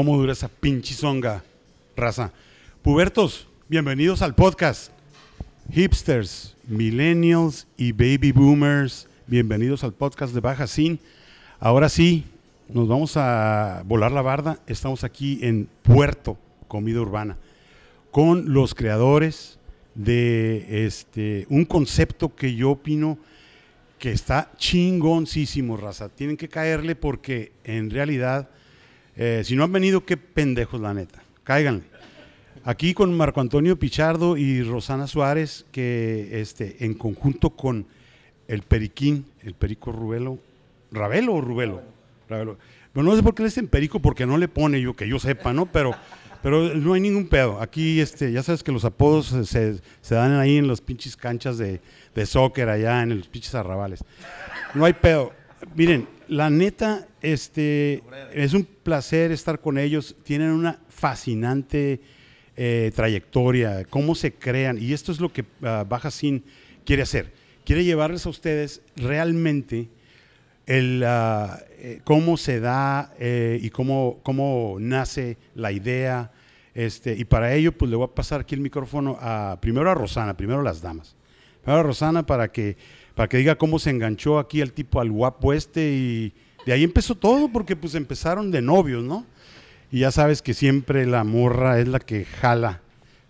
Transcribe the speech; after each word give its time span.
cómo 0.00 0.16
dura 0.16 0.32
esa 0.32 0.48
pinche 0.48 0.94
zonga, 0.94 1.44
raza. 1.94 2.32
Pubertos, 2.80 3.46
bienvenidos 3.68 4.22
al 4.22 4.34
podcast. 4.34 4.90
Hipsters, 5.70 6.56
millennials 6.66 7.66
y 7.76 7.92
baby 7.92 8.32
boomers, 8.32 9.06
bienvenidos 9.26 9.84
al 9.84 9.92
podcast 9.92 10.32
de 10.32 10.40
Baja 10.40 10.66
Sin. 10.66 10.98
Ahora 11.58 11.90
sí, 11.90 12.24
nos 12.70 12.88
vamos 12.88 13.18
a 13.18 13.82
volar 13.84 14.10
la 14.10 14.22
barda. 14.22 14.58
Estamos 14.66 15.04
aquí 15.04 15.38
en 15.42 15.68
Puerto, 15.82 16.38
Comida 16.66 17.02
Urbana, 17.02 17.36
con 18.10 18.54
los 18.54 18.74
creadores 18.74 19.58
de 19.94 20.86
este, 20.86 21.44
un 21.50 21.66
concepto 21.66 22.34
que 22.34 22.54
yo 22.54 22.70
opino 22.70 23.18
que 23.98 24.12
está 24.12 24.50
chingoncísimo, 24.56 25.76
raza. 25.76 26.08
Tienen 26.08 26.38
que 26.38 26.48
caerle 26.48 26.96
porque 26.96 27.52
en 27.64 27.90
realidad, 27.90 28.48
eh, 29.16 29.42
si 29.44 29.56
no 29.56 29.64
han 29.64 29.72
venido, 29.72 30.04
qué 30.04 30.16
pendejos, 30.16 30.80
la 30.80 30.94
neta. 30.94 31.22
Cáiganle. 31.44 31.84
Aquí 32.64 32.92
con 32.92 33.16
Marco 33.16 33.40
Antonio 33.40 33.78
Pichardo 33.78 34.36
y 34.36 34.62
Rosana 34.62 35.06
Suárez, 35.06 35.64
que 35.72 36.40
este, 36.40 36.84
en 36.84 36.94
conjunto 36.94 37.50
con 37.50 37.86
el 38.48 38.62
Periquín, 38.62 39.24
el 39.42 39.54
Perico 39.54 39.92
Rubelo, 39.92 40.38
¿Ravelo 40.92 41.34
o 41.34 41.40
Rubelo? 41.40 41.82
Ravelo. 42.28 42.58
Bueno, 42.92 43.10
no 43.10 43.16
sé 43.16 43.22
por 43.22 43.34
qué 43.34 43.42
le 43.42 43.48
dicen 43.48 43.68
Perico, 43.68 44.00
porque 44.00 44.26
no 44.26 44.36
le 44.36 44.48
pone 44.48 44.80
yo, 44.80 44.94
que 44.94 45.08
yo 45.08 45.18
sepa, 45.18 45.52
¿no? 45.52 45.66
Pero, 45.66 45.94
pero 46.42 46.74
no 46.74 46.94
hay 46.94 47.00
ningún 47.00 47.28
pedo. 47.28 47.60
Aquí, 47.60 48.00
este, 48.00 48.32
ya 48.32 48.42
sabes 48.42 48.62
que 48.62 48.72
los 48.72 48.84
apodos 48.84 49.26
se, 49.26 49.78
se 50.00 50.14
dan 50.14 50.32
ahí 50.32 50.56
en 50.56 50.66
las 50.66 50.80
pinches 50.80 51.16
canchas 51.16 51.58
de, 51.58 51.80
de 52.14 52.26
soccer 52.26 52.68
allá, 52.68 53.02
en 53.02 53.16
los 53.16 53.28
pinches 53.28 53.54
arrabales. 53.54 54.04
No 54.74 54.84
hay 54.84 54.92
pedo. 54.92 55.32
Miren, 55.74 56.08
la 56.30 56.48
neta, 56.48 57.08
este, 57.22 58.04
es 58.32 58.54
un 58.54 58.64
placer 58.64 59.32
estar 59.32 59.60
con 59.60 59.78
ellos. 59.78 60.14
Tienen 60.22 60.50
una 60.50 60.78
fascinante 60.88 62.00
eh, 62.56 62.92
trayectoria, 62.94 63.84
cómo 63.90 64.14
se 64.14 64.32
crean. 64.32 64.78
Y 64.80 64.92
esto 64.92 65.10
es 65.10 65.18
lo 65.18 65.32
que 65.32 65.42
uh, 65.42 65.84
Baja 65.88 66.12
Sin 66.12 66.44
quiere 66.84 67.02
hacer. 67.02 67.32
Quiere 67.64 67.84
llevarles 67.84 68.26
a 68.26 68.28
ustedes 68.28 68.80
realmente 68.94 69.88
el, 70.66 71.02
uh, 71.02 71.56
eh, 71.78 72.00
cómo 72.04 72.36
se 72.36 72.60
da 72.60 73.12
eh, 73.18 73.58
y 73.60 73.70
cómo, 73.70 74.20
cómo 74.22 74.76
nace 74.78 75.36
la 75.56 75.72
idea. 75.72 76.30
Este, 76.74 77.12
y 77.16 77.24
para 77.24 77.54
ello, 77.54 77.72
pues 77.72 77.90
le 77.90 77.96
voy 77.96 78.06
a 78.06 78.14
pasar 78.14 78.42
aquí 78.42 78.54
el 78.54 78.60
micrófono 78.60 79.18
a, 79.20 79.58
primero 79.60 79.90
a 79.90 79.94
Rosana, 79.94 80.36
primero 80.36 80.60
a 80.60 80.64
las 80.64 80.80
damas. 80.80 81.16
Primero 81.60 81.80
a 81.80 81.82
Rosana 81.82 82.24
para 82.24 82.52
que, 82.52 82.76
para 83.20 83.28
que 83.28 83.36
diga 83.36 83.56
cómo 83.56 83.78
se 83.78 83.90
enganchó 83.90 84.38
aquí 84.38 84.62
el 84.62 84.72
tipo 84.72 84.98
al 84.98 85.10
guapo 85.10 85.52
este 85.52 85.90
y 85.90 86.32
de 86.64 86.72
ahí 86.72 86.82
empezó 86.82 87.14
todo 87.14 87.52
porque 87.52 87.76
pues 87.76 87.94
empezaron 87.94 88.50
de 88.50 88.62
novios, 88.62 89.04
¿no? 89.04 89.26
Y 89.92 89.98
ya 90.00 90.10
sabes 90.10 90.40
que 90.40 90.54
siempre 90.54 91.04
la 91.04 91.22
morra 91.22 91.78
es 91.80 91.86
la 91.86 92.00
que 92.00 92.24
jala, 92.24 92.80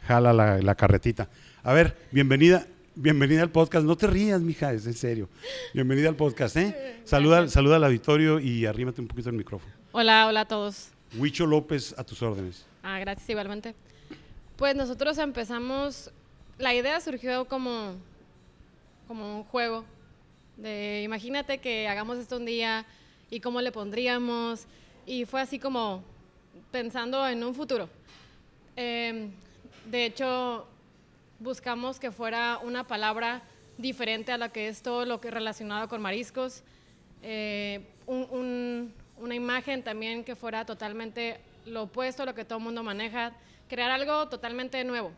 jala 0.06 0.32
la, 0.32 0.58
la 0.58 0.76
carretita. 0.76 1.28
A 1.64 1.72
ver, 1.72 1.96
bienvenida, 2.12 2.68
bienvenida 2.94 3.42
al 3.42 3.50
podcast. 3.50 3.84
No 3.84 3.96
te 3.96 4.06
rías, 4.06 4.40
mija, 4.40 4.72
es 4.72 4.86
en 4.86 4.94
serio. 4.94 5.28
Bienvenida 5.74 6.08
al 6.08 6.14
podcast, 6.14 6.56
¿eh? 6.56 7.00
Saluda, 7.02 7.48
saluda 7.48 7.74
al 7.74 7.82
auditorio 7.82 8.38
y 8.38 8.66
arrímate 8.66 9.00
un 9.00 9.08
poquito 9.08 9.30
el 9.30 9.34
micrófono. 9.34 9.74
Hola, 9.90 10.28
hola 10.28 10.42
a 10.42 10.44
todos. 10.46 10.90
Huicho 11.18 11.46
López, 11.46 11.96
a 11.98 12.04
tus 12.04 12.22
órdenes. 12.22 12.64
Ah, 12.84 13.00
gracias 13.00 13.28
igualmente. 13.28 13.74
Pues 14.54 14.76
nosotros 14.76 15.18
empezamos, 15.18 16.12
la 16.58 16.76
idea 16.76 17.00
surgió 17.00 17.46
como, 17.46 17.96
como 19.10 19.38
un 19.38 19.42
juego. 19.42 19.84
De, 20.56 21.02
imagínate 21.02 21.58
que 21.58 21.88
hagamos 21.88 22.16
esto 22.16 22.36
un 22.36 22.44
día 22.44 22.86
y 23.28 23.40
cómo 23.40 23.60
le 23.60 23.72
pondríamos. 23.72 24.66
Y 25.04 25.24
fue 25.24 25.40
así 25.40 25.58
como 25.58 26.04
pensando 26.70 27.26
en 27.26 27.42
un 27.42 27.52
futuro. 27.52 27.88
Eh, 28.76 29.28
de 29.86 30.04
hecho, 30.04 30.64
buscamos 31.40 31.98
que 31.98 32.12
fuera 32.12 32.60
una 32.62 32.86
palabra 32.86 33.42
diferente 33.78 34.30
a 34.30 34.38
la 34.38 34.50
que 34.50 34.68
es 34.68 34.80
todo 34.80 35.04
lo 35.04 35.20
que 35.20 35.32
relacionado 35.32 35.88
con 35.88 36.00
mariscos. 36.00 36.62
Eh, 37.24 37.80
un, 38.06 38.28
un, 38.30 38.94
una 39.16 39.34
imagen 39.34 39.82
también 39.82 40.22
que 40.22 40.36
fuera 40.36 40.64
totalmente 40.64 41.40
lo 41.66 41.82
opuesto 41.82 42.22
a 42.22 42.26
lo 42.26 42.34
que 42.36 42.44
todo 42.44 42.58
el 42.58 42.64
mundo 42.64 42.84
maneja. 42.84 43.32
Crear 43.68 43.90
algo 43.90 44.28
totalmente 44.28 44.84
nuevo 44.84 45.10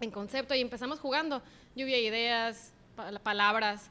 en 0.00 0.12
concepto 0.12 0.54
y 0.54 0.60
empezamos 0.60 1.00
jugando. 1.00 1.42
Lluvia 1.74 1.96
de 1.96 2.02
ideas, 2.02 2.72
palabras. 3.22 3.90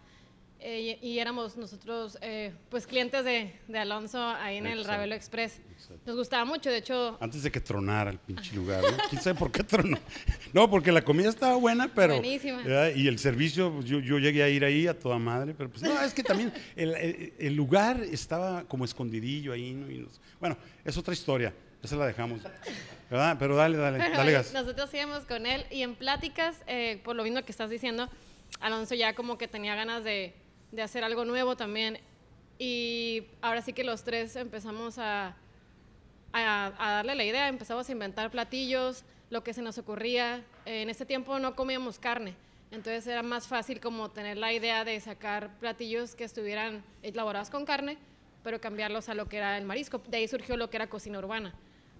Eh, 0.60 0.98
y, 1.02 1.10
y, 1.10 1.20
éramos 1.20 1.58
nosotros, 1.58 2.18
eh, 2.22 2.54
pues, 2.70 2.88
clientes 2.88 3.24
de, 3.26 3.54
de, 3.68 3.78
Alonso 3.78 4.18
ahí 4.18 4.58
en 4.58 4.66
Exacto. 4.66 4.82
el 4.82 4.88
Ravelo 4.88 5.16
Express. 5.16 5.60
Exacto. 5.74 6.02
Nos 6.06 6.16
gustaba 6.16 6.46
mucho, 6.46 6.72
de 6.72 6.78
hecho... 6.78 7.18
Antes 7.20 7.44
de 7.44 7.52
que 7.52 7.60
tronara 7.60 8.10
el 8.10 8.18
pinche 8.18 8.56
lugar, 8.56 8.82
¿no? 8.82 8.98
¿Quién 9.10 9.22
sabe 9.22 9.38
por 9.38 9.52
qué 9.52 9.64
tronó? 9.64 10.00
No, 10.54 10.70
porque 10.70 10.92
la 10.92 11.04
comida 11.04 11.30
estaba 11.30 11.56
buena, 11.58 11.92
pero... 11.94 12.16
Buenísima. 12.16 12.64
¿verdad? 12.64 12.96
Y 12.96 13.08
el 13.08 13.20
servicio, 13.20 13.74
pues, 13.74 13.86
yo, 13.86 14.00
yo, 14.00 14.18
llegué 14.18 14.42
a 14.42 14.50
ir 14.50 14.64
ahí 14.64 14.88
a 14.88 14.98
toda 14.98 15.20
madre, 15.20 15.54
pero 15.56 15.70
pues 15.70 15.84
no, 15.84 16.02
es 16.02 16.14
que 16.14 16.24
también 16.24 16.52
el, 16.76 16.96
el, 16.96 17.34
el 17.38 17.54
lugar 17.54 18.02
estaba 18.02 18.64
como 18.64 18.86
escondidillo 18.86 19.52
ahí, 19.52 19.74
¿no? 19.74 19.92
Y 19.92 20.00
nos, 20.00 20.20
bueno, 20.40 20.58
es 20.86 20.98
otra 20.98 21.14
historia, 21.14 21.54
esa 21.84 21.96
la 21.98 22.08
dejamos. 22.08 22.42
¿Verdad? 23.10 23.36
Pero 23.38 23.56
dale, 23.56 23.78
dale, 23.78 24.00
pero 24.00 24.18
dale 24.18 24.32
gas. 24.32 24.54
Nosotros 24.54 24.92
íbamos 24.94 25.26
con 25.26 25.46
él 25.46 25.66
y 25.70 25.84
en 25.84 25.96
pláticas, 25.96 26.64
eh, 26.66 27.00
por 27.04 27.16
lo 27.16 27.24
mismo 27.24 27.44
que 27.44 27.52
estás 27.52 27.70
diciendo, 27.70 28.10
Alonso 28.60 28.96
ya 28.96 29.14
como 29.16 29.38
que 29.38 29.48
tenía 29.48 29.76
ganas 29.76 30.04
de 30.04 30.34
de 30.76 30.82
hacer 30.82 31.04
algo 31.04 31.26
nuevo 31.26 31.56
también. 31.56 32.00
Y 32.60 33.24
ahora 33.42 33.62
sí 33.62 33.74
que 33.74 33.84
los 33.84 34.04
tres 34.04 34.36
empezamos 34.36 34.98
a, 34.98 35.36
a, 36.32 36.66
a, 36.78 36.92
darle 36.92 37.16
la 37.16 37.24
idea, 37.24 37.48
empezamos 37.48 37.88
a 37.90 37.92
inventar 37.92 38.32
platillos, 38.32 39.04
lo 39.30 39.44
que 39.44 39.54
se 39.54 39.62
nos 39.62 39.78
ocurría. 39.78 40.44
En 40.66 40.90
ese 40.90 41.06
tiempo 41.06 41.38
no 41.40 41.56
comíamos 41.56 42.00
carne, 42.00 42.36
entonces 42.72 43.08
era 43.08 43.24
más 43.24 43.48
fácil 43.48 43.80
como 43.80 44.10
tener 44.12 44.38
la 44.38 44.54
idea 44.54 44.86
de 44.86 45.00
sacar 45.00 45.58
platillos 45.60 46.16
que 46.16 46.24
estuvieran 46.24 46.84
elaborados 47.04 47.50
con 47.50 47.66
carne, 47.66 47.98
pero 48.44 48.62
cambiarlos 48.62 49.10
a 49.10 49.16
lo 49.16 49.28
que 49.28 49.38
era 49.38 49.58
el 49.58 49.66
marisco. 49.66 50.02
De 50.08 50.18
ahí 50.18 50.28
surgió 50.28 50.56
lo 50.56 50.70
que 50.70 50.78
era 50.78 50.88
cocina 50.88 51.20
urbana. 51.20 51.54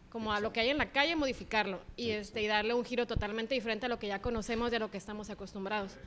Como 0.10 0.32
a 0.32 0.40
lo 0.40 0.54
que 0.54 0.62
hay 0.62 0.70
en 0.70 0.78
la 0.78 0.94
calle, 0.94 1.18
modificarlo 1.18 1.82
y, 1.98 2.12
este, 2.12 2.42
y 2.42 2.48
darle 2.48 2.74
un 2.74 2.86
giro 2.86 3.06
totalmente 3.06 3.54
diferente 3.54 3.88
a 3.88 3.90
lo 3.90 4.00
que 4.00 4.08
ya 4.08 4.22
conocemos 4.22 4.72
y 4.72 4.76
a 4.76 4.80
lo 4.80 4.90
que 4.90 4.98
estamos 4.98 5.30
acostumbrados. 5.30 5.98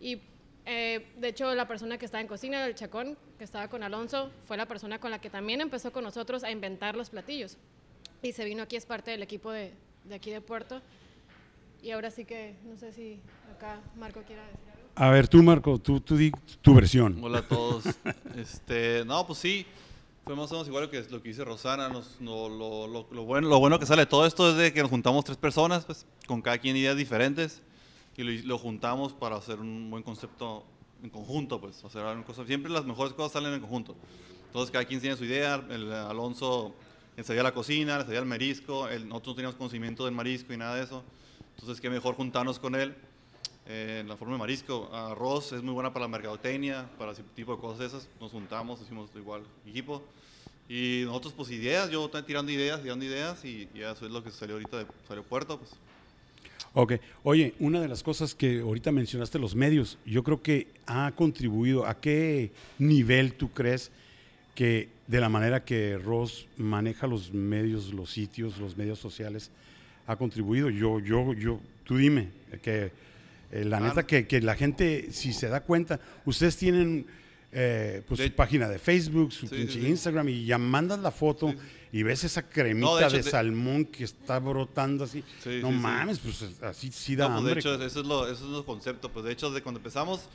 Y 0.00 0.20
eh, 0.70 1.06
de 1.16 1.28
hecho, 1.28 1.54
la 1.54 1.66
persona 1.66 1.96
que 1.96 2.04
estaba 2.04 2.20
en 2.20 2.26
cocina 2.26 2.62
del 2.62 2.74
Chacón, 2.74 3.16
que 3.38 3.44
estaba 3.44 3.68
con 3.68 3.82
Alonso, 3.82 4.30
fue 4.46 4.58
la 4.58 4.66
persona 4.66 5.00
con 5.00 5.10
la 5.10 5.18
que 5.18 5.30
también 5.30 5.62
empezó 5.62 5.92
con 5.92 6.04
nosotros 6.04 6.44
a 6.44 6.50
inventar 6.50 6.94
los 6.94 7.08
platillos. 7.08 7.56
Y 8.22 8.32
se 8.32 8.44
vino 8.44 8.64
aquí, 8.64 8.76
es 8.76 8.84
parte 8.84 9.10
del 9.10 9.22
equipo 9.22 9.50
de, 9.50 9.72
de 10.04 10.14
aquí 10.14 10.30
de 10.30 10.42
Puerto. 10.42 10.82
Y 11.82 11.90
ahora 11.92 12.10
sí 12.10 12.26
que, 12.26 12.56
no 12.64 12.76
sé 12.76 12.92
si 12.92 13.18
acá 13.56 13.80
Marco 13.96 14.20
quiera 14.26 14.42
decir 14.42 14.58
algo. 14.74 14.88
A 14.94 15.10
ver, 15.10 15.26
tú 15.26 15.42
Marco, 15.42 15.78
tú, 15.78 16.00
tú 16.00 16.16
di 16.16 16.32
tu 16.60 16.74
versión. 16.74 17.18
Hola 17.22 17.38
a 17.38 17.48
todos. 17.48 17.84
este, 18.36 19.04
no, 19.06 19.26
pues 19.26 19.38
sí, 19.38 19.64
fue 20.24 20.36
más 20.36 20.50
o 20.50 20.54
menos 20.54 20.68
igual 20.68 20.90
que 20.90 21.02
lo 21.08 21.22
que 21.22 21.30
dice 21.30 21.44
Rosana. 21.44 21.88
Nos, 21.88 22.20
no, 22.20 22.48
lo, 22.48 22.86
lo, 22.86 23.06
lo, 23.10 23.24
bueno, 23.24 23.48
lo 23.48 23.58
bueno 23.58 23.78
que 23.78 23.86
sale 23.86 24.02
de 24.02 24.06
todo 24.06 24.26
esto 24.26 24.50
es 24.50 24.56
de 24.56 24.72
que 24.72 24.82
nos 24.82 24.90
juntamos 24.90 25.24
tres 25.24 25.38
personas, 25.38 25.86
pues, 25.86 26.04
con 26.26 26.42
cada 26.42 26.58
quien 26.58 26.76
ideas 26.76 26.96
diferentes 26.96 27.62
y 28.18 28.42
lo, 28.42 28.58
juntamos 28.58 29.12
para 29.12 29.36
hacer 29.36 29.60
un 29.60 29.90
buen 29.90 30.02
concepto 30.02 30.64
en 31.04 31.08
conjunto, 31.08 31.60
pues, 31.60 31.84
hacer 31.84 32.02
cosas. 32.24 32.48
Siempre 32.48 32.70
las 32.70 32.84
mejores 32.84 33.12
cosas 33.12 33.30
salen 33.30 33.54
en 33.54 33.60
conjunto. 33.60 33.94
Entonces, 34.46 34.72
cada 34.72 34.84
quien 34.84 35.00
tiene 35.00 35.16
su 35.16 35.24
idea. 35.24 35.64
El 35.70 35.92
Alonso 35.92 36.74
ensayaba 37.16 37.50
la 37.50 37.54
cocina, 37.54 37.94
ensayaba 37.94 38.24
el 38.24 38.28
marisco. 38.28 38.88
El, 38.88 39.08
nosotros 39.08 39.28
no 39.28 39.34
teníamos 39.36 39.56
conocimiento 39.56 40.04
del 40.04 40.14
marisco 40.14 40.52
y 40.52 40.56
nada 40.56 40.74
de 40.74 40.82
eso. 40.82 41.04
Entonces, 41.54 41.80
qué 41.80 41.88
mejor 41.88 42.16
juntarnos 42.16 42.58
con 42.58 42.74
él 42.74 42.92
eh, 43.66 43.98
en 44.00 44.08
la 44.08 44.16
forma 44.16 44.34
de 44.34 44.40
marisco. 44.40 44.92
Arroz 44.92 45.52
es 45.52 45.62
muy 45.62 45.72
buena 45.72 45.92
para 45.92 46.06
la 46.06 46.08
mercadotecnia, 46.08 46.90
para 46.98 47.12
ese 47.12 47.22
tipo 47.36 47.54
de 47.54 47.60
cosas 47.60 47.86
esas. 47.86 48.08
Nos 48.20 48.32
juntamos, 48.32 48.80
hicimos 48.82 49.10
igual 49.14 49.44
equipo. 49.64 50.02
Y 50.68 51.02
nosotros, 51.04 51.34
pues, 51.34 51.50
ideas. 51.50 51.88
Yo 51.88 52.10
tirando 52.26 52.50
ideas, 52.50 52.82
tirando 52.82 53.04
ideas. 53.04 53.44
Y, 53.44 53.68
y 53.72 53.82
eso 53.82 54.06
es 54.06 54.10
lo 54.10 54.24
que 54.24 54.32
salió 54.32 54.56
ahorita 54.56 54.78
de 54.78 54.86
aeropuerto, 55.08 55.60
pues. 55.60 55.70
Ok. 56.74 56.94
Oye, 57.22 57.54
una 57.58 57.80
de 57.80 57.88
las 57.88 58.02
cosas 58.02 58.34
que 58.34 58.60
ahorita 58.60 58.92
mencionaste, 58.92 59.38
los 59.38 59.54
medios, 59.54 59.98
yo 60.04 60.22
creo 60.22 60.42
que 60.42 60.68
ha 60.86 61.12
contribuido. 61.16 61.86
¿A 61.86 62.00
qué 62.00 62.50
nivel 62.78 63.34
tú 63.34 63.50
crees 63.50 63.90
que 64.54 64.88
de 65.06 65.20
la 65.20 65.28
manera 65.28 65.64
que 65.64 65.98
Ross 65.98 66.46
maneja 66.56 67.06
los 67.06 67.32
medios, 67.32 67.92
los 67.92 68.10
sitios, 68.10 68.58
los 68.58 68.76
medios 68.76 68.98
sociales, 68.98 69.50
ha 70.06 70.16
contribuido? 70.16 70.70
Yo, 70.70 71.00
yo, 71.00 71.32
yo, 71.34 71.60
tú 71.84 71.96
dime, 71.96 72.28
que 72.62 72.92
eh, 73.50 73.64
la 73.64 73.80
neta 73.80 74.06
que, 74.06 74.26
que, 74.26 74.40
la 74.40 74.54
gente, 74.54 75.08
si 75.10 75.32
se 75.32 75.48
da 75.48 75.62
cuenta, 75.62 76.00
ustedes 76.26 76.56
tienen 76.56 77.06
eh, 77.52 78.02
pues 78.06 78.18
De- 78.18 78.28
su 78.28 78.34
página 78.34 78.68
de 78.68 78.78
Facebook, 78.78 79.32
su 79.32 79.46
Sí, 79.46 79.54
pinche 79.56 79.74
sí, 79.74 79.80
sí. 79.82 79.86
Instagram 79.88 80.28
y 80.28 80.44
ya 80.44 80.58
mandas 80.58 80.98
la 80.98 81.10
foto 81.10 81.54
y 81.92 82.02
ves 82.02 82.22
esa 82.24 82.42
cremita 82.42 82.86
No, 82.86 82.96
de, 82.96 83.02
de 83.02 83.06
hecho, 83.08 83.16
de- 83.24 83.30
salmón 83.30 83.84
que 83.86 84.04
está 84.04 84.38
brotando 84.38 85.04
así. 85.04 85.24
Sí, 85.42 85.58
no 85.62 85.70
mames, 85.70 86.18
pues 86.18 86.44
así 86.62 86.92
sí 86.92 87.16
da 87.16 87.24
No, 87.28 87.30
pues 87.30 87.38
hambre. 87.38 87.54
de 87.54 87.60
hecho, 87.60 87.74
eso 87.84 88.00
es, 88.00 88.06
lo, 88.06 88.24
eso 88.30 88.44
es 88.44 88.50
lo 88.50 88.64
concepto. 88.66 89.10
Pues 89.10 89.24
de 89.24 89.32
hecho, 89.32 89.50
de 89.50 89.62
cuando 89.62 89.78
empezamos, 89.78 90.28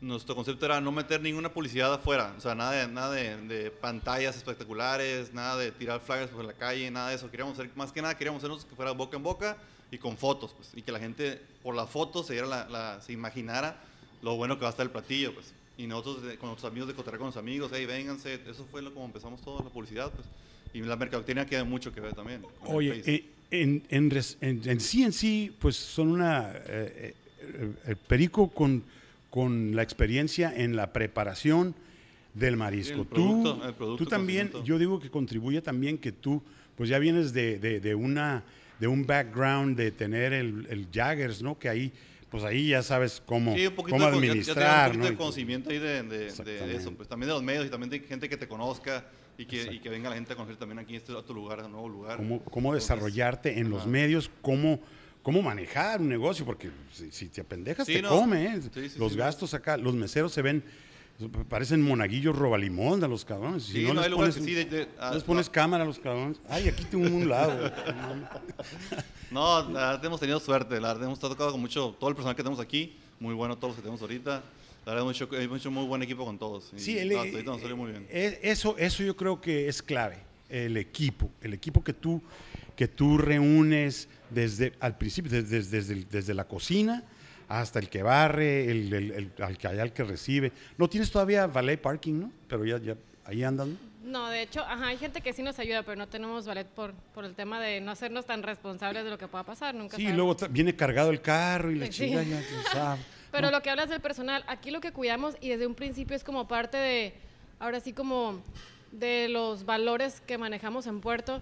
nuestro 0.00 0.34
concepto 0.34 0.66
era 0.66 0.80
no 0.80 0.90
meter 0.92 1.20
ninguna 1.22 1.52
publicidad 1.52 1.94
afuera, 1.94 2.34
o 2.36 2.40
sea, 2.40 2.54
nada 2.54 2.72
de, 2.72 2.88
nada 2.88 3.12
de, 3.14 3.36
de 3.46 3.70
pantallas 3.70 4.36
espectaculares, 4.36 5.32
nada 5.32 5.56
de 5.56 5.70
tirar 5.72 6.00
flyers 6.00 6.30
por 6.30 6.44
la 6.44 6.52
calle, 6.52 6.90
nada 6.90 7.10
de 7.10 7.14
eso. 7.14 7.30
Queríamos 7.30 7.54
hacer, 7.58 7.70
más 7.76 7.92
que 7.92 8.02
nada 8.02 8.16
queríamos 8.16 8.40
hacernos 8.40 8.64
que 8.64 8.74
fuera 8.74 8.90
boca 8.90 9.16
en 9.16 9.22
boca 9.22 9.56
y 9.90 9.96
con 9.98 10.18
fotos, 10.18 10.52
pues, 10.56 10.70
y 10.74 10.82
que 10.82 10.90
la 10.92 10.98
gente 10.98 11.40
por 11.62 11.74
las 11.76 11.88
fotos 11.88 12.26
se, 12.26 12.32
diera 12.34 12.48
la, 12.48 12.68
la- 12.68 13.00
se 13.00 13.12
imaginara 13.12 13.80
lo 14.20 14.36
bueno 14.36 14.56
que 14.56 14.62
va 14.62 14.68
a 14.68 14.70
estar 14.72 14.84
el 14.84 14.90
platillo, 14.90 15.32
pues. 15.32 15.52
Y 15.76 15.86
nosotros 15.86 16.16
con 16.38 16.50
nuestros 16.50 16.70
amigos 16.70 16.88
de 16.88 16.94
Cotarra 16.94 17.18
con 17.18 17.26
los 17.28 17.36
amigos, 17.36 17.70
hey, 17.74 17.84
vénganse, 17.86 18.40
eso 18.48 18.64
fue 18.70 18.80
lo 18.82 18.92
como 18.94 19.06
empezamos 19.06 19.40
toda 19.42 19.64
la 19.64 19.70
publicidad, 19.70 20.10
pues. 20.12 20.26
Y 20.72 20.80
la 20.82 20.96
mercadotecnia 20.96 21.46
tiene 21.46 21.64
mucho 21.64 21.92
que 21.92 22.00
ver 22.00 22.14
también. 22.14 22.42
Oye, 22.66 23.02
eh, 23.06 23.24
en, 23.50 23.82
en, 23.88 24.10
en- 24.40 24.62
en 24.68 24.80
sí 24.80 25.02
en 25.04 25.12
sí, 25.12 25.54
pues 25.58 25.76
son 25.76 26.08
una... 26.08 26.50
eh, 26.66 27.14
eh, 27.40 27.72
el 27.86 27.96
perico 27.96 28.48
con, 28.48 28.82
con 29.30 29.74
la 29.76 29.82
experiencia 29.82 30.52
en 30.56 30.74
la 30.76 30.92
preparación 30.92 31.74
del 32.34 32.56
marisco. 32.56 33.02
el 33.02 33.06
producto, 33.06 33.56
tú, 33.58 33.64
el 33.64 33.74
producto, 33.74 34.04
tú 34.04 34.10
también, 34.10 34.50
yo 34.64 34.78
digo 34.78 34.98
que 34.98 35.10
contribuye 35.10 35.60
también 35.60 35.98
que 35.98 36.10
tú, 36.10 36.42
pues 36.76 36.88
ya 36.88 36.98
vienes 36.98 37.32
de, 37.32 37.58
de- 37.58 37.78
de 37.80 37.94
una, 37.94 38.42
de 38.80 38.86
un 38.88 39.06
background 39.06 39.76
de 39.76 39.90
tener 39.92 40.32
el, 40.32 40.66
el 40.70 40.88
Jaggers, 40.92 41.42
¿no? 41.42 41.56
Que 41.58 41.68
ahí, 41.68 41.92
pues 42.34 42.42
ahí 42.42 42.70
ya 42.70 42.82
sabes 42.82 43.22
cómo, 43.24 43.54
Sí, 43.54 43.68
un 43.68 43.74
poquito, 43.76 43.96
cómo 43.96 44.06
de, 44.06 44.12
con- 44.12 44.20
ya- 44.22 44.26
ya 44.26 44.32
administrar, 44.32 44.90
un 44.90 44.96
poquito 44.96 44.98
¿no? 44.98 45.06
de 45.08 45.14
Y- 45.14 45.16
conocimiento 45.16 45.70
ahí 45.70 45.78
de, 45.78 46.02
de- 46.02 46.18
de 46.18 46.26
Exactamente. 46.26 46.76
eso, 46.76 46.90
pues 46.92 47.08
también 47.08 47.28
de 47.28 47.34
los 47.34 47.44
medios 47.44 47.64
y 47.64 47.68
también 47.70 47.90
de 47.90 48.00
gente 48.00 48.28
que 48.28 48.36
te 48.36 48.48
conozca 48.48 49.06
y 49.38 49.46
que, 49.46 49.72
y 49.72 49.78
que 49.78 49.88
venga 49.88 50.08
la 50.10 50.16
gente 50.16 50.32
a 50.32 50.36
conocer 50.36 50.56
también 50.56 50.80
aquí 50.80 50.96
este 50.96 51.16
a 51.16 51.22
tu 51.22 51.32
lugar, 51.32 51.60
a 51.60 51.68
nuevo 51.68 51.88
lugar. 51.88 52.16
cómo, 52.16 52.42
cómo 52.42 52.70
Entonces, 52.70 52.88
desarrollarte 52.88 53.56
en 53.60 53.70
los 53.70 53.82
ajá. 53.82 53.88
medios, 53.88 54.32
cómo, 54.42 54.80
cómo 55.22 55.42
manejar 55.42 56.00
un 56.00 56.08
negocio, 56.08 56.44
porque 56.44 56.70
si, 56.92 57.12
si 57.12 57.28
te 57.28 57.42
apendejas 57.42 57.86
Sí, 57.86 57.92
te 57.92 58.02
no. 58.02 58.08
come, 58.08 58.46
¿eh? 58.46 58.60
Sí, 58.74 58.88
sí, 58.90 58.98
los 58.98 59.14
gastos 59.14 59.54
acá, 59.54 59.76
los 59.76 59.94
meseros 59.94 60.32
se 60.32 60.42
ven, 60.42 60.64
parecen 61.48 61.80
monaguillos 61.82 62.36
robalimón 62.36 63.02
a 63.04 63.08
los 63.08 63.24
cabrones. 63.24 63.64
Si 63.64 63.72
Sí, 63.72 63.82
no, 63.84 63.94
no, 63.94 64.00
les 64.00 64.10
hay 64.10 64.16
pones, 64.16 64.34
que 64.34 64.40
sí, 64.42 64.52
de- 64.54 64.64
de- 64.64 64.86
no 64.86 64.92
ah, 64.98 65.14
les 65.14 65.22
pones 65.22 65.46
no. 65.46 65.52
cámara 65.52 65.84
a 65.84 65.86
los 65.86 65.98
cabrones. 65.98 66.38
Ay, 66.48 66.68
aquí 66.68 66.84
tengo 66.84 67.06
un 67.06 67.28
lado. 67.28 67.72
No, 69.30 69.68
la 69.70 69.90
verdad 69.90 70.04
hemos 70.04 70.20
tenido 70.20 70.38
suerte, 70.38 70.80
la 70.80 70.88
verdad 70.88 71.04
hemos 71.06 71.18
tocado 71.18 71.50
con 71.50 71.60
mucho, 71.60 71.96
todo 71.98 72.08
el 72.10 72.14
personal 72.14 72.36
que 72.36 72.42
tenemos 72.42 72.60
aquí, 72.60 72.96
muy 73.18 73.34
bueno 73.34 73.56
todos 73.56 73.70
los 73.70 73.76
que 73.76 73.82
tenemos 73.82 74.00
ahorita. 74.00 74.44
La 74.86 74.92
verdad 74.92 75.02
hemos 75.02 75.16
hecho, 75.20 75.28
hemos 75.40 75.58
hecho 75.58 75.70
muy 75.72 75.84
buen 75.86 76.02
equipo 76.02 76.24
con 76.24 76.38
todos. 76.38 76.72
Sí, 76.76 76.96
el- 76.98 77.08
no, 77.08 77.18
ahorita 77.18 77.42
nos 77.42 77.60
salió 77.60 77.76
muy 77.76 77.90
bien. 77.90 78.06
eh, 78.10 78.38
Eso, 78.42 78.76
eso 78.78 79.02
yo 79.02 79.16
creo 79.16 79.40
que 79.40 79.66
es 79.68 79.82
clave, 79.82 80.18
el 80.48 80.76
equipo, 80.76 81.30
el 81.40 81.54
equipo 81.54 81.82
que 81.82 81.94
tú, 81.94 82.22
que 82.76 82.86
tú 82.86 83.18
reúnes 83.18 84.08
desde 84.30 84.72
al 84.78 84.96
principio, 84.98 85.30
desde, 85.32 85.62
desde, 85.62 85.94
el- 85.94 86.08
desde 86.08 86.34
la 86.34 86.44
cocina 86.44 87.02
hasta 87.60 87.78
el 87.78 87.88
que 87.88 88.02
barre, 88.02 88.70
el, 88.70 88.92
el- 88.92 89.10
el- 89.12 89.42
al, 89.44 89.56
que, 89.58 89.66
al 89.68 89.92
que 89.92 90.04
recibe. 90.04 90.52
No 90.78 90.88
tienes 90.88 91.10
todavía 91.10 91.46
valet 91.46 91.80
parking, 91.80 92.14
¿no? 92.20 92.32
Pero 92.48 92.64
ya, 92.64 92.78
ya 92.78 92.96
ahí 93.24 93.42
andan. 93.44 93.78
No, 94.04 94.28
de 94.28 94.42
hecho, 94.42 94.60
ajá, 94.60 94.88
hay 94.88 94.98
gente 94.98 95.22
que 95.22 95.32
sí 95.32 95.42
nos 95.42 95.58
ayuda, 95.58 95.82
pero 95.82 95.96
no 95.96 96.06
tenemos 96.08 96.46
ballet 96.46 96.66
por, 96.66 96.92
por 97.14 97.24
el 97.24 97.34
tema 97.34 97.58
de 97.60 97.80
no 97.80 97.90
hacernos 97.90 98.26
tan 98.26 98.42
responsables 98.42 99.02
de 99.04 99.10
lo 99.10 99.16
que 99.18 99.28
pueda 99.28 99.44
pasar. 99.44 99.74
Nunca 99.74 99.96
Sí, 99.96 100.02
sabes. 100.04 100.16
luego 100.16 100.36
viene 100.50 100.76
cargado 100.76 101.10
el 101.10 101.20
carro 101.22 101.70
y 101.70 101.76
la 101.76 101.86
Sí. 101.86 101.92
chinga 101.92 102.22
ya 102.22 102.38
tú 102.40 102.54
sabes. 102.72 103.00
Pero 103.32 103.46
¿no? 103.46 103.52
lo 103.56 103.62
que 103.62 103.70
hablas 103.70 103.88
del 103.88 104.00
personal, 104.00 104.44
aquí 104.46 104.70
lo 104.70 104.80
que 104.80 104.92
cuidamos 104.92 105.36
y 105.40 105.48
desde 105.48 105.66
un 105.66 105.74
principio 105.74 106.14
es 106.14 106.22
como 106.22 106.46
parte 106.46 106.76
de, 106.76 107.14
ahora 107.58 107.80
sí 107.80 107.92
como 107.92 108.42
de 108.92 109.28
los 109.28 109.64
valores 109.64 110.20
que 110.20 110.38
manejamos 110.38 110.86
en 110.86 111.00
Puerto, 111.00 111.40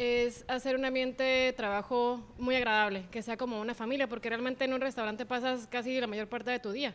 es 0.00 0.44
hacer 0.46 0.76
un 0.76 0.84
ambiente 0.84 1.24
de 1.24 1.52
trabajo 1.52 2.22
muy 2.38 2.54
agradable, 2.54 3.04
que 3.10 3.20
sea 3.20 3.36
como 3.36 3.60
una 3.60 3.74
familia, 3.74 4.08
porque 4.08 4.28
realmente 4.28 4.64
en 4.64 4.72
un 4.72 4.80
restaurante 4.80 5.26
pasas 5.26 5.66
casi 5.66 6.00
la 6.00 6.06
mayor 6.06 6.28
parte 6.28 6.52
de 6.52 6.60
tu 6.60 6.70
día. 6.70 6.94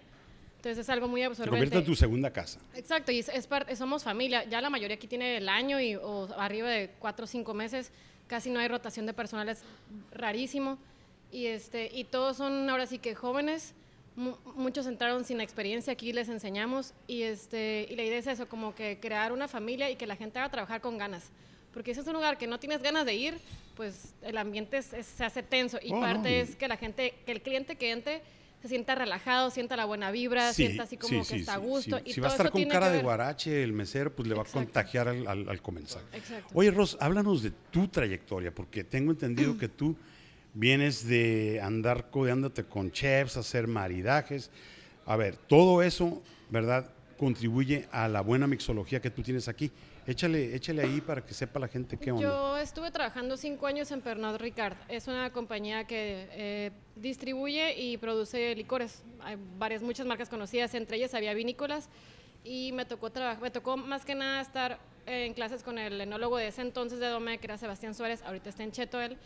Entonces 0.55 0.77
es 0.77 0.89
algo 0.89 1.09
muy 1.09 1.19
Se 1.19 1.25
absorbente. 1.25 1.49
convierte 1.51 1.77
en 1.79 1.85
tu 1.85 1.95
segunda 1.95 2.31
casa. 2.31 2.61
Exacto, 2.73 3.11
y 3.11 3.19
es, 3.19 3.27
es 3.27 3.45
par- 3.45 3.75
somos 3.75 4.05
familia. 4.05 4.45
Ya 4.45 4.61
la 4.61 4.69
mayoría 4.69 4.95
aquí 4.95 5.07
tiene 5.07 5.35
el 5.35 5.49
año 5.49 5.81
y, 5.81 5.95
o 5.97 6.29
arriba 6.37 6.69
de 6.69 6.91
cuatro 6.99 7.25
o 7.25 7.27
cinco 7.27 7.53
meses. 7.53 7.91
Casi 8.27 8.49
no 8.49 8.61
hay 8.61 8.69
rotación 8.69 9.05
de 9.05 9.13
personal, 9.13 9.49
es 9.49 9.61
rarísimo. 10.13 10.77
Y, 11.29 11.47
este, 11.47 11.91
y 11.93 12.05
todos 12.05 12.37
son 12.37 12.69
ahora 12.69 12.85
sí 12.85 12.99
que 12.99 13.15
jóvenes. 13.15 13.73
Mu- 14.15 14.37
muchos 14.55 14.87
entraron 14.87 15.25
sin 15.25 15.41
experiencia, 15.41 15.91
aquí 15.91 16.13
les 16.13 16.29
enseñamos. 16.29 16.93
Y, 17.07 17.23
este, 17.23 17.85
y 17.89 17.97
la 17.97 18.03
idea 18.03 18.19
es 18.19 18.27
eso, 18.27 18.47
como 18.47 18.73
que 18.73 18.99
crear 19.01 19.33
una 19.33 19.49
familia 19.49 19.89
y 19.89 19.97
que 19.97 20.07
la 20.07 20.15
gente 20.15 20.39
haga 20.39 20.49
trabajar 20.49 20.79
con 20.79 20.97
ganas. 20.97 21.29
Porque 21.73 21.93
si 21.93 21.99
es 22.01 22.07
un 22.07 22.13
lugar 22.13 22.37
que 22.37 22.47
no 22.47 22.59
tienes 22.59 22.81
ganas 22.81 23.05
de 23.05 23.15
ir, 23.15 23.37
pues 23.75 24.13
el 24.21 24.37
ambiente 24.37 24.77
es- 24.77 24.93
es- 24.93 25.07
se 25.07 25.23
hace 25.23 25.41
tenso. 25.43 25.79
Y 25.81 25.91
Oh, 25.91 25.95
no, 25.95 26.01
parte 26.01 26.29
y- 26.31 26.35
es 26.41 26.55
que 26.55 26.67
la 26.67 26.77
gente, 26.77 27.13
que 27.25 27.31
el 27.31 27.41
cliente 27.41 27.75
que 27.75 27.91
entre 27.91 28.21
se 28.61 28.69
sienta 28.69 28.95
relajado, 28.95 29.49
sienta 29.49 29.75
la 29.75 29.83
buena 29.85 30.09
vibra, 30.11 30.53
Sí, 30.53 30.65
sienta 30.67 30.83
así 30.83 30.95
como 30.95 31.09
sí, 31.09 31.17
que 31.29 31.35
sí, 31.35 31.39
está 31.41 31.55
a 31.55 31.57
gusto. 31.57 31.99
y 32.05 32.13
si 32.13 32.21
va 32.21 32.27
a 32.27 32.29
todo 32.29 32.37
estar 32.37 32.51
con 32.51 32.63
cara 32.65 32.89
de 32.89 33.01
guarache, 33.01 33.61
el 33.63 33.73
mesero, 33.73 34.15
pues 34.15 34.27
le 34.27 34.35
va 34.35 34.41
a 34.41 34.45
Exacto. 34.45 34.65
contagiar 34.67 35.07
al, 35.09 35.27
al- 35.27 35.49
al 35.49 35.61
comensal. 35.61 36.01
Exacto. 36.13 36.47
Oye, 36.53 36.71
Ros, 36.71 36.95
háblanos 37.01 37.43
de 37.43 37.51
tu 37.71 37.87
trayectoria, 37.89 38.53
porque 38.55 38.83
tengo 38.85 39.11
entendido 39.11 39.57
que 39.57 39.67
tú 39.67 39.97
vienes 40.53 41.05
de 41.07 41.59
andar 41.61 42.09
codeándote 42.09 42.63
con 42.63 42.91
chefs, 42.91 43.35
hacer 43.35 43.67
maridajes. 43.67 44.49
A 45.05 45.17
ver, 45.17 45.35
todo 45.35 45.81
eso, 45.81 46.21
¿verdad? 46.49 46.89
Contribuye 47.17 47.87
a 47.91 48.07
la 48.07 48.21
buena 48.21 48.47
mixología 48.47 49.01
que 49.01 49.09
tú 49.09 49.23
tienes 49.23 49.47
aquí. 49.49 49.71
Échale, 50.05 50.53
échale 50.53 50.81
ahí 50.81 50.99
para 50.99 51.25
que 51.25 51.33
sepa 51.33 51.59
la 51.59 51.67
gente 51.69 51.97
qué 51.97 52.11
onda. 52.11 52.23
Yo 52.23 52.57
estuve 52.57 52.91
trabajando 52.91 53.37
cinco 53.37 53.67
años 53.67 53.89
en 53.91 54.01
Pernod 54.01 54.35
Ricard. 54.35 54.75
Es 54.89 55.07
una 55.07 55.31
compañía 55.31 55.85
que 55.85 56.27
eh, 56.31 56.71
distribuye 56.97 57.79
y 57.79 57.97
produce 57.97 58.53
licores. 58.55 59.01
Hay 59.21 59.37
varias, 59.57 59.81
muchas 59.81 60.05
marcas 60.05 60.27
conocidas, 60.27 60.73
entre 60.73 60.97
ellas 60.97 61.13
había 61.13 61.33
vinícolas. 61.33 61.89
Y 62.43 62.73
me 62.73 62.83
tocó 62.85 63.11
me 63.41 63.49
tocó 63.49 63.77
más 63.77 64.03
que 64.03 64.15
nada 64.15 64.41
estar 64.41 64.77
eh, 65.05 65.25
en 65.25 65.33
clases 65.33 65.63
con 65.63 65.77
el 65.77 66.01
enólogo 66.01 66.37
de 66.37 66.47
ese 66.47 66.61
entonces 66.61 66.99
de 66.99 67.07
Dome, 67.07 67.37
que 67.37 67.47
era 67.47 67.57
Sebastián 67.57 67.95
Suárez, 67.95 68.21
ahorita 68.23 68.49
está 68.49 68.63
en 68.63 68.73
Cheto 68.73 68.99
él. 68.99 69.17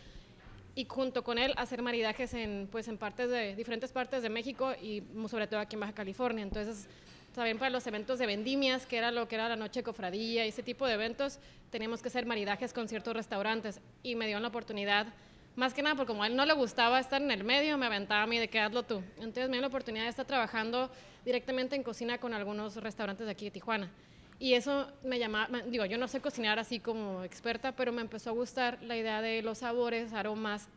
Y 0.76 0.84
junto 0.84 1.24
con 1.24 1.38
él 1.38 1.54
hacer 1.56 1.82
maridajes 1.82 2.34
en, 2.34 2.68
pues, 2.70 2.86
en 2.86 2.98
partes 2.98 3.30
de, 3.30 3.56
diferentes 3.56 3.90
partes 3.90 4.22
de 4.22 4.28
México 4.28 4.72
y 4.80 5.02
sobre 5.28 5.48
todo 5.48 5.58
aquí 5.58 5.74
en 5.74 5.80
Baja 5.80 5.92
California. 5.92 6.44
Entonces, 6.44 6.86
también 7.38 7.58
para 7.58 7.70
los 7.70 7.86
eventos 7.86 8.18
de 8.18 8.26
vendimias, 8.26 8.84
que 8.86 8.98
era 8.98 9.10
lo 9.10 9.28
que 9.28 9.36
era 9.36 9.48
la 9.48 9.56
noche 9.56 9.80
de 9.80 9.84
cofradía 9.84 10.44
y 10.44 10.48
ese 10.48 10.62
tipo 10.62 10.86
de 10.86 10.94
eventos, 10.94 11.38
teníamos 11.70 12.02
que 12.02 12.08
hacer 12.08 12.26
maridajes 12.26 12.72
con 12.72 12.88
ciertos 12.88 13.14
restaurantes. 13.14 13.80
Y 14.02 14.14
me 14.14 14.26
dieron 14.26 14.42
la 14.42 14.48
oportunidad, 14.48 15.06
más 15.56 15.72
que 15.72 15.82
nada 15.82 15.94
porque 15.94 16.08
como 16.08 16.22
a 16.22 16.26
él 16.26 16.36
no 16.36 16.44
le 16.44 16.52
gustaba 16.52 17.00
estar 17.00 17.22
en 17.22 17.30
el 17.30 17.44
medio, 17.44 17.78
me 17.78 17.86
aventaba 17.86 18.22
a 18.22 18.26
mí 18.26 18.38
de 18.38 18.48
que 18.48 18.60
hazlo 18.60 18.82
tú. 18.82 19.02
Entonces 19.16 19.48
me 19.48 19.56
dio 19.56 19.62
la 19.62 19.68
oportunidad 19.68 20.04
de 20.04 20.10
estar 20.10 20.26
trabajando 20.26 20.90
directamente 21.24 21.76
en 21.76 21.82
cocina 21.82 22.18
con 22.18 22.34
algunos 22.34 22.76
restaurantes 22.76 23.26
de 23.26 23.32
aquí 23.32 23.46
de 23.46 23.50
Tijuana. 23.52 23.90
Y 24.40 24.54
eso 24.54 24.86
me 25.02 25.18
llamaba, 25.18 25.62
digo, 25.62 25.84
yo 25.84 25.98
no 25.98 26.06
sé 26.06 26.20
cocinar 26.20 26.58
así 26.58 26.78
como 26.78 27.24
experta, 27.24 27.72
pero 27.72 27.92
me 27.92 28.02
empezó 28.02 28.30
a 28.30 28.32
gustar 28.34 28.78
la 28.82 28.96
idea 28.96 29.20
de 29.20 29.42
los 29.42 29.58
sabores, 29.58 30.12
aromas 30.12 30.68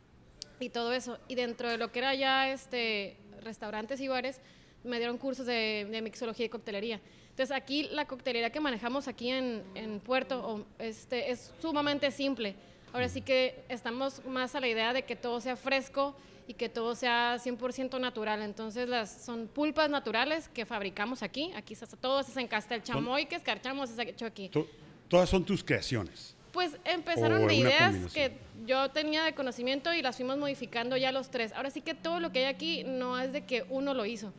y 0.58 0.68
todo 0.68 0.92
eso. 0.92 1.18
Y 1.28 1.36
dentro 1.36 1.70
de 1.70 1.78
lo 1.78 1.92
que 1.92 2.00
era 2.00 2.14
ya 2.14 2.50
este, 2.50 3.16
restaurantes 3.42 4.00
y 4.00 4.08
bares, 4.08 4.40
me 4.84 4.98
dieron 4.98 5.18
cursos 5.18 5.46
de, 5.46 5.86
de 5.90 6.02
mixología 6.02 6.46
y 6.46 6.48
coctelería. 6.48 7.00
Entonces 7.30 7.56
aquí 7.56 7.84
la 7.92 8.06
coctelería 8.06 8.50
que 8.50 8.60
manejamos 8.60 9.08
aquí 9.08 9.30
en, 9.30 9.62
en 9.74 10.00
Puerto 10.00 10.40
o, 10.46 10.64
este, 10.78 11.30
es 11.30 11.52
sumamente 11.60 12.10
simple. 12.10 12.54
Ahora 12.92 13.08
sí 13.08 13.22
que 13.22 13.64
estamos 13.68 14.24
más 14.26 14.54
a 14.54 14.60
la 14.60 14.68
idea 14.68 14.92
de 14.92 15.02
que 15.04 15.16
todo 15.16 15.40
sea 15.40 15.56
fresco 15.56 16.14
y 16.46 16.54
que 16.54 16.68
todo 16.68 16.94
sea 16.94 17.36
100% 17.36 17.98
natural. 17.98 18.42
Entonces 18.42 18.86
las 18.88 19.24
son 19.24 19.46
pulpas 19.48 19.88
naturales 19.88 20.48
que 20.48 20.66
fabricamos 20.66 21.22
aquí. 21.22 21.52
Aquí 21.56 21.74
se 21.74 21.86
todo, 21.86 22.22
se 22.22 22.32
hace 22.32 22.40
en 22.40 22.48
Castel 22.48 22.82
Chamoy, 22.82 23.24
que 23.26 23.36
escarchamos, 23.36 23.96
ha 23.98 24.02
hecho 24.02 24.26
aquí. 24.26 24.48
To- 24.50 24.66
todas 25.08 25.30
son 25.30 25.44
tus 25.44 25.64
creaciones. 25.64 26.36
Pues 26.52 26.76
empezaron 26.84 27.46
de 27.46 27.54
ideas 27.54 28.12
que 28.12 28.32
yo 28.66 28.90
tenía 28.90 29.24
de 29.24 29.32
conocimiento 29.34 29.94
y 29.94 30.02
las 30.02 30.16
fuimos 30.16 30.36
modificando 30.36 30.98
ya 30.98 31.10
los 31.12 31.30
tres. 31.30 31.54
Ahora 31.54 31.70
sí 31.70 31.80
que 31.80 31.94
todo 31.94 32.20
lo 32.20 32.30
que 32.30 32.40
hay 32.40 32.44
aquí 32.44 32.84
no 32.84 33.18
es 33.18 33.32
de 33.32 33.46
que 33.46 33.64
uno 33.70 33.94
lo 33.94 34.04
hizo. 34.04 34.34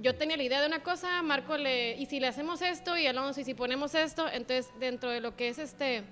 Yo 0.00 0.14
tenía 0.14 0.36
la 0.36 0.42
idea 0.42 0.60
de 0.60 0.66
una 0.66 0.82
cosa, 0.82 1.22
Marco 1.22 1.56
le, 1.56 1.96
y 1.96 2.06
si 2.06 2.20
le 2.20 2.26
hacemos 2.26 2.62
esto, 2.62 2.96
y 2.96 3.06
Alonso, 3.06 3.40
y 3.40 3.44
si 3.44 3.54
ponemos 3.54 3.94
esto, 3.94 4.26
entonces 4.28 4.68
dentro 4.78 5.10
de 5.10 5.20
lo 5.20 5.36
que 5.36 5.48
es 5.48 5.58
este, 5.58 6.02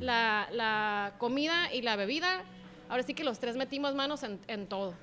la, 0.00 0.48
la 0.52 1.14
comida 1.18 1.72
y 1.72 1.82
la 1.82 1.96
bebida, 1.96 2.42
ahora 2.88 3.02
sí 3.02 3.14
que 3.14 3.24
los 3.24 3.38
tres 3.38 3.56
metimos 3.56 3.94
manos 3.94 4.22
en, 4.22 4.40
en 4.48 4.66
todo. 4.66 4.94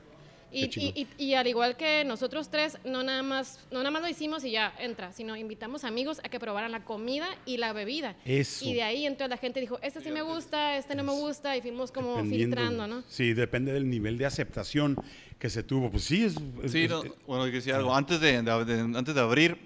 Y, 0.52 0.66
y- 0.80 1.08
y- 1.18 1.24
y 1.26 1.34
al 1.36 1.48
igual 1.48 1.78
que 1.78 2.04
nosotros 2.06 2.50
tres, 2.50 2.78
no 2.84 3.04
nada, 3.04 3.22
más, 3.24 3.60
no 3.72 3.80
nada 3.80 3.92
más 3.92 4.02
lo 4.02 4.08
hicimos 4.10 4.44
y 4.44 4.52
ya 4.52 4.74
entra, 4.80 5.14
sino 5.14 5.36
invitamos 5.36 5.84
amigos 5.84 6.20
a 6.24 6.30
que 6.30 6.40
probaran 6.40 6.72
la 6.72 6.84
comida 6.84 7.28
y 7.46 7.58
la 7.58 7.74
bebida. 7.74 8.16
Eso. 8.26 8.66
Y 8.66 8.74
de 8.74 8.84
ahí 8.84 9.06
entonces 9.06 9.30
la 9.30 9.38
gente 9.38 9.60
dijo, 9.60 9.80
este 9.82 10.02
sí 10.02 10.12
me 10.12 10.22
gusta, 10.22 10.78
este 10.78 10.96
no 10.96 11.04
me 11.04 11.12
gusta, 11.12 11.56
y 11.56 11.62
fuimos 11.62 11.92
como 11.92 12.24
filtrando, 12.26 12.88
¿no? 12.88 13.04
Sí, 13.08 13.34
depende 13.34 13.72
del 13.74 13.90
nivel 13.90 14.18
de 14.18 14.26
aceptación 14.26 14.96
que 15.38 15.50
se 15.50 15.64
tuvo. 15.64 15.90
Pues 15.92 16.04
sí, 16.04 16.24
es. 16.26 16.36
es- 16.64 16.72
Sí, 16.72 16.88
no, 16.88 17.04
bueno, 17.28 17.46
yo 17.48 17.54
decía 17.54 17.76
algo. 17.78 17.94
Antes 17.96 18.20
de, 18.20 18.42
de- 18.42 18.66
de- 18.66 18.98
antes 18.98 19.14
de 19.16 19.22
abrir, 19.22 19.58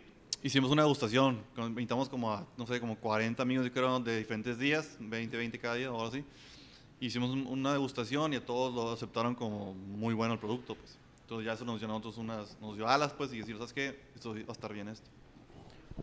hicimos 0.43 0.69
una 0.71 0.81
degustación. 0.83 1.41
Invitamos 1.57 2.09
como 2.09 2.31
a, 2.31 2.45
no 2.57 2.67
sé, 2.67 2.79
como 2.79 2.97
40 2.97 3.41
amigos, 3.41 3.65
yo 3.65 3.71
creo, 3.71 3.99
de 3.99 4.17
diferentes 4.19 4.59
días, 4.59 4.97
20, 4.99 5.37
20 5.37 5.57
cada 5.59 5.75
día 5.75 5.89
o 5.91 5.95
algo 5.95 6.07
así. 6.07 6.23
Hicimos 7.05 7.31
un- 7.31 7.47
una 7.47 7.73
degustación 7.73 8.31
y 8.31 8.37
a 8.37 8.45
todos 8.45 8.73
lo 8.73 8.91
aceptaron 8.91 9.35
como 9.35 9.73
muy 9.73 10.13
bueno 10.13 10.33
el 10.35 10.39
producto, 10.39 10.75
pues. 10.75 10.97
Entonces 11.23 11.45
ya 11.45 11.53
eso 11.53 11.65
nos 11.65 11.79
dio 11.79 11.87
a 11.87 11.91
nosotros 11.91 12.17
unas, 12.17 12.57
nos 12.61 12.75
dio 12.77 12.87
alas, 12.87 13.11
pues, 13.13 13.33
y 13.33 13.39
decir, 13.39 13.55
¿sabes 13.57 13.73
qué? 13.73 13.99
Esto 14.15 14.33
va 14.33 14.39
a 14.47 14.51
estar 14.53 14.73
bien 14.73 14.87
esto. 14.87 15.09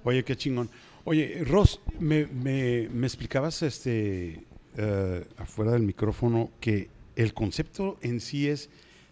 Oye, 0.05 0.23
qué 0.25 0.37
chingón. 0.37 0.69
Oye, 1.05 1.43
Ross, 1.47 1.81
me, 1.99 2.27
me- 2.27 2.89
me 2.91 3.07
explicabas 3.07 3.63
este, 3.63 4.45
eh, 4.77 5.27
afuera 5.39 5.73
del 5.73 5.83
micrófono 5.83 6.51
que 6.61 6.91
el 7.17 7.33
concepto 7.33 7.97
en 8.03 8.21
sí 8.21 8.49
es 8.49 8.69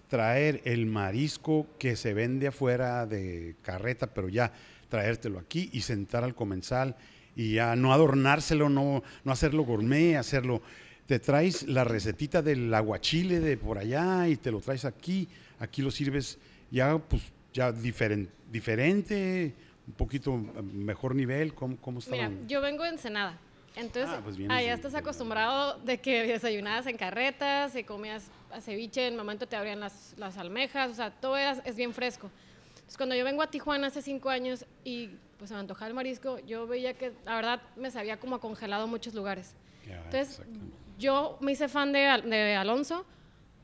traer 0.09 0.61
el 0.66 0.85
marisco 0.87 1.66
que 1.78 1.97
se 1.97 2.12
vende 2.12 2.49
afuera 2.49 3.07
de 3.07 3.57
carreta, 3.62 4.09
pero 4.12 4.28
ya 4.28 4.52
traértelo 4.90 5.38
aquí 5.38 5.71
y 5.73 5.80
sentar 5.80 6.23
al 6.23 6.35
comensal 6.35 6.97
y 7.35 7.54
ya 7.54 7.76
no 7.76 7.92
adornárselo, 7.95 8.68
no, 8.68 9.02
no 9.25 9.33
hacerlo 9.33 9.62
gourmet, 9.64 10.16
hacerlo. 10.16 10.61
Te 11.08 11.18
traes 11.18 11.62
la 11.66 11.84
recetita 11.84 12.42
del 12.42 12.72
aguachile 12.74 13.40
de 13.40 13.56
por 13.56 13.78
allá 13.78 14.28
y 14.28 14.36
te 14.36 14.50
lo 14.50 14.60
traes 14.60 14.84
aquí, 14.84 15.26
aquí 15.58 15.80
lo 15.80 15.90
sirves 15.90 16.36
ya 16.70 16.98
pues 16.98 17.22
ya 17.54 17.72
diferen- 17.72 18.28
diferente, 18.52 19.54
un 19.86 19.94
poquito 19.94 20.34
eh, 20.34 20.60
mejor 20.62 21.14
nivel, 21.14 21.54
¿cómo, 21.54 21.78
cómo 21.78 22.00
está? 22.00 22.10
Mira, 22.12 22.30
yo 22.46 22.60
vengo 22.60 22.84
de 22.84 22.90
Ensenada. 22.90 23.38
Entonces, 23.74 24.10
Ah, 24.14 24.20
pues 24.22 24.36
allá 24.36 24.68
de- 24.68 24.72
estás 24.74 24.92
de- 24.92 24.98
acostumbrado 24.98 25.78
de 25.78 25.98
que 25.98 26.26
desayunabas 26.26 26.86
en 26.86 26.98
carretas, 26.98 27.74
y 27.74 27.84
comías 27.84 28.24
a 28.52 28.60
ceviche, 28.60 29.06
en 29.06 29.14
el 29.14 29.18
momento 29.18 29.46
te 29.48 29.56
abrían 29.56 29.80
las, 29.80 30.12
las 30.18 30.36
almejas, 30.36 30.90
o 30.90 30.94
sea, 30.94 31.10
todo 31.10 31.38
era- 31.38 31.52
es 31.64 31.74
bien 31.74 31.94
fresco. 31.94 32.30
Entonces, 32.74 32.98
cuando 32.98 33.14
yo 33.14 33.24
vengo 33.24 33.40
a 33.40 33.46
Tijuana 33.50 33.86
hace 33.86 34.02
cinco 34.02 34.28
años 34.28 34.66
y 34.84 35.08
pues 35.38 35.48
se 35.48 35.54
me 35.54 35.60
antojaba 35.60 35.88
el 35.88 35.94
marisco, 35.94 36.38
yo 36.40 36.66
veía 36.66 36.92
que 36.92 37.12
la 37.24 37.34
verdad 37.36 37.62
me 37.76 37.90
sabía 37.90 38.18
como 38.20 38.38
congelado 38.40 38.84
en 38.84 38.90
muchos 38.90 39.14
lugares. 39.14 39.54
Ya, 39.86 39.96
Entonces, 40.04 40.40
exactamente. 40.40 40.76
Yo 40.98 41.38
me 41.40 41.52
hice 41.52 41.68
fan 41.68 41.92
de, 41.92 42.06
Al- 42.06 42.28
de 42.28 42.54
Alonso 42.56 43.06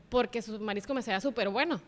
porque 0.09 0.41
su 0.41 0.59
marisco 0.59 0.93
me 0.93 1.01
sabía 1.01 1.19
súper 1.19 1.49
bueno. 1.49 1.79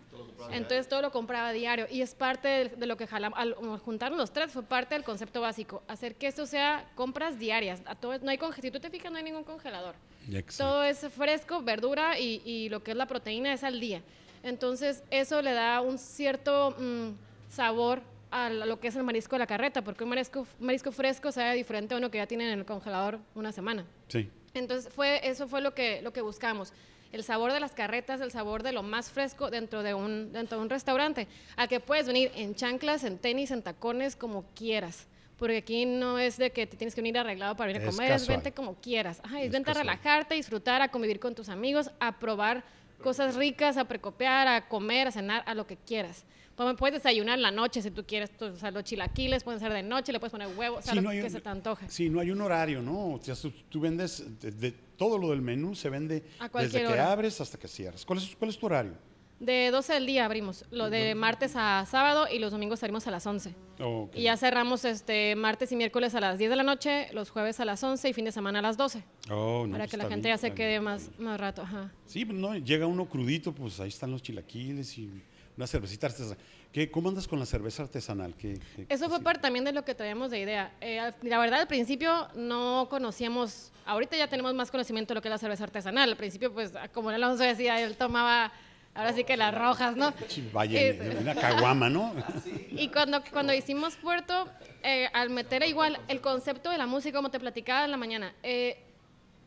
Entonces 0.51 0.87
todo 0.87 1.01
lo 1.01 1.11
compraba 1.11 1.51
diario 1.51 1.87
y 1.89 2.01
es 2.01 2.13
parte 2.13 2.47
de, 2.47 2.65
de 2.69 2.85
lo 2.85 2.95
que 2.97 3.07
jalamos, 3.07 3.37
al 3.39 3.53
al 3.59 3.79
juntarnos 3.79 4.19
los 4.19 4.31
tres 4.31 4.51
fue 4.51 4.63
parte 4.63 4.95
del 4.95 5.03
concepto 5.03 5.41
básico, 5.41 5.81
hacer 5.87 6.15
que 6.15 6.27
esto 6.27 6.45
sea 6.45 6.89
compras 6.95 7.39
diarias. 7.39 7.81
A 7.85 7.95
todo, 7.95 8.17
no 8.19 8.29
hay 8.29 8.39
si 8.61 8.69
tú 8.71 8.79
te 8.79 8.89
fijas 8.89 9.11
no 9.11 9.17
hay 9.17 9.23
ningún 9.23 9.43
congelador. 9.43 9.95
Exacto. 10.31 10.57
Todo 10.63 10.83
es 10.83 10.99
fresco, 11.15 11.61
verdura 11.63 12.19
y, 12.19 12.41
y 12.45 12.69
lo 12.69 12.83
que 12.83 12.91
es 12.91 12.97
la 12.97 13.07
proteína 13.07 13.51
es 13.53 13.63
al 13.63 13.79
día. 13.79 14.01
Entonces 14.43 15.03
eso 15.09 15.41
le 15.41 15.53
da 15.53 15.81
un 15.81 15.97
cierto 15.97 16.75
mm, 16.77 17.09
sabor 17.49 18.01
a 18.29 18.49
lo 18.49 18.79
que 18.79 18.89
es 18.89 18.95
el 18.95 19.03
marisco 19.03 19.35
de 19.35 19.39
la 19.39 19.47
carreta, 19.47 19.83
porque 19.83 20.03
un 20.03 20.09
marisco, 20.09 20.45
marisco 20.59 20.91
fresco 20.91 21.31
sabe 21.31 21.55
diferente 21.55 21.95
a 21.95 21.97
uno 21.97 22.11
que 22.11 22.17
ya 22.17 22.27
tienen 22.27 22.49
en 22.49 22.59
el 22.59 22.65
congelador 22.65 23.19
una 23.35 23.51
semana. 23.51 23.85
Sí. 24.09 24.29
Entonces 24.57 24.91
fue, 24.93 25.19
eso 25.27 25.47
fue 25.47 25.61
lo 25.61 25.73
que, 25.73 26.01
lo 26.01 26.11
que 26.13 26.21
buscamos. 26.21 26.73
El 27.11 27.23
sabor 27.23 27.53
de 27.53 27.59
las 27.59 27.71
carretas, 27.71 28.19
el 28.19 28.31
sabor 28.31 28.63
de 28.63 28.73
lo 28.73 28.83
más 28.83 29.09
fresco 29.11 29.49
dentro 29.49 29.81
de 29.81 29.93
un, 29.93 30.33
dentro 30.33 30.57
de 30.57 30.63
un 30.63 30.69
restaurante. 30.69 31.27
Al 31.55 31.67
que 31.69 31.79
puedes 31.79 32.05
venir 32.07 32.31
en 32.35 32.53
chanclas, 32.55 33.03
en 33.05 33.17
tenis, 33.17 33.51
en 33.51 33.61
tacones, 33.63 34.15
como 34.15 34.43
quieras. 34.55 35.07
Porque 35.37 35.57
aquí 35.57 35.85
no 35.85 36.19
es 36.19 36.37
de 36.37 36.51
que 36.51 36.65
te 36.67 36.75
tienes 36.75 36.95
que 36.95 37.01
venir 37.01 37.17
arreglado 37.17 37.55
para 37.55 37.67
venir 37.67 37.83
a 37.83 37.89
Es 37.89 37.95
comer, 37.95 38.11
es 38.11 38.21
casual. 38.23 38.37
vente 38.37 38.51
como 38.51 38.75
quieras. 38.75 39.21
Ajá, 39.23 39.39
es, 39.39 39.45
Es 39.45 39.51
vente 39.51 39.71
a 39.71 39.75
relajarte, 39.75 40.33
a 40.33 40.37
disfrutar, 40.37 40.81
a 40.81 40.89
convivir 40.89 41.19
con 41.19 41.33
tus 41.35 41.47
amigos, 41.47 41.91
a 41.99 42.19
probar 42.19 42.63
cosas 43.01 43.35
ricas, 43.35 43.77
a 43.77 43.85
precopiar, 43.85 44.47
a 44.47 44.67
comer, 44.67 45.07
a 45.07 45.11
cenar, 45.11 45.43
a 45.45 45.53
lo 45.53 45.65
que 45.67 45.77
quieras. 45.77 46.25
Pues, 46.57 46.75
Puedes 46.75 46.95
desayunar 47.03 47.37
en 47.37 47.43
la 47.43 47.51
noche 47.51 47.81
si 47.83 47.91
tú 47.91 48.03
quieres, 48.05 48.35
tú- 48.35 48.45
o 48.45 48.55
sea, 48.55 48.71
los 48.71 48.83
chilaquiles 48.83 49.43
pueden 49.43 49.59
ser 49.59 49.71
de 49.71 49.83
noche, 49.83 50.11
le 50.11 50.19
puedes 50.19 50.31
poner 50.31 50.47
huevo, 50.57 50.77
o 50.77 50.81
sea, 50.81 50.91
Sí, 50.93 50.95
lo 50.97 51.03
no 51.03 51.09
hay 51.09 51.19
que 51.19 51.25
un- 51.25 51.29
se 51.29 51.39
te 51.41 51.49
antoje. 51.49 51.87
Sí, 51.89 52.09
no 52.09 52.19
hay 52.19 52.31
un 52.31 52.41
horario, 52.41 52.81
¿no? 52.81 53.13
O 53.13 53.19
sea, 53.21 53.35
tú, 53.35 53.51
tú 53.69 53.79
vendes, 53.79 54.23
de, 54.41 54.51
de- 54.51 54.71
todo 54.97 55.19
lo 55.19 55.29
del 55.29 55.41
menú 55.41 55.75
se 55.75 55.89
vende 55.89 56.23
A 56.39 56.49
desde 56.49 56.79
que 56.83 56.99
abres 56.99 57.39
hasta 57.39 57.59
que 57.59 57.67
cierras. 57.67 58.03
¿Cuál 58.03 58.17
es, 58.19 58.35
cuál 58.35 58.49
es 58.49 58.57
tu 58.57 58.65
horario? 58.65 58.93
De 59.39 59.69
12 59.69 59.93
del 59.93 60.07
día 60.07 60.25
abrimos, 60.25 60.65
lo 60.71 60.89
de 60.89 61.13
martes 61.13 61.53
a 61.55 61.85
sábado 61.85 62.25
y 62.27 62.39
los 62.39 62.51
domingos 62.51 62.79
salimos 62.79 63.05
a 63.05 63.11
las 63.11 63.27
11. 63.27 63.53
Ok. 63.79 64.15
Y 64.15 64.23
ya 64.23 64.35
cerramos 64.35 64.83
este 64.83 65.35
martes 65.35 65.71
y 65.71 65.75
miércoles 65.75 66.15
a 66.15 66.19
las 66.19 66.39
10 66.39 66.49
de 66.49 66.55
la 66.55 66.63
noche, 66.63 67.09
los 67.13 67.29
jueves 67.29 67.59
a 67.59 67.65
las 67.65 67.83
11 67.83 68.09
y 68.09 68.13
fin 68.13 68.25
de 68.25 68.31
semana 68.31 68.57
a 68.57 68.61
las 68.63 68.77
12. 68.77 69.03
Oh, 69.29 69.65
no, 69.67 69.73
para 69.73 69.83
pues 69.83 69.91
que 69.91 69.97
la 69.97 70.05
gente 70.09 70.27
bien, 70.29 70.33
ya 70.35 70.37
se 70.39 70.53
quede 70.55 70.69
bien, 70.69 70.83
más, 70.83 71.11
bien. 71.11 71.23
más 71.29 71.39
rato. 71.39 71.61
Ajá. 71.61 71.91
Sí, 72.07 72.25
pues 72.25 72.35
no, 72.35 72.55
llega 72.57 72.87
uno 72.87 73.07
crudito, 73.07 73.53
pues 73.53 73.79
ahí 73.79 73.89
están 73.89 74.09
los 74.09 74.23
chilaquiles 74.23 74.97
y 74.97 75.21
una 75.57 75.67
cervecita 75.67 76.07
artesanal. 76.07 76.37
¿Qué, 76.71 76.89
¿Cómo 76.91 77.09
andas 77.09 77.27
con 77.27 77.39
la 77.39 77.45
cerveza 77.45 77.83
artesanal? 77.83 78.35
¿Qué, 78.35 78.59
qué- 78.75 78.85
Eso 78.89 79.09
fue 79.09 79.19
parte 79.21 79.41
también 79.41 79.65
de 79.65 79.71
lo 79.73 79.83
que 79.83 79.95
traíamos 79.95 80.29
de 80.31 80.39
idea. 80.39 80.71
Eh, 80.81 81.11
la 81.23 81.39
verdad, 81.39 81.61
al 81.61 81.67
principio 81.67 82.27
no 82.35 82.87
conocíamos, 82.89 83.71
ahorita 83.85 84.15
ya 84.15 84.27
tenemos 84.27 84.53
más 84.53 84.69
conocimiento 84.69 85.13
de 85.13 85.15
lo 85.15 85.21
que 85.21 85.27
es 85.29 85.31
la 85.31 85.37
cerveza 85.39 85.63
artesanal. 85.63 86.09
Al 86.11 86.15
principio, 86.17 86.53
pues, 86.53 86.71
como 86.93 87.09
el 87.09 87.15
Alonso 87.15 87.43
decía, 87.43 87.81
él 87.81 87.97
tomaba, 87.97 88.51
ahora 88.93 89.13
sí 89.13 89.23
que 89.23 89.35
las 89.35 89.53
rojas, 89.53 89.95
¿no? 89.95 90.13
Vaya, 90.53 90.79
Eh, 90.79 91.17
una 91.19 91.33
caguama, 91.33 91.89
¿no? 91.89 92.13
Y 92.71 92.89
cuando, 92.89 93.23
cuando 93.31 93.51
hicimos 93.53 93.95
Puerto, 93.95 94.47
eh, 94.83 95.09
al 95.13 95.31
meter 95.31 95.63
igual 95.63 95.99
el 96.07 96.21
concepto 96.21 96.69
de 96.69 96.77
la 96.77 96.85
música, 96.85 97.17
como 97.17 97.31
te 97.31 97.39
platicaba 97.39 97.85
en 97.85 97.91
la 97.91 97.97
mañana, 97.97 98.33
eh, 98.43 98.77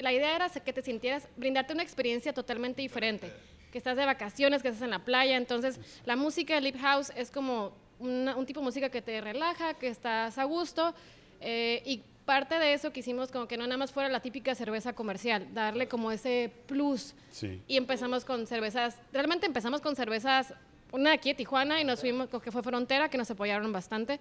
la 0.00 0.12
idea 0.12 0.34
era 0.34 0.48
que 0.48 0.72
te 0.72 0.82
sintieras, 0.82 1.28
brindarte 1.36 1.72
una 1.72 1.82
experiencia 1.84 2.32
totalmente 2.32 2.82
diferente. 2.82 3.30
Que 3.70 3.78
estás 3.78 3.96
de 3.96 4.04
vacaciones, 4.06 4.62
que 4.62 4.68
estás 4.68 4.82
en 4.82 4.90
la 4.90 4.98
playa. 5.04 5.36
Entonces, 5.36 5.78
la 6.04 6.16
música 6.16 6.54
de 6.54 6.60
Lip 6.60 6.76
House 6.80 7.12
es 7.16 7.30
como 7.30 7.72
una- 7.98 8.34
un 8.36 8.46
tipo 8.46 8.60
de 8.60 8.64
música 8.64 8.88
que 8.90 9.02
te 9.02 9.20
relaja, 9.20 9.74
que 9.74 9.88
estás 9.88 10.38
a 10.38 10.44
gusto. 10.44 10.94
eh, 11.42 11.82
y 11.86 12.02
parte 12.26 12.58
de 12.58 12.74
eso 12.74 12.92
quisimos 12.92 13.32
como 13.32 13.48
que 13.48 13.56
no 13.56 13.64
nada 13.66 13.78
más 13.78 13.92
fuera 13.92 14.10
la 14.10 14.20
típica 14.20 14.54
cerveza 14.54 14.92
comercial, 14.92 15.48
darle 15.54 15.88
como 15.88 16.12
ese 16.12 16.52
plus. 16.66 17.14
Sí. 17.30 17.62
Y 17.66 17.78
empezamos 17.78 18.26
con 18.26 18.46
cervezas, 18.46 18.98
realmente 19.10 19.46
empezamos 19.46 19.80
con 19.80 19.96
cervezas, 19.96 20.52
una 20.92 21.12
aquí 21.12 21.30
de 21.30 21.36
Tijuana 21.36 21.80
y 21.80 21.84
nos 21.84 22.00
fuimos, 22.00 22.28
con 22.28 22.42
que 22.42 22.52
fue 22.52 22.62
Frontera, 22.62 23.08
que 23.08 23.16
nos 23.16 23.30
apoyaron 23.30 23.72
bastante. 23.72 24.20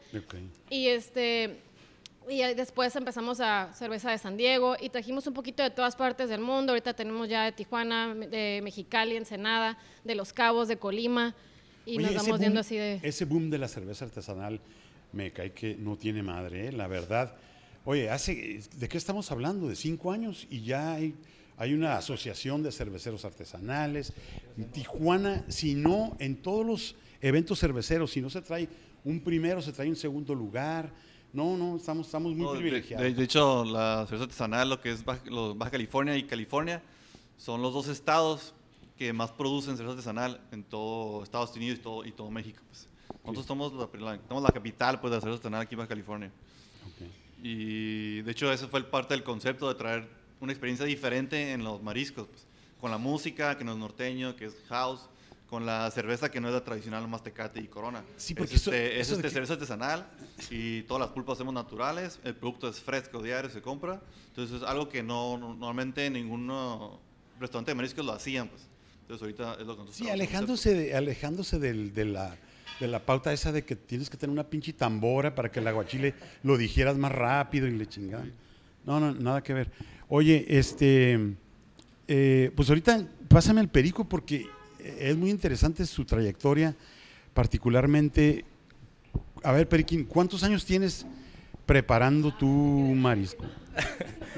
Y 0.70 0.88
este 0.88 1.60
y 2.30 2.42
después 2.54 2.96
empezamos 2.96 3.40
a 3.40 3.74
cerveza 3.74 4.12
de 4.12 4.18
San 4.18 4.38
Diego 4.38 4.76
y 4.80 4.90
trajimos 4.90 5.26
un 5.28 5.34
poquito 5.34 5.64
de 5.64 5.70
todas 5.72 5.96
partes 5.96 6.30
del 6.30 6.42
mundo. 6.42 6.72
Ahorita 6.74 6.94
tenemos 6.94 7.28
ya 7.28 7.46
de 7.46 7.52
Tijuana, 7.52 8.14
de 8.14 8.62
Mexicali, 8.64 9.16
Ensenada, 9.16 9.78
de 10.04 10.16
Los 10.16 10.32
Cabos, 10.32 10.68
de 10.68 10.78
Colima 10.78 11.36
y 11.86 11.98
Oye, 11.98 12.08
nos 12.14 12.16
vamos 12.24 12.40
viendo 12.40 12.60
boom- 12.60 12.66
así 12.66 12.76
de 12.78 13.00
Ese 13.04 13.26
boom 13.26 13.50
de 13.50 13.58
la 13.58 13.68
cerveza 13.68 14.06
artesanal 14.06 14.60
me 15.12 15.32
cae 15.32 15.54
que 15.54 15.76
no 15.76 15.98
tiene 15.98 16.22
madre, 16.22 16.68
¿eh? 16.68 16.72
la 16.72 16.88
verdad. 16.88 17.34
Oye, 17.86 18.10
hace, 18.12 18.60
¿de 18.76 18.88
qué 18.88 18.98
estamos 18.98 19.32
hablando? 19.32 19.68
De 19.68 19.76
cinco 19.76 20.12
años 20.12 20.46
y 20.52 20.62
ya 20.62 20.94
hay, 20.94 21.16
hay 21.58 21.74
una 21.74 21.98
asociación 21.98 22.62
de 22.62 22.72
cerveceros 22.72 23.26
artesanales. 23.26 24.14
Tijuana, 24.72 25.46
si 25.48 25.74
no, 25.74 26.16
en 26.20 26.36
todos 26.44 26.66
los 26.66 26.96
eventos 27.22 27.60
cerveceros, 27.60 28.12
si 28.12 28.22
no 28.22 28.30
se 28.30 28.42
trae 28.42 28.68
un 29.04 29.20
primero, 29.22 29.62
se 29.62 29.72
trae 29.72 29.90
un 29.90 29.96
segundo 29.96 30.36
lugar. 30.36 30.92
No, 31.32 31.56
no, 31.58 31.76
estamos, 31.78 32.08
estamos 32.08 32.34
muy 32.34 32.46
No, 32.46 32.54
privilegiados. 32.54 33.06
De, 33.06 33.14
de 33.14 33.24
hecho, 33.24 33.64
la 33.64 34.06
cerveza 34.08 34.24
artesanal, 34.24 34.70
lo 34.70 34.82
que 34.82 34.92
es 34.92 35.06
Baja, 35.06 35.22
los 35.26 35.58
Baja 35.58 35.72
California 35.72 36.18
y 36.18 36.24
California, 36.24 36.82
son 37.38 37.62
los 37.62 37.74
dos 37.74 37.88
estados 37.88 38.54
que 38.98 39.14
más 39.14 39.32
producen 39.32 39.78
cerveza 39.78 39.94
artesanal 39.94 40.42
en 40.52 40.64
todo 40.64 41.24
Estados 41.24 41.56
Unidos 41.56 41.80
y 41.80 41.82
todo, 41.82 42.06
y 42.06 42.12
todo 42.12 42.30
México. 42.32 42.62
pues. 42.68 42.88
Nosotros 43.24 43.46
somos 43.46 43.74
la, 43.74 44.20
somos 44.28 44.44
la 44.44 44.52
capital 44.52 45.00
pues, 45.00 45.12
de 45.12 45.18
la 45.18 45.22
cerveza 45.22 45.38
artesanal 45.38 45.62
aquí 45.62 45.76
en 45.76 45.80
Baja 45.80 45.90
California. 45.90 46.32
Ok. 46.88 47.08
Y 47.44 48.22
de 48.22 48.32
hecho, 48.32 48.52
eso 48.52 48.68
fue 48.68 48.84
parte 48.84 49.14
del 49.14 49.24
concepto 49.24 49.70
de 49.70 49.76
traer 49.76 50.10
una 50.42 50.52
experiencia 50.52 50.86
diferente 50.86 51.54
en 51.54 51.64
los 51.64 51.82
mariscos, 51.84 52.28
pues, 52.28 52.46
con 52.82 52.92
la 52.92 52.98
música, 52.98 53.58
que 53.58 53.64
no 53.64 53.74
es 53.74 53.78
norteño, 53.78 54.36
que 54.36 54.46
es 54.46 54.56
house, 54.70 55.08
con 55.50 55.66
la 55.66 55.90
cerveza 55.92 56.30
que 56.30 56.40
no 56.40 56.48
es 56.48 56.54
la 56.54 56.64
tradicional, 56.64 57.08
más 57.08 57.24
tecate 57.24 57.60
y 57.60 57.68
corona. 57.68 58.04
Sí, 58.18 58.36
porque 58.36 58.56
es 58.56 58.68
este, 58.68 59.00
es 59.00 59.08
eso 59.08 59.16
de 59.16 59.18
este 59.18 59.28
que- 59.30 59.34
cerveza 59.34 59.54
artesanal 59.54 60.06
y 60.52 60.84
todas 60.84 61.02
las 61.02 61.10
pulpas 61.10 61.34
hacemos 61.36 61.54
naturales, 61.54 62.20
el 62.24 62.36
producto 62.36 62.70
es 62.70 62.80
fresco, 62.80 63.24
diario, 63.24 63.50
se 63.50 63.62
compra. 63.62 64.00
Entonces 64.28 64.58
es 64.62 64.68
algo 64.68 64.88
que 64.90 65.02
no, 65.02 65.38
no- 65.38 65.56
normalmente 65.56 66.08
ningún 66.12 66.48
restaurante 67.40 67.72
de 67.72 67.76
mariscos 67.76 68.06
lo 68.06 68.12
hacían, 68.14 68.48
pues. 68.48 68.62
Entonces 69.02 69.22
ahorita 69.24 69.54
es 69.54 69.66
lo 69.66 69.74
que 69.74 69.80
nosotros 69.82 69.96
Sí, 69.96 70.08
alejándose, 70.10 70.74
de, 70.76 70.96
alejándose 70.96 71.58
del- 71.58 71.96
de, 71.96 72.06
la, 72.06 72.38
de 72.80 72.88
la 72.88 73.00
pauta 73.04 73.34
esa 73.34 73.52
de 73.52 73.66
que 73.66 73.76
tienes 73.76 74.08
que 74.10 74.18
tener 74.18 74.32
una 74.32 74.44
pinche 74.48 74.72
tambora 74.74 75.34
para 75.34 75.52
que 75.52 75.60
el 75.62 75.68
aguachile 75.68 76.14
lo 76.44 76.58
digieras 76.58 76.96
más 76.98 77.12
rápido 77.12 77.66
y 77.68 77.72
le 77.72 77.88
chingaban. 77.88 78.32
No, 78.86 79.00
no, 79.00 79.14
nada 79.16 79.42
que 79.42 79.54
ver. 79.56 79.72
Oye, 80.10 80.46
este, 80.48 81.36
eh, 82.08 82.52
pues 82.56 82.70
ahorita 82.70 83.04
pásame 83.28 83.62
el 83.62 83.68
perico 83.70 84.08
porque 84.08 84.46
es 85.00 85.16
muy 85.18 85.30
interesante 85.30 85.86
su 85.86 86.06
trayectoria, 86.06 86.76
particularmente. 87.34 88.46
A 89.44 89.52
ver, 89.52 89.68
Periquín, 89.70 90.06
¿cuántos 90.06 90.44
años 90.44 90.66
tienes 90.66 91.06
preparando 91.66 92.34
tu 92.36 92.48
marisco? 92.48 93.46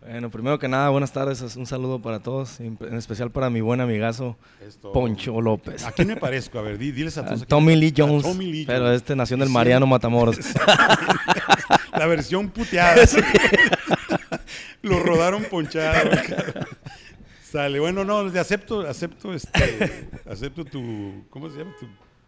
Bueno, 0.00 0.30
primero 0.30 0.58
que 0.58 0.68
nada, 0.68 0.88
buenas 0.88 1.12
tardes. 1.12 1.42
Un 1.56 1.66
saludo 1.66 2.00
para 2.00 2.20
todos, 2.20 2.60
en 2.60 2.78
especial 2.96 3.30
para 3.30 3.50
mi 3.50 3.60
buen 3.60 3.82
amigazo 3.82 4.38
Esto- 4.66 4.90
Poncho 4.92 5.38
López. 5.42 5.84
¿A 5.84 5.92
quién 5.92 6.08
me 6.08 6.16
parezco? 6.16 6.58
A 6.58 6.62
ver, 6.62 6.78
di- 6.78 6.92
diles 6.92 7.18
a 7.18 7.26
todos. 7.26 7.46
Tommy 7.46 7.76
Lee 7.76 7.88
A 7.88 7.92
Jones, 7.94 8.22
Tommy 8.22 8.50
Lee 8.50 8.64
pero 8.64 8.90
este 8.90 9.14
nació 9.14 9.34
en 9.34 9.42
el 9.42 9.48
Sí, 9.48 9.52
Mariano 9.52 9.86
Matamoros. 9.86 10.38
La 11.92 12.06
versión 12.06 12.48
puteada. 12.48 13.02
Lo 14.82 14.98
rodaron 15.00 15.44
ponchado. 15.44 16.08
Sale, 17.50 17.80
bueno, 17.80 18.04
no, 18.04 18.18
acepto, 18.38 18.80
acepto, 18.82 19.32
este, 19.32 20.08
acepto 20.26 20.64
tu, 20.66 21.24
¿cómo 21.30 21.48
se 21.48 21.58
llama? 21.58 21.74
Tu, 21.80 21.86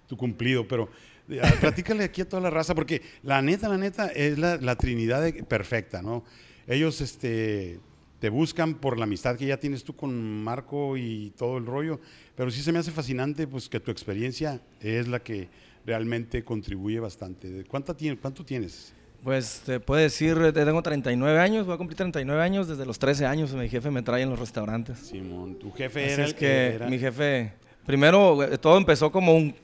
tu 0.09 0.17
cumplido, 0.17 0.67
pero 0.67 0.89
eh, 1.29 1.43
platícale 1.61 2.05
aquí 2.05 2.23
a 2.23 2.29
toda 2.29 2.41
la 2.43 2.49
raza, 2.49 2.75
porque 2.75 3.03
la 3.23 3.43
neta, 3.43 3.69
la 3.69 3.77
neta, 3.77 4.07
es 4.09 4.39
la, 4.39 4.57
la 4.57 4.77
trinidad 4.77 5.23
de- 5.23 5.45
perfecta, 5.45 6.01
¿no? 6.01 6.25
Ellos, 6.67 7.03
este, 7.03 7.81
te 8.19 8.31
buscan 8.31 8.77
por 8.77 8.97
la 8.99 9.05
amistad 9.05 9.37
que 9.37 9.45
ya 9.45 9.59
tienes 9.59 9.85
tú 9.85 9.95
con 9.95 10.43
Marco 10.43 10.97
y 10.97 11.35
todo 11.37 11.59
el 11.59 11.67
rollo, 11.67 12.01
pero 12.35 12.51
sí 12.51 12.63
se 12.63 12.73
me 12.73 12.79
hace 12.79 12.91
fascinante, 12.91 13.47
pues, 13.47 13.69
que 13.69 13.79
tu 13.79 13.91
experiencia 13.91 14.63
es 14.81 15.07
la 15.07 15.21
que 15.21 15.51
realmente 15.85 16.43
contribuye 16.45 16.99
bastante. 16.99 17.65
¿Cuánta 17.69 17.95
tiene, 17.95 18.17
¿Cuánto 18.17 18.43
tienes? 18.43 18.95
Pues 19.23 19.61
te 19.67 19.81
puedo 19.81 20.01
decir, 20.01 20.39
tengo 20.55 20.83
39 20.83 21.39
años, 21.41 21.67
voy 21.67 21.75
a 21.75 21.79
cumplir 21.79 21.97
39 21.97 22.43
años, 22.43 22.69
desde 22.69 22.87
los 22.87 22.99
13 22.99 23.27
años 23.27 23.53
mi 23.53 23.69
jefe 23.69 23.91
me 23.91 24.03
trae 24.03 24.23
en 24.23 24.31
los 24.31 24.39
restaurantes. 24.39 24.99
Simón, 24.99 25.57
tu 25.57 25.71
jefe 25.73 26.05
Así 26.07 26.13
era 26.15 26.23
es 26.25 26.29
el 26.31 26.35
que 26.37 26.67
era- 26.77 26.87
mi 26.89 26.99
jefe, 26.99 27.53
primero 27.85 28.43
eh, 28.43 28.57
todo 28.57 28.79
empezó 28.79 29.13
como 29.13 29.35
un 29.35 29.55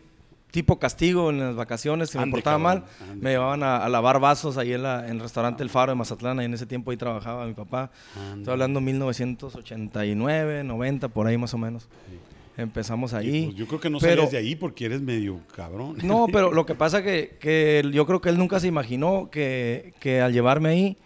tipo 0.51 0.79
castigo 0.79 1.31
en 1.31 1.39
las 1.41 1.55
vacaciones, 1.57 2.11
si 2.11 2.19
me 2.19 2.27
portaba 2.29 2.57
cabrón, 2.63 2.85
mal, 3.01 3.11
ande. 3.11 3.25
me 3.25 3.31
llevaban 3.31 3.63
a, 3.63 3.79
a 3.79 3.89
lavar 3.89 4.21
vasos 4.21 4.59
ahí 4.59 4.75
en, 4.75 4.83
la- 4.83 5.05
en 5.07 5.13
el 5.17 5.21
restaurante 5.21 5.63
El 5.63 5.71
Faro 5.71 5.93
de 5.93 5.97
Mazatlán, 5.97 6.39
ahí 6.39 6.45
en 6.47 6.55
ese 6.55 6.67
tiempo 6.67 6.91
ahí 6.91 6.97
trabajaba 6.99 7.47
mi 7.47 7.55
papá. 7.55 7.91
Ande. 8.15 8.41
Estoy 8.41 8.53
hablando 8.53 8.81
1989, 8.83 10.65
90, 10.65 11.09
por 11.09 11.27
ahí 11.27 11.39
más 11.39 11.55
o 11.55 11.59
menos. 11.59 11.89
Empezamos 12.57 13.13
ahí. 13.13 13.45
pues, 13.47 13.57
yo 13.57 13.67
creo 13.67 13.81
que 13.81 13.91
no 13.91 13.99
pero- 13.99 14.15
salías 14.23 14.33
de 14.33 14.39
ahí 14.39 14.57
porque 14.57 14.87
eres 14.87 15.01
medio 15.03 15.41
cabrón. 15.55 15.99
No, 16.03 16.27
pero 16.33 16.51
lo 16.53 16.65
que 16.65 16.75
pasa 16.75 17.03
que, 17.03 17.37
que 17.39 17.83
yo 17.93 18.07
creo 18.07 18.21
que 18.21 18.29
él 18.31 18.39
nunca 18.39 18.61
se 18.61 18.67
imaginó 18.69 19.29
que, 19.31 19.93
que 20.01 20.21
al 20.23 20.33
llevarme 20.33 20.71
ahí, 20.71 20.97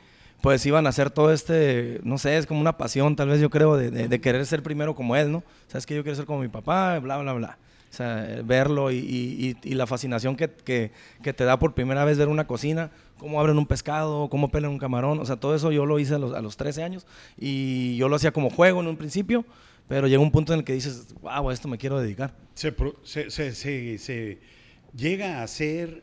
pues 0.43 0.65
iban 0.65 0.87
a 0.87 0.91
hacer 0.91 1.11
todo 1.11 1.33
este, 1.33 2.01
no 2.05 2.17
sé, 2.19 2.37
es 2.39 2.47
como 2.47 2.61
una 2.61 2.77
pasión 2.79 3.15
tal 3.17 3.29
vez 3.29 3.41
yo 3.41 3.51
creo 3.51 3.77
de, 3.77 3.91
de- 3.91 4.09
de 4.09 4.21
querer 4.21 4.47
ser 4.47 4.63
primero 4.63 4.95
como 4.95 5.17
él, 5.17 5.31
¿no? 5.33 5.43
Sabes 5.67 5.87
que 5.87 5.95
yo 5.95 6.03
quiero 6.03 6.17
ser 6.17 6.25
como 6.25 6.41
mi 6.41 6.49
papá, 6.49 6.99
bla, 7.01 7.19
bla, 7.19 7.33
bla. 7.35 7.59
O 7.91 7.93
sea, 7.93 8.41
verlo 8.45 8.93
y, 8.93 8.99
y- 8.99 9.57
y- 9.65 9.71
y 9.71 9.75
la 9.75 9.87
fascinación 9.89 10.37
que, 10.37 10.49
que- 10.49 10.93
que 11.23 11.33
te 11.33 11.43
da 11.45 11.59
por 11.59 11.75
primera 11.75 12.05
vez 12.05 12.17
ver 12.17 12.29
una 12.29 12.47
cocina, 12.47 12.93
cómo 13.19 13.41
abren 13.41 13.59
un 13.59 13.67
pescado, 13.67 14.29
cómo 14.31 14.51
pelan 14.53 14.71
un 14.71 14.79
camarón, 14.79 15.19
o 15.19 15.27
sea, 15.27 15.35
todo 15.37 15.57
eso 15.57 15.73
yo 15.73 15.85
lo 15.85 15.99
hice 15.99 16.15
a 16.15 16.19
los, 16.19 16.33
a 16.33 16.41
los 16.41 16.57
13 16.57 16.85
años 16.85 17.07
y 17.37 17.97
yo 17.97 18.09
lo 18.09 18.15
hacía 18.17 18.31
como 18.33 18.49
juego 18.49 18.81
en 18.81 18.87
un 18.87 18.97
principio, 18.97 19.45
pero 19.89 20.07
llega 20.07 20.21
un 20.23 20.31
punto 20.31 20.53
en 20.53 20.61
el 20.61 20.65
que 20.65 20.73
dices, 20.75 21.15
wow, 21.21 21.51
a 21.51 21.53
esto 21.53 21.69
me 21.69 21.79
quiero 21.79 22.01
dedicar. 22.01 22.35
se, 22.55 22.75
se, 23.05 23.53
se- 23.53 23.99
se- 23.99 24.39
llega 24.97 25.43
a 25.43 25.47
ser 25.49 26.03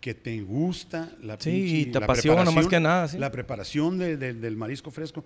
que 0.00 0.14
te 0.14 0.40
gusta 0.42 1.12
la 1.22 1.36
Sí, 1.40 1.50
pinche- 1.50 1.78
y 1.80 1.86
te 1.86 1.98
apasiona 1.98 2.50
más 2.50 2.66
que 2.68 2.80
nada, 2.80 3.08
sí. 3.08 3.18
La 3.18 3.32
preparación 3.32 3.98
de- 3.98 4.16
de- 4.16 4.34
del 4.34 4.56
marisco 4.56 4.90
fresco. 4.90 5.24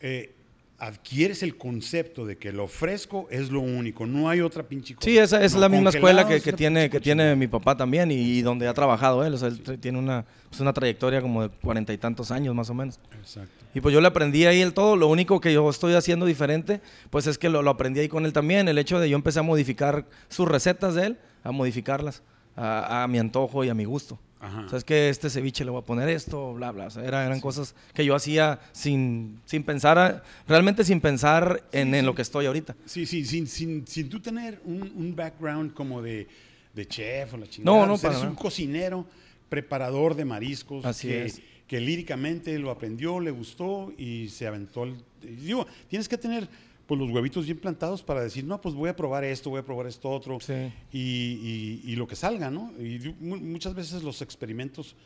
eh, 0.00 0.34
adquieres 0.80 1.42
el 1.42 1.58
concepto 1.58 2.24
de 2.24 2.38
que 2.38 2.52
lo 2.52 2.66
fresco 2.66 3.28
es 3.30 3.50
lo 3.50 3.60
único, 3.60 4.06
no 4.06 4.30
hay 4.30 4.40
otra 4.40 4.62
pinche 4.62 4.94
cosa. 4.94 5.04
Sí, 5.04 5.18
esa, 5.18 5.44
es 5.44 5.52
No, 5.52 5.60
la 5.60 5.68
misma 5.68 5.90
escuela 5.90 6.26
que, 6.26 6.36
es 6.36 6.56
tiene, 6.56 6.88
que 6.88 7.00
tiene 7.00 7.36
mi 7.36 7.46
papá 7.46 7.76
también 7.76 8.10
y, 8.10 8.14
y 8.14 8.42
donde 8.42 8.66
ha 8.66 8.72
trabajado 8.72 9.24
él. 9.24 9.34
O 9.34 9.36
sea, 9.36 9.48
él 9.48 9.78
tiene 9.78 9.98
una, 9.98 10.24
pues, 10.48 10.58
una 10.60 10.72
trayectoria 10.72 11.20
como 11.20 11.42
de 11.42 11.48
cuarenta 11.50 11.92
y 11.92 11.98
tantos 11.98 12.30
años 12.30 12.54
más 12.54 12.70
o 12.70 12.74
menos. 12.74 12.98
Exacto. 13.20 13.50
Y 13.74 13.80
pues 13.82 13.92
yo 13.92 14.00
le 14.00 14.08
aprendí 14.08 14.46
ahí 14.46 14.62
el 14.62 14.72
todo. 14.72 14.96
Lo 14.96 15.08
único 15.08 15.38
que 15.40 15.52
yo 15.52 15.68
estoy 15.68 15.92
haciendo 15.92 16.24
diferente, 16.24 16.80
pues 17.10 17.26
es 17.26 17.36
que 17.36 17.50
lo, 17.50 17.62
lo 17.62 17.70
aprendí 17.70 18.00
ahí 18.00 18.08
con 18.08 18.24
él 18.24 18.32
también. 18.32 18.66
El 18.66 18.78
hecho 18.78 18.98
de 18.98 19.10
yo 19.10 19.16
empecé 19.16 19.38
a 19.40 19.42
modificar 19.42 20.06
sus 20.28 20.48
recetas 20.48 20.94
de 20.94 21.06
él, 21.06 21.18
a 21.44 21.52
modificarlas 21.52 22.22
a, 22.56 23.02
a 23.04 23.08
mi 23.08 23.18
antojo 23.18 23.64
y 23.64 23.68
a 23.68 23.74
mi 23.74 23.84
gusto. 23.84 24.18
Ajá. 24.40 24.64
O 24.64 24.68
sea, 24.70 24.78
es 24.78 24.84
que 24.84 25.10
este 25.10 25.28
ceviche 25.28 25.64
le 25.64 25.70
voy 25.70 25.82
a 25.82 25.84
poner 25.84 26.08
esto, 26.08 26.54
bla, 26.54 26.72
bla. 26.72 26.86
O 26.86 26.90
sea, 26.90 27.04
era- 27.04 27.26
eran 27.26 27.40
cosas 27.40 27.74
que 27.92 28.04
yo 28.04 28.14
hacía 28.14 28.58
sin, 28.72 29.38
sin 29.44 29.62
pensar, 29.64 29.98
a- 29.98 30.22
realmente 30.48 30.82
sin 30.84 31.00
pensar 31.00 31.62
en, 31.72 31.94
en 31.94 32.06
lo 32.06 32.14
que 32.14 32.22
estoy 32.22 32.46
ahorita. 32.46 32.74
Sí, 32.86 33.04
sí, 33.06 33.24
sin, 33.26 33.46
sin, 33.46 33.86
sin 33.86 34.08
tú 34.08 34.18
tener 34.20 34.60
un, 34.64 34.82
un 34.96 35.14
background 35.14 35.74
como 35.74 36.00
de, 36.00 36.26
de 36.74 36.86
chef 36.88 37.34
o 37.34 37.36
la 37.36 37.46
chingada. 37.46 37.76
No, 37.80 37.86
no, 37.86 37.94
O 37.94 37.98
sea, 37.98 38.08
para 38.10 38.20
eres 38.20 38.30
un 38.30 38.36
cocinero, 38.36 39.06
preparador 39.50 40.14
de 40.14 40.24
mariscos. 40.24 40.84
Así 40.86 41.08
que, 41.08 41.24
es. 41.26 41.42
que 41.66 41.80
líricamente 41.80 42.58
lo 42.58 42.70
aprendió, 42.70 43.20
le 43.20 43.30
gustó 43.30 43.92
y 43.98 44.28
se 44.30 44.46
aventó. 44.46 44.84
El, 44.84 44.96
digo, 45.20 45.66
tienes 45.88 46.08
que 46.08 46.16
tener 46.16 46.48
pues 46.90 46.98
los 47.00 47.10
huevitos 47.10 47.44
bien 47.44 47.58
plantados 47.58 48.02
para 48.02 48.20
decir, 48.20 48.42
no, 48.44 48.60
pues 48.60 48.74
voy 48.74 48.88
a 48.90 48.96
probar 48.96 49.22
esto, 49.22 49.48
voy 49.50 49.60
a 49.60 49.64
probar 49.64 49.86
esto 49.86 50.10
otro. 50.10 50.40
Sí. 50.40 50.72
Y, 50.92 50.98
y- 50.98 51.82
y 51.84 51.94
lo 51.94 52.08
que 52.08 52.16
salga, 52.16 52.50
¿no? 52.50 52.72
Y 52.80 53.14
muchas 53.20 53.74
veces 53.76 54.02
los 54.02 54.22
experimentos 54.22 54.96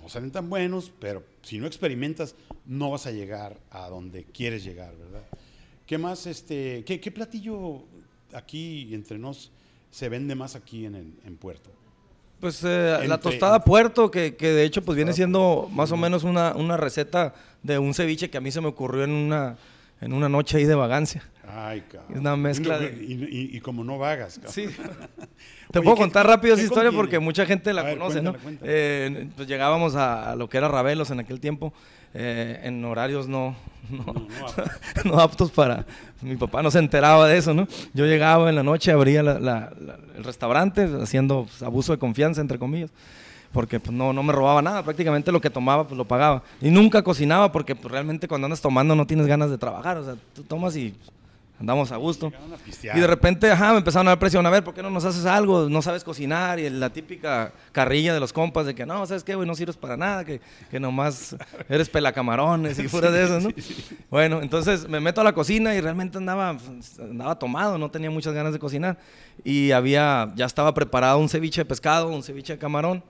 no 0.00 0.08
salen 0.08 0.30
tan 0.30 0.48
buenos, 0.48 0.90
pero 0.98 1.22
si 1.42 1.58
no 1.58 1.66
experimentas, 1.66 2.34
no 2.64 2.90
vas 2.92 3.06
a 3.06 3.10
llegar 3.10 3.58
a 3.70 3.90
donde 3.90 4.24
quieres 4.24 4.64
llegar, 4.64 4.96
¿verdad? 4.96 5.22
¿Qué 5.84 5.98
más, 5.98 6.26
este, 6.26 6.82
qué, 6.86 6.98
qué 6.98 7.10
platillo 7.10 7.82
aquí 8.32 8.94
entre 8.94 9.18
nos 9.18 9.50
se 9.90 10.08
vende 10.08 10.34
más 10.34 10.56
aquí 10.56 10.86
en, 10.86 10.94
el, 10.94 11.12
en 11.26 11.36
Puerto? 11.36 11.70
Pues 12.40 12.62
eh, 12.64 13.04
la 13.06 13.20
tostada 13.20 13.62
puerto, 13.64 14.10
que, 14.10 14.34
que 14.34 14.48
de 14.48 14.64
hecho 14.64 14.80
pues 14.82 14.96
viene 14.96 15.12
siendo 15.12 15.68
más 15.72 15.92
o 15.92 15.96
menos 15.98 16.24
una, 16.24 16.54
una 16.56 16.78
receta 16.78 17.34
de 17.62 17.78
un 17.78 17.92
ceviche 17.92 18.30
que 18.30 18.38
a 18.38 18.40
mí 18.40 18.50
se 18.50 18.62
me 18.62 18.68
ocurrió 18.68 19.04
en 19.04 19.10
una, 19.10 19.58
en 20.00 20.12
una 20.12 20.28
noche 20.28 20.56
ahí 20.58 20.64
de 20.64 20.74
vagancia. 20.74 21.22
Ay, 21.50 21.80
cabrón. 21.90 22.12
Es 22.14 22.20
una 22.20 22.36
mezcla 22.36 22.78
de- 22.78 22.92
y- 23.02 23.56
y 23.56 23.60
como 23.60 23.82
no 23.82 23.96
vagas, 23.98 24.34
cabrón. 24.34 24.52
Sí. 24.52 24.66
Te 25.70 25.78
Oye, 25.78 25.84
puedo 25.84 25.96
¿qué- 25.96 26.02
contar 26.02 26.26
rápido 26.26 26.54
esa 26.54 26.62
historia 26.64 26.90
contiene? 26.90 27.02
porque 27.04 27.18
mucha 27.18 27.44
gente 27.46 27.72
la 27.72 27.82
ver, 27.82 27.98
conoce, 27.98 28.22
¿no? 28.22 28.34
Eh, 28.62 29.28
pues 29.36 29.48
llegábamos 29.48 29.94
a, 29.96 30.34
lo 30.36 30.48
que 30.48 30.58
era 30.58 30.68
Rabelos 30.68 31.10
en 31.10 31.20
aquel 31.20 31.40
tiempo, 31.40 31.72
eh, 32.14 32.60
en 32.64 32.84
horarios 32.84 33.28
no, 33.28 33.54
no, 33.90 34.04
No, 34.04 34.12
no, 34.14 34.26
no 35.04 35.20
aptos 35.20 35.50
para... 35.50 35.84
Mi 36.20 36.36
papá 36.36 36.62
no 36.62 36.70
se 36.70 36.78
enteraba 36.80 37.28
de 37.28 37.36
eso, 37.38 37.54
¿no? 37.54 37.68
Yo 37.94 38.04
llegaba 38.06 38.48
en 38.48 38.56
la 38.56 38.62
noche, 38.62 38.90
abría 38.92 39.22
la- 39.22 39.38
la- 39.38 39.72
la- 39.80 39.98
el 40.16 40.24
restaurante, 40.24 40.88
haciendo 41.02 41.44
pues, 41.44 41.62
abuso 41.62 41.92
de 41.92 41.98
confianza, 41.98 42.40
entre 42.40 42.58
comillas, 42.58 42.90
porque 43.52 43.80
pues, 43.80 43.92
no, 43.92 44.12
no 44.12 44.22
me 44.22 44.32
robaba 44.32 44.62
nada, 44.62 44.82
prácticamente 44.82 45.32
lo 45.32 45.40
que 45.40 45.50
tomaba, 45.50 45.86
pues 45.86 45.96
lo 45.96 46.04
pagaba. 46.04 46.42
Y 46.60 46.70
nunca 46.70 47.02
cocinaba 47.02 47.50
porque 47.50 47.74
pues, 47.74 47.90
realmente 47.90 48.28
cuando 48.28 48.46
andas 48.46 48.60
tomando 48.60 48.94
no 48.94 49.06
tienes 49.06 49.26
ganas 49.26 49.50
de 49.50 49.58
trabajar, 49.58 49.98
o 49.98 50.04
sea, 50.04 50.16
tú 50.34 50.42
tomas 50.42 50.76
y 50.76 50.94
andamos 51.60 51.90
a 51.90 51.96
gusto. 51.96 52.32
Y 52.82 53.00
de 53.00 53.06
repente, 53.06 53.50
ajá, 53.50 53.72
me 53.72 53.78
empezaron 53.78 54.06
a 54.06 54.10
dar 54.12 54.18
presión. 54.18 54.46
A 54.46 54.50
ver, 54.50 54.62
¿por 54.62 54.74
qué 54.74 54.82
no 54.82 54.90
nos 54.90 55.04
haces 55.04 55.26
algo? 55.26 55.68
No 55.68 55.82
sabes 55.82 56.04
cocinar. 56.04 56.58
Y 56.58 56.70
la 56.70 56.90
típica 56.90 57.52
carrilla 57.72 58.14
de 58.14 58.20
los 58.20 58.32
compas 58.32 58.66
de 58.66 58.74
que 58.74 58.86
no, 58.86 59.04
¿sabes 59.06 59.24
qué, 59.24 59.34
güey? 59.34 59.46
No 59.46 59.54
sirves 59.54 59.76
para 59.76 59.96
nada, 59.96 60.24
que, 60.24 60.40
que 60.70 60.78
nomás 60.78 61.36
eres 61.68 61.88
pelacamarones 61.88 62.78
y 62.78 62.88
fuera 62.88 63.10
de 63.10 63.24
eso, 63.24 63.40
¿no? 63.40 63.50
Bueno, 64.10 64.40
entonces 64.40 64.88
me 64.88 65.00
meto 65.00 65.20
a 65.20 65.24
la 65.24 65.32
cocina 65.32 65.74
y 65.74 65.80
realmente 65.80 66.18
andaba, 66.18 66.56
andaba 66.98 67.38
tomado, 67.38 67.76
no 67.76 67.90
tenía 67.90 68.10
muchas 68.10 68.34
ganas 68.34 68.52
de 68.52 68.58
cocinar. 68.58 68.98
Y 69.44 69.72
había, 69.72 70.32
ya 70.34 70.46
estaba 70.46 70.72
preparado 70.74 71.18
un 71.18 71.28
ceviche 71.28 71.60
de 71.60 71.64
pescado, 71.64 72.08
un 72.08 72.22
ceviche 72.22 72.54
de 72.54 72.58
camarón. 72.58 73.02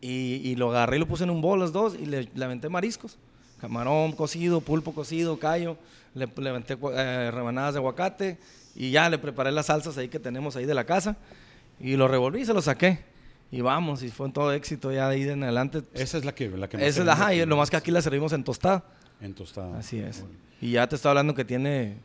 Y, 0.00 0.40
y 0.44 0.56
lo 0.56 0.70
agarré 0.70 0.96
y 0.96 1.00
lo 1.00 1.06
puse 1.06 1.24
en 1.24 1.30
un 1.30 1.40
bol 1.40 1.58
los 1.58 1.72
dos 1.72 1.94
y 1.94 2.06
le, 2.06 2.28
le 2.34 2.44
aventé 2.44 2.68
mariscos. 2.68 3.18
Camarón 3.60 4.12
cocido, 4.12 4.60
pulpo 4.60 4.92
cocido, 4.92 5.38
callo. 5.38 5.76
Le, 6.14 6.28
le 6.36 6.50
aventé 6.50 6.76
eh, 6.92 7.30
rebanadas 7.32 7.74
de 7.74 7.78
aguacate 7.78 8.38
y 8.74 8.90
ya 8.90 9.08
le 9.08 9.18
preparé 9.18 9.52
las 9.52 9.66
salsas 9.66 9.96
ahí 9.98 10.08
que 10.08 10.18
tenemos 10.18 10.56
ahí 10.56 10.66
de 10.66 10.74
la 10.74 10.84
casa. 10.84 11.16
Y 11.80 11.96
lo 11.96 12.08
revolví 12.08 12.42
y 12.42 12.46
se 12.46 12.54
lo 12.54 12.62
saqué. 12.62 13.00
Y 13.50 13.60
vamos, 13.60 14.02
y 14.02 14.10
fue 14.10 14.26
un 14.26 14.32
todo 14.32 14.52
éxito 14.52 14.92
ya 14.92 15.08
de 15.08 15.14
ahí 15.14 15.22
en 15.22 15.42
adelante. 15.42 15.82
Esa 15.94 16.18
es 16.18 16.24
la 16.24 16.34
que, 16.34 16.48
la 16.48 16.68
que 16.68 16.76
más 16.76 16.86
Esa 16.86 17.00
es 17.00 17.06
la, 17.06 17.12
ajá, 17.12 17.34
y 17.34 17.46
lo 17.46 17.56
más 17.56 17.70
que 17.70 17.76
aquí 17.76 17.90
la 17.90 18.02
servimos 18.02 18.32
en 18.32 18.42
tostada. 18.42 18.84
En 19.20 19.34
tostada. 19.34 19.78
Así 19.78 19.98
es. 19.98 20.20
Órale. 20.20 20.34
Y 20.60 20.72
ya 20.72 20.88
te 20.88 20.96
estoy 20.96 21.10
hablando 21.10 21.34
que 21.34 21.44
tiene, 21.44 21.96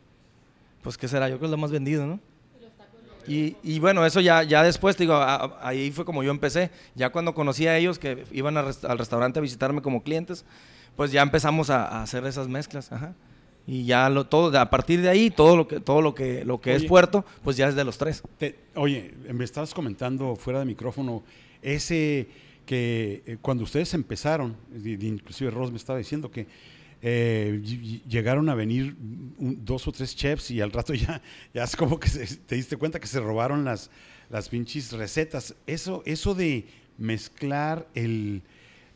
pues, 0.84 0.98
¿qué 0.98 1.08
será? 1.08 1.28
Yo 1.30 1.38
creo 1.38 1.40
que 1.40 1.46
es 1.46 1.52
lo 1.52 1.58
más 1.58 1.72
vendido, 1.72 2.06
¿no? 2.06 2.20
Y, 3.28 3.56
y 3.64 3.80
bueno, 3.80 4.06
eso 4.06 4.20
ya, 4.20 4.44
ya 4.44 4.64
después, 4.64 4.96
te 4.96 5.04
digo, 5.04 5.14
a- 5.16 5.36
a- 5.36 5.68
ahí 5.68 5.92
fue 5.92 6.06
como 6.06 6.24
yo 6.24 6.32
empecé. 6.32 6.72
Ya 6.96 7.10
cuando 7.12 7.34
conocí 7.34 7.68
a 7.68 7.78
ellos 7.78 8.00
que 8.00 8.26
iban 8.32 8.58
a 8.58 8.64
rest- 8.64 8.84
al 8.90 8.98
restaurante 8.98 9.40
a 9.40 9.42
visitarme 9.42 9.82
como 9.82 10.04
clientes, 10.04 10.46
pues 10.96 11.12
ya 11.12 11.22
empezamos 11.22 11.70
a, 11.70 11.86
a 11.86 12.04
hacer 12.04 12.26
esas 12.26 12.48
mezclas. 12.48 12.92
Ajá. 12.92 13.14
Y 13.68 13.86
ya 13.86 14.10
lo, 14.10 14.26
todo, 14.26 14.58
a 14.60 14.70
partir 14.70 15.02
de 15.02 15.10
ahí, 15.10 15.30
todo 15.30 15.56
lo 15.56 15.68
que, 15.68 15.80
todo 15.80 16.02
lo 16.02 16.16
que, 16.16 16.44
lo 16.46 16.60
que 16.60 16.72
es 16.74 16.80
Oye. 16.82 16.90
puerto, 16.90 17.26
pues 17.44 17.58
ya 17.58 17.68
es 17.68 17.76
de 17.76 17.84
los 17.84 17.98
tres. 17.98 18.24
Te- 18.38 18.58
oye, 18.76 19.14
me 19.32 19.44
estabas 19.46 19.74
comentando 19.74 20.36
fuera 20.36 20.60
de 20.60 20.66
micrófono 20.66 21.24
ese 21.62 22.28
que 22.66 23.22
eh, 23.26 23.38
cuando 23.42 23.64
ustedes 23.64 23.94
empezaron, 23.94 24.56
inclusive 24.84 25.52
Ross 25.52 25.72
me 25.72 25.78
estaba 25.78 26.00
diciendo 26.00 26.32
que 26.32 26.48
eh, 27.02 27.60
ll- 27.64 27.82
ll- 27.82 28.04
llegaron 28.08 28.48
a 28.50 28.56
venir 28.56 28.96
un- 29.38 29.60
dos 29.66 29.88
o 29.88 29.92
tres 29.92 30.16
chefs 30.16 30.52
y 30.52 30.62
al 30.62 30.72
rato 30.72 30.94
ya, 30.94 31.22
ya 31.54 31.64
es 31.64 31.76
como 31.76 32.00
que 32.00 32.10
se- 32.10 32.38
te 32.38 32.56
diste 32.56 32.78
cuenta 32.78 33.00
que 33.00 33.08
se 33.08 33.20
robaron 33.20 33.64
las, 33.66 33.90
las 34.30 34.50
pinches 34.50 34.92
recetas. 34.94 35.56
Eso, 35.68 36.04
eso 36.06 36.36
de 36.36 36.66
mezclar 36.98 37.88
el, 37.96 38.42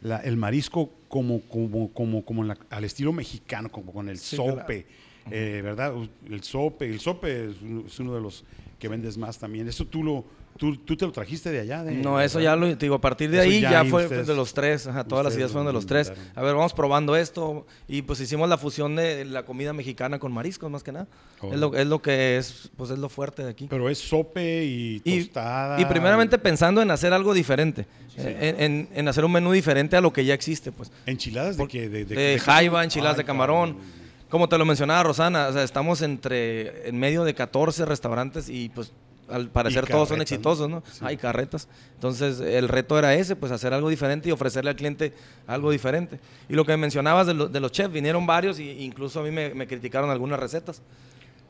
la- 0.02 0.20
el 0.20 0.38
marisco 0.38 0.91
como, 1.08 1.41
como, 1.41 1.91
como, 1.94 2.24
como 2.24 2.44
la- 2.44 2.58
al 2.70 2.84
estilo 2.84 3.12
mexicano, 3.13 3.72
como 3.72 3.91
con 3.94 4.10
el 4.10 4.18
Sí, 4.18 4.36
sope, 4.36 4.86
eh, 5.32 5.62
¿verdad? 5.63 5.94
El 6.30 6.44
sope, 6.44 6.86
el 6.89 7.00
sope 7.00 7.50
es 7.50 8.00
uno 8.00 8.13
de 8.15 8.22
los 8.22 8.44
que 8.80 8.88
vendes 8.88 9.18
más 9.18 9.39
también. 9.39 9.68
¿Eso 9.68 9.86
tú 9.86 10.04
lo, 10.04 10.26
¿tú, 10.58 10.78
tú 10.78 10.96
te 10.96 11.06
lo 11.06 11.12
trajiste 11.12 11.52
de 11.52 11.60
allá? 11.60 11.84
De, 11.84 11.91
No, 11.91 12.20
eso 12.22 12.39
ya 12.39 12.56
lo 12.56 12.74
digo, 12.76 12.96
a 12.96 13.02
partir 13.02 13.30
de 13.30 13.39
Eso 13.39 13.50
ahí 13.50 13.62
ya 13.62 13.84
fue 13.86 14.04
ustedes- 14.04 14.28
de 14.28 14.36
los 14.36 14.54
tres, 14.54 14.88
ajá, 14.88 15.04
todas 15.04 15.24
las 15.26 15.36
ideas 15.36 15.52
fueron 15.52 15.68
de 15.68 15.74
lo 15.74 15.78
los 15.80 15.86
tres. 15.86 16.12
A 16.36 16.41
ver, 16.41 16.56
vamos 16.56 16.74
probando 16.74 17.15
esto 17.15 17.65
y 17.88 18.02
pues 18.04 18.20
hicimos 18.22 18.48
la 18.50 18.58
fusión 18.58 18.96
de 18.96 19.26
la 19.26 19.44
comida 19.44 19.74
mexicana 19.74 20.20
con 20.20 20.32
mariscos 20.32 20.70
más 20.72 20.84
que 20.84 20.91
nada. 20.91 21.08
Oh. 21.41 21.54
Es, 21.54 21.60
lo, 21.60 21.76
es 21.76 21.86
lo 21.88 22.02
que 22.02 22.38
es, 22.38 22.70
pues 22.78 22.89
es 22.91 22.98
lo 23.00 23.10
fuerte 23.10 23.44
de 23.44 23.50
aquí. 23.52 23.68
Pero 23.70 23.89
es 23.89 23.98
sope 24.00 24.63
y 24.65 25.00
tostada. 25.24 25.80
y 25.82 25.86
primeramente 25.86 26.38
pensando 26.38 26.82
en 26.82 26.89
hacer 26.91 27.12
algo 27.13 27.34
diferente, 27.34 27.86
eh, 28.18 28.56
en, 28.58 28.62
en- 28.63 28.89
en 28.94 29.08
hacer 29.08 29.26
un 29.26 29.32
menú 29.34 29.52
diferente 29.52 29.98
a 29.98 30.02
lo 30.02 30.13
que 30.13 30.24
ya 30.24 30.34
existe, 30.34 30.72
pues. 30.72 30.91
¿Enchiladas 31.06 31.58
de 31.58 31.68
qué? 31.68 31.89
De, 31.89 32.06
de 32.06 32.39
jaiba, 32.39 32.84
enchiladas 32.84 33.15
Ay, 33.18 33.24
de 33.24 33.26
camarón. 33.26 33.74
cabrón. 33.74 34.06
Como 34.30 34.50
te 34.50 34.58
lo 34.58 34.65
mencionaba 34.65 35.04
Rosana, 35.04 35.48
o 35.50 35.54
sea, 35.54 35.63
estamos 35.63 36.02
entre 36.02 36.89
en 36.89 36.98
medio 36.98 37.24
de 37.26 37.34
14 37.36 37.86
restaurantes 37.86 38.50
y 38.50 38.70
pues 38.70 38.91
al 39.30 39.50
parecer 39.50 39.88
todos 39.88 40.10
son 40.10 40.22
exitosos, 40.22 40.70
¿no? 40.70 40.84
Sí. 40.92 41.00
Hay 41.02 41.18
carretas. 41.18 41.68
Entonces, 41.96 42.40
el 42.40 42.68
reto 42.68 42.98
era 43.00 43.14
ese, 43.16 43.36
pues 43.36 43.52
hacer 43.52 43.74
algo 43.74 43.90
diferente 43.90 44.30
y 44.30 44.32
ofrecerle 44.32 44.70
al 44.70 44.76
cliente 44.76 45.14
algo 45.48 45.72
diferente. 45.72 46.20
Y 46.50 46.54
lo 46.54 46.66
que 46.66 46.76
mencionabas 46.78 47.26
de, 47.28 47.34
lo- 47.34 47.48
de 47.48 47.60
los 47.60 47.72
chefs, 47.72 47.92
vinieron 47.92 48.26
varios 48.28 48.60
e 48.60 48.64
incluso 48.64 49.20
a 49.20 49.24
mí 49.24 49.32
me, 49.32 49.54
me 49.54 49.66
criticaron 49.68 50.10
algunas 50.10 50.40
recetas. 50.40 50.82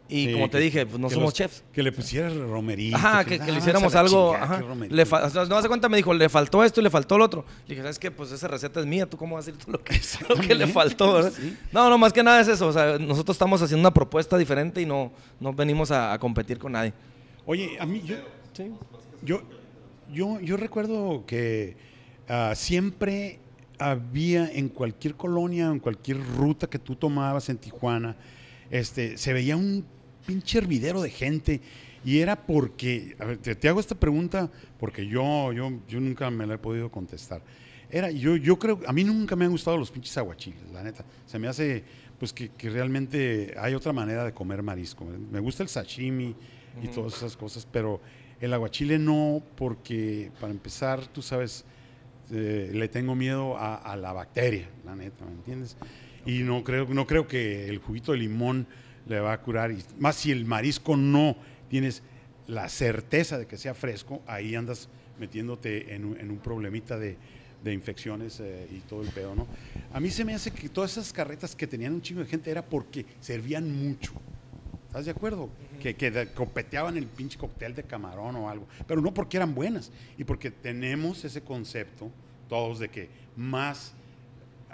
Y 0.07 0.27
Sí, 0.27 0.33
como 0.33 0.49
te 0.51 0.59
que- 0.59 0.63
dije, 0.65 0.85
pues 0.85 0.99
no 0.99 1.07
que 1.07 1.15
somos 1.15 1.29
los- 1.29 1.33
chefs. 1.33 1.63
Que 1.73 1.81
le 1.81 1.91
pusieras 1.91 2.35
romerito. 2.35 2.95
Ajá, 2.95 3.25
que, 3.25 3.37
que 3.39 3.43
ah, 3.43 3.47
le 3.47 3.57
hiciéramos 3.57 3.91
se 3.91 3.95
la 3.95 4.01
algo. 4.01 4.33
chingada, 4.35 4.55
ajá. 4.57 4.63
Le 4.87 5.01
o 5.03 5.29
sea, 5.31 5.45
no 5.45 5.57
hace 5.57 5.67
cuenta, 5.67 5.89
me 5.89 5.97
dijo, 5.97 6.13
le 6.13 6.29
faltó 6.29 6.63
esto 6.63 6.79
y 6.79 6.83
le 6.83 6.91
faltó 6.91 7.17
lo 7.17 7.25
otro. 7.25 7.43
Le 7.65 7.69
dije, 7.73 7.81
¿sabes 7.81 7.97
qué? 7.97 8.11
Pues 8.11 8.31
esa 8.31 8.47
receta 8.47 8.79
es 8.79 8.85
mía, 8.85 9.07
¿tú 9.09 9.17
cómo 9.17 9.35
vas 9.35 9.47
a 9.47 9.51
decir 9.51 9.65
tú 9.65 9.71
lo 9.71 9.83
que, 9.83 9.99
lo 10.29 10.35
que 10.35 10.53
le 10.53 10.67
faltó? 10.67 11.29
Sí. 11.31 11.57
No, 11.71 11.89
no, 11.89 11.97
más 11.97 12.13
que 12.13 12.21
nada 12.21 12.39
es 12.39 12.47
eso. 12.47 12.67
O 12.67 12.71
sea, 12.71 12.99
nosotros 12.99 13.33
estamos 13.33 13.59
haciendo 13.63 13.79
una 13.81 13.93
propuesta 13.95 14.37
diferente 14.37 14.79
y 14.79 14.85
no, 14.85 15.11
no 15.39 15.51
venimos 15.53 15.89
a, 15.89 16.13
a 16.13 16.19
competir 16.19 16.59
con 16.59 16.73
nadie. 16.73 16.93
Oye, 17.47 17.77
a 17.79 17.85
mí, 17.85 18.01
yo, 18.03 18.15
yo, 19.23 19.43
yo, 20.11 20.39
yo 20.39 20.57
recuerdo 20.57 21.25
que 21.27 21.75
ah, 22.27 22.53
siempre 22.55 23.37
había 23.77 24.51
en 24.51 24.69
cualquier 24.69 25.13
colonia, 25.13 25.67
en 25.67 25.79
cualquier 25.79 26.17
ruta 26.37 26.67
que 26.67 26.79
tú 26.79 26.95
tomabas 26.95 27.49
en 27.49 27.57
Tijuana, 27.57 28.15
este, 28.71 29.17
se 29.17 29.31
veía 29.31 29.57
un 29.57 29.85
pinche 30.25 30.57
hervidero 30.57 31.03
de 31.03 31.11
gente. 31.11 31.61
Y 32.03 32.19
era 32.19 32.35
porque, 32.35 33.15
a 33.19 33.25
ver, 33.25 33.37
te, 33.37 33.55
te 33.55 33.69
hago 33.69 33.79
esta 33.79 33.95
pregunta 33.95 34.49
porque 34.79 35.05
yo, 35.05 35.53
yo, 35.53 35.71
yo 35.87 35.99
nunca 35.99 36.31
me 36.31 36.47
la 36.47 36.55
he 36.55 36.57
podido 36.57 36.89
contestar. 36.89 37.43
Era, 37.91 38.09
yo, 38.09 38.35
yo 38.37 38.57
creo, 38.57 38.79
a 38.87 38.93
mí 38.93 39.03
nunca 39.03 39.35
me 39.35 39.45
han 39.45 39.51
gustado 39.51 39.77
los 39.77 39.91
pinches 39.91 40.17
aguachiles, 40.17 40.71
la 40.73 40.81
neta. 40.81 41.05
Se 41.27 41.37
me 41.37 41.47
hace, 41.47 41.83
pues, 42.17 42.33
que, 42.33 42.49
que 42.49 42.71
realmente 42.71 43.53
hay 43.55 43.75
otra 43.75 43.93
manera 43.93 44.23
de 44.23 44.33
comer 44.33 44.63
marisco. 44.63 45.05
Me 45.05 45.39
gusta 45.39 45.61
el 45.61 45.69
sashimi 45.69 46.35
y 46.81 46.87
todas 46.87 47.15
esas 47.15 47.37
cosas, 47.37 47.67
pero 47.71 48.01
el 48.41 48.53
aguachile 48.53 48.99
no, 48.99 49.41
porque 49.55 50.31
para 50.39 50.51
empezar, 50.51 51.07
tú 51.07 51.21
sabes, 51.21 51.65
eh, 52.31 52.71
le 52.73 52.87
tengo 52.87 53.15
miedo 53.15 53.57
a, 53.57 53.75
a 53.75 53.95
la 53.95 54.13
bacteria, 54.13 54.69
la 54.85 54.95
neta, 54.95 55.25
¿me 55.25 55.31
entiendes? 55.31 55.77
Y 56.25 56.39
no 56.39 56.63
creo, 56.63 56.87
no 56.87 57.05
creo 57.05 57.27
que 57.27 57.69
el 57.69 57.79
juguito 57.79 58.11
de 58.11 58.19
limón 58.19 58.67
le 59.07 59.19
va 59.19 59.33
a 59.33 59.41
curar, 59.41 59.71
y 59.71 59.83
más 59.99 60.15
si 60.15 60.31
el 60.31 60.45
marisco 60.45 60.97
no 60.97 61.37
tienes 61.69 62.03
la 62.47 62.69
certeza 62.69 63.37
de 63.37 63.47
que 63.47 63.57
sea 63.57 63.73
fresco, 63.73 64.21
ahí 64.27 64.55
andas 64.55 64.89
metiéndote 65.19 65.93
en 65.95 66.05
un, 66.05 66.19
en 66.19 66.31
un 66.31 66.37
problemita 66.37 66.97
de, 66.97 67.17
de 67.63 67.73
infecciones 67.73 68.39
eh, 68.39 68.67
y 68.71 68.79
todo 68.81 69.01
el 69.01 69.09
pedo, 69.09 69.35
¿no? 69.35 69.47
A 69.91 69.99
mí 69.99 70.11
se 70.11 70.23
me 70.23 70.35
hace 70.35 70.51
que 70.51 70.69
todas 70.69 70.91
esas 70.91 71.11
carretas 71.11 71.55
que 71.55 71.65
tenían 71.65 71.93
un 71.93 72.01
chingo 72.01 72.21
de 72.21 72.27
gente 72.27 72.51
era 72.51 72.63
porque 72.63 73.05
servían 73.19 73.71
mucho. 73.75 74.13
¿Estás 74.95 75.05
de 75.07 75.11
acuerdo? 75.11 75.49
Que, 75.81 75.93
que 75.93 76.09
de- 76.09 76.31
copeteaban 76.31 76.95
el 76.95 77.05
pinche 77.05 77.37
cóctel 77.37 77.75
de 77.75 77.83
camarón 77.83 78.33
o 78.37 78.49
algo. 78.49 78.65
Pero 78.87 79.01
no 79.01 79.13
porque 79.13 79.35
eran 79.35 79.53
buenas. 79.53 79.91
Y 80.17 80.23
porque 80.23 80.51
tenemos 80.51 81.25
ese 81.25 81.41
concepto, 81.41 82.09
todos, 82.47 82.79
de 82.79 82.87
que 82.87 83.09
más, 83.35 83.91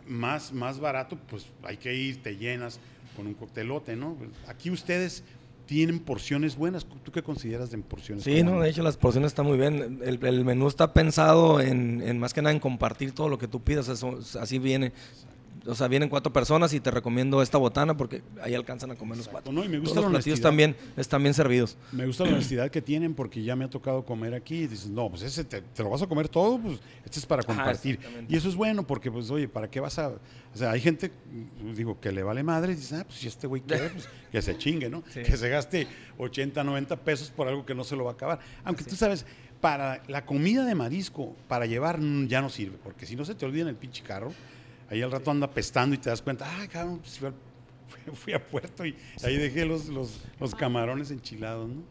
más, 0.08 0.54
más 0.54 0.80
barato, 0.80 1.18
pues 1.28 1.48
hay 1.64 1.78
que 1.78 1.96
ir, 1.96 2.22
te 2.22 2.38
llenas 2.38 2.80
con 3.16 3.26
un 3.26 3.34
coctelote, 3.34 3.96
¿no? 3.96 4.16
Aquí 4.48 4.70
ustedes 4.70 5.24
tienen 5.66 5.98
porciones 6.00 6.56
buenas. 6.56 6.86
¿Tú 7.04 7.12
qué 7.12 7.24
consideras 7.24 7.72
de 7.72 7.80
porciones 7.80 8.24
Sí, 8.24 8.44
no, 8.44 8.60
de 8.62 8.70
hecho 8.70 8.84
las 8.84 8.98
porciones 8.98 9.30
están 9.32 9.48
muy 9.48 9.58
bien. 9.58 10.02
El, 10.04 10.24
el 10.24 10.46
menú 10.46 10.68
está 10.68 10.94
pensado 10.94 11.60
en, 11.62 12.00
en 12.00 12.20
más 12.20 12.32
que 12.36 12.44
nada 12.44 12.54
en 12.54 12.60
compartir 12.60 13.12
todo 13.14 13.28
lo 13.28 13.40
que 13.40 13.48
tú 13.48 13.60
pidas. 13.60 13.88
Eso- 13.88 14.20
así 14.40 14.60
viene. 14.60 14.92
O 15.68 15.76
sea, 15.76 15.88
vienen 15.88 16.10
cuatro 16.10 16.34
personas 16.34 16.74
y 16.74 16.80
te 16.80 16.90
recomiendo 16.90 17.42
esta 17.42 17.58
botana 17.60 17.96
porque 17.96 18.24
ahí 18.42 18.56
alcanzan 18.56 18.90
a 18.92 18.96
comer 18.96 19.18
los 19.18 19.28
cuatro. 19.28 19.54
No, 19.54 19.64
y 19.64 19.70
me 19.70 19.78
gusta 19.78 19.94
Todos 19.96 20.06
los 20.06 20.12
platillos 20.24 20.40
honestidad. 20.40 20.50
también 20.50 20.76
están 20.98 21.22
bien 21.22 21.34
servidos. 21.36 21.78
Me 21.92 22.06
gusta 22.08 22.24
la 22.24 22.32
honestidad 22.32 22.72
que 22.72 22.82
tienen 22.82 23.14
porque 23.14 23.44
ya 23.44 23.56
me 23.56 23.66
ha 23.66 23.70
tocado 23.70 24.04
comer 24.04 24.34
aquí 24.34 24.64
y 24.64 24.68
dices, 24.68 24.90
no, 24.90 25.10
pues 25.10 25.22
ese 25.22 25.44
te, 25.44 25.62
te 25.62 25.84
lo 25.84 25.90
vas 25.92 26.02
a 26.02 26.08
comer 26.08 26.30
todo, 26.30 26.58
pues 26.60 26.80
este 27.06 27.20
es 27.20 27.26
para 27.28 27.42
Ajá, 27.42 27.54
compartir. 27.54 28.00
y 28.28 28.36
eso 28.36 28.50
es 28.50 28.56
bueno 28.56 28.88
porque, 28.88 29.12
pues, 29.12 29.30
oye, 29.30 29.48
¿para 29.48 29.70
qué 29.70 29.80
vas 29.80 30.00
a...? 30.00 30.10
O 30.10 30.58
sea, 30.58 30.72
hay 30.72 30.82
gente, 30.82 31.12
mm, 31.62 31.74
digo, 31.76 32.00
que 32.00 32.12
le 32.12 32.24
vale 32.24 32.42
madre 32.44 32.74
y 32.74 32.76
dices, 32.76 32.94
ah, 33.00 33.04
pues 33.06 33.20
si 33.20 33.28
este 33.28 33.46
güey 33.46 33.62
quiere, 33.62 33.90
pues 33.90 34.10
que 34.32 34.42
se 34.42 34.58
chingue, 34.58 34.90
¿no? 34.90 35.04
Sí. 35.14 35.22
Que 35.22 35.38
se 35.38 35.48
gaste 35.48 35.88
80, 36.18 36.64
90 36.64 36.96
pesos 36.98 37.30
por 37.30 37.48
algo 37.48 37.66
que 37.66 37.76
no 37.76 37.84
se 37.84 37.96
lo 37.96 38.04
va 38.06 38.12
a 38.12 38.14
acabar. 38.16 38.40
Aunque 38.64 38.84
tú 38.84 38.96
sabes, 38.96 39.26
para 39.62 40.02
la 40.08 40.26
comida 40.26 40.66
de 40.66 40.74
marisco, 40.74 41.36
para 41.48 41.68
llevar, 41.68 42.00
ya 42.28 42.42
no 42.42 42.50
sirve, 42.50 42.78
porque 42.84 43.06
si 43.06 43.16
no 43.16 43.26
se 43.26 43.36
te 43.36 43.46
olvida 43.46 43.62
en 43.62 43.68
el 43.70 43.76
pinche 43.76 44.02
carro, 44.02 44.34
ahí 44.92 45.02
al 45.02 45.12
rato 45.12 45.32
anda 45.32 45.50
pestando 45.50 45.96
y 45.96 45.98
te 45.98 46.10
das 46.10 46.22
cuenta, 46.22 46.46
ah, 46.48 46.68
cabrón, 46.68 47.00
pues 47.00 47.18
fui, 47.18 47.28
al- 47.28 47.34
fui- 47.88 48.16
fui 48.16 48.34
a 48.34 48.46
Puerto 48.46 48.86
y 48.86 48.96
ahí 49.24 49.38
dejé 49.38 49.66
los, 49.66 49.88
los, 49.88 50.20
los 50.40 50.54
camarones 50.54 51.10
enchilados, 51.12 51.68
¿no? 51.70 51.82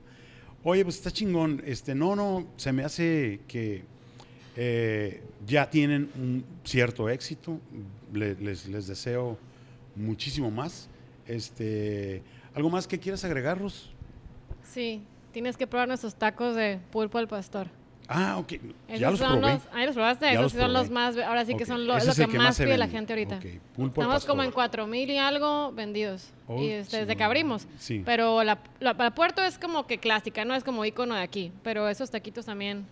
Oye, 0.62 0.84
pues 0.84 0.96
está 0.96 1.10
chingón. 1.10 1.62
Este, 1.64 1.94
no, 1.94 2.14
no, 2.14 2.46
se 2.56 2.70
me 2.72 2.84
hace 2.84 3.40
que 3.48 3.82
eh, 4.56 5.22
ya 5.46 5.70
tienen 5.70 6.10
un 6.16 6.44
cierto 6.64 7.08
éxito. 7.08 7.58
Le- 8.12 8.34
les, 8.34 8.66
les 8.68 8.86
deseo 8.86 9.38
muchísimo 9.96 10.50
más. 10.50 10.88
Este, 11.26 12.22
¿Algo 12.54 12.68
más 12.68 12.86
que 12.86 12.98
quieras 12.98 13.24
agregarlos? 13.24 13.90
Sí, 14.70 15.02
tienes 15.32 15.56
que 15.56 15.66
probar 15.66 15.88
nuestros 15.88 16.14
tacos 16.14 16.54
de 16.56 16.78
pulpo 16.92 17.16
al 17.16 17.26
pastor. 17.28 17.68
Ah, 18.12 18.38
ok. 18.38 18.53
Esos 18.88 18.99
Ya 19.01 19.11
los 19.11 19.20
son 19.20 19.38
probé. 19.38 19.55
los, 19.55 19.62
ahí 19.73 19.87
los 19.87 19.94
probaste, 19.94 20.25
Ya 20.27 20.33
esos 20.33 20.42
los 20.42 20.53
son 20.53 20.73
los 20.73 20.90
más, 20.90 21.16
ahora 21.16 21.44
sí 21.44 21.55
que 21.55 21.64
son 21.64 21.87
lo, 21.87 21.92
lo 21.92 21.99
es 21.99 22.09
el 22.18 22.27
que 22.27 22.33
que 22.33 22.38
más 22.38 22.59
pide 22.59 22.77
la 22.77 22.88
gente 22.88 23.12
ahorita. 23.12 23.38
Estamos 23.79 24.25
como 24.27 24.42
en 24.42 24.51
cuatro 24.51 24.87
mil 24.88 25.09
y 25.09 25.16
algo 25.16 25.70
vendidos. 25.73 26.31
Oh, 26.49 26.61
y 26.61 26.70
este, 26.70 26.99
desde 26.99 27.14
que 27.14 27.23
abrimos. 27.23 27.68
Sí. 27.79 28.03
Pero 28.05 28.42
la, 28.42 28.59
la, 28.81 28.94
la 28.94 29.14
Puerto 29.14 29.42
es 29.44 29.59
como 29.59 29.87
que 29.87 29.99
clásica, 29.99 30.44
no 30.44 30.57
es 30.57 30.64
como 30.64 30.85
icono 30.85 31.14
de 31.14 31.23
aquí. 31.23 31.53
Pero 31.62 31.88
esos 31.88 32.11
taquitos 32.11 32.46
también, 32.46 32.85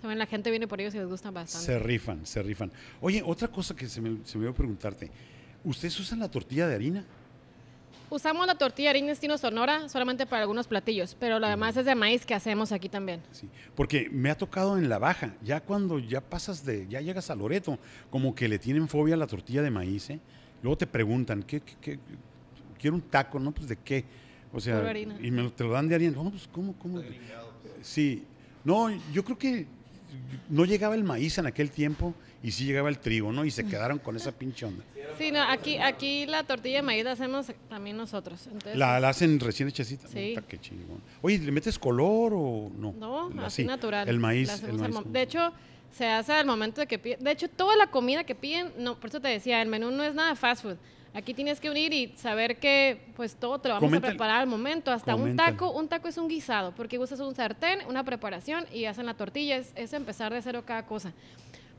también 0.00 0.18
la 0.20 0.26
gente 0.26 0.50
viene 0.50 0.68
por 0.68 0.80
ellos 0.80 0.94
y 0.94 0.98
les 0.98 1.08
gustan 1.08 1.34
bastante. 1.34 1.66
Se 1.66 1.78
rifan, 1.80 2.24
se 2.24 2.40
rifan. 2.40 2.70
Oye, 3.00 3.22
otra 3.26 3.48
cosa 3.48 3.74
que 3.74 3.88
se 3.88 4.00
me, 4.00 4.24
se 4.24 4.38
me 4.38 4.44
iba 4.44 4.52
a 4.52 4.56
preguntarte. 4.56 5.10
¿Ustedes 5.64 5.98
usan 5.98 6.20
la 6.20 6.30
tortilla 6.30 6.68
de 6.68 6.76
harina? 6.76 7.04
Usamos 8.10 8.44
la 8.44 8.56
tortilla 8.56 8.88
de 8.88 8.98
harina 8.98 9.12
estilo 9.12 9.38
Sonora 9.38 9.88
solamente 9.88 10.26
para 10.26 10.42
algunos 10.42 10.66
platillos, 10.66 11.16
pero 11.18 11.38
lo 11.38 11.48
demás 11.48 11.76
es 11.76 11.84
de 11.84 11.94
maíz 11.94 12.26
que 12.26 12.34
hacemos 12.34 12.72
aquí 12.72 12.88
también. 12.88 13.22
Sí, 13.30 13.48
porque 13.76 14.08
me 14.10 14.30
ha 14.30 14.36
tocado 14.36 14.76
en 14.76 14.88
la 14.88 14.98
baja, 14.98 15.36
ya 15.42 15.60
cuando 15.60 16.00
ya 16.00 16.20
pasas 16.20 16.64
de, 16.64 16.88
ya 16.88 17.00
llegas 17.00 17.30
a 17.30 17.36
Loreto, 17.36 17.78
como 18.10 18.34
que 18.34 18.48
le 18.48 18.58
tienen 18.58 18.88
fobia 18.88 19.14
a 19.14 19.16
la 19.16 19.28
tortilla 19.28 19.62
de 19.62 19.70
maíz, 19.70 20.10
¿eh? 20.10 20.18
Luego 20.60 20.76
te 20.76 20.88
preguntan, 20.88 21.44
¿qué, 21.44 21.60
qué, 21.60 21.76
qué? 21.80 21.98
quiero 22.80 22.96
un 22.96 23.02
taco, 23.02 23.38
¿no? 23.38 23.52
Pues 23.52 23.68
de 23.68 23.76
qué? 23.76 24.04
O 24.52 24.58
sea, 24.60 24.92
y 25.20 25.30
me 25.30 25.42
lo, 25.42 25.52
te 25.52 25.62
lo 25.62 25.70
dan 25.70 25.88
de 25.88 25.94
harina. 25.94 26.16
No, 26.16 26.30
pues 26.30 26.48
¿cómo, 26.50 26.74
cómo? 26.74 27.00
Sí, 27.80 28.24
no, 28.64 28.90
yo 29.12 29.24
creo 29.24 29.38
que 29.38 29.66
no 30.48 30.64
llegaba 30.64 30.94
el 30.94 31.04
maíz 31.04 31.38
en 31.38 31.46
aquel 31.46 31.70
tiempo 31.70 32.14
y 32.42 32.52
sí 32.52 32.64
llegaba 32.64 32.88
el 32.88 32.98
trigo, 32.98 33.32
¿no? 33.32 33.44
Y 33.44 33.50
se 33.50 33.64
quedaron 33.66 33.98
con 33.98 34.16
esa 34.16 34.32
pinche 34.32 34.66
onda. 34.66 34.82
Sí, 35.18 35.30
no, 35.30 35.42
aquí, 35.42 35.76
aquí 35.78 36.26
la 36.26 36.44
tortilla 36.44 36.76
de 36.76 36.82
maíz 36.82 37.04
la 37.04 37.12
hacemos 37.12 37.46
también 37.68 37.96
nosotros. 37.96 38.46
Entonces, 38.46 38.76
La, 38.76 38.98
la 39.00 39.10
hacen 39.10 39.38
recién 39.40 39.68
hechecita. 39.68 40.08
Sí. 40.08 40.32
Puta, 40.34 40.46
qué 40.46 40.58
chingón. 40.58 41.00
Oye, 41.22 41.38
¿le 41.38 41.52
metes 41.52 41.78
color 41.78 42.32
o 42.34 42.70
no? 42.76 42.92
No, 42.92 43.30
así 43.44 43.62
Sí, 43.62 43.68
natural. 43.68 44.08
El 44.08 44.18
maíz, 44.18 44.62
el 44.62 44.78
maíz. 44.78 44.96
De 45.06 45.22
hecho, 45.22 45.52
se 45.92 46.06
hace 46.06 46.32
al 46.32 46.46
momento 46.46 46.80
de 46.80 46.86
que 46.86 46.98
piden. 46.98 47.22
De 47.22 47.30
hecho, 47.32 47.48
toda 47.48 47.76
la 47.76 47.88
comida 47.88 48.24
que 48.24 48.34
piden, 48.34 48.72
no, 48.78 48.98
por 48.98 49.10
eso 49.10 49.20
te 49.20 49.28
decía, 49.28 49.60
el 49.60 49.68
menú 49.68 49.90
no 49.90 50.02
es 50.04 50.14
nada 50.14 50.34
fast 50.36 50.62
food. 50.62 50.76
Aquí 51.12 51.34
tienes 51.34 51.58
que 51.58 51.68
unir 51.68 51.92
y 51.92 52.14
saber 52.16 52.58
que 52.58 53.12
pues 53.16 53.34
todo 53.34 53.58
te 53.58 53.68
lo 53.68 53.74
vamos 53.74 53.92
a 53.92 54.00
preparar 54.00 54.42
al 54.42 54.46
momento. 54.46 54.92
Hasta 54.92 55.16
un 55.16 55.34
taco, 55.34 55.72
un 55.72 55.88
taco 55.88 56.06
es 56.06 56.16
un 56.16 56.28
guisado, 56.28 56.72
porque 56.72 56.98
usas 56.98 57.18
un 57.18 57.34
sartén, 57.34 57.80
una 57.88 58.04
preparación 58.04 58.64
y 58.72 58.84
hacen 58.84 59.06
la 59.06 59.14
tortilla. 59.14 59.56
Es, 59.56 59.72
es 59.74 59.92
empezar 59.92 60.32
de 60.32 60.40
cero 60.40 60.62
cada 60.64 60.86
cosa. 60.86 61.12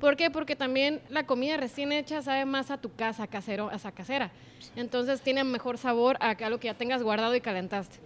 ¿Por 0.01 0.17
qué? 0.17 0.31
Porque 0.31 0.55
también 0.55 0.99
la 1.09 1.25
comida 1.27 1.55
recién 1.57 1.91
hecha 1.91 2.21
sabe 2.21 2.43
más 2.43 2.71
a 2.71 2.77
tu 2.77 2.93
casa, 2.93 3.27
casero, 3.27 3.69
a 3.69 3.75
esa 3.75 3.91
casera. 3.91 4.31
Entonces 4.75 5.21
tiene 5.21 5.43
mejor 5.43 5.77
sabor 5.77 6.17
a 6.19 6.31
algo 6.31 6.59
que 6.59 6.67
ya 6.67 6.73
tengas 6.73 7.01
guardado 7.03 7.35
y 7.35 7.39
calentaste. 7.41 7.99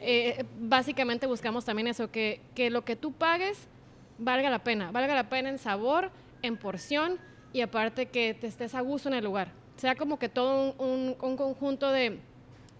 Eh, 0.00 0.44
básicamente 0.58 1.26
buscamos 1.26 1.64
también 1.64 1.86
eso, 1.86 2.10
que, 2.10 2.40
que 2.56 2.70
lo 2.70 2.84
que 2.84 2.96
tú 2.96 3.12
pagues 3.12 3.68
valga 4.18 4.50
la 4.50 4.60
pena. 4.60 4.90
Valga 4.90 5.14
la 5.14 5.28
pena 5.28 5.48
en 5.48 5.58
sabor, 5.58 6.10
en 6.40 6.56
porción 6.56 7.18
y 7.52 7.60
aparte 7.60 8.06
que 8.06 8.34
te 8.34 8.46
estés 8.48 8.74
a 8.74 8.80
gusto 8.80 9.08
en 9.08 9.14
el 9.14 9.24
lugar. 9.24 9.61
Sea 9.82 9.96
como 9.96 10.16
que 10.16 10.28
todo 10.28 10.74
un, 10.78 10.86
un- 10.86 11.16
un 11.20 11.36
conjunto 11.36 11.90
de, 11.90 12.20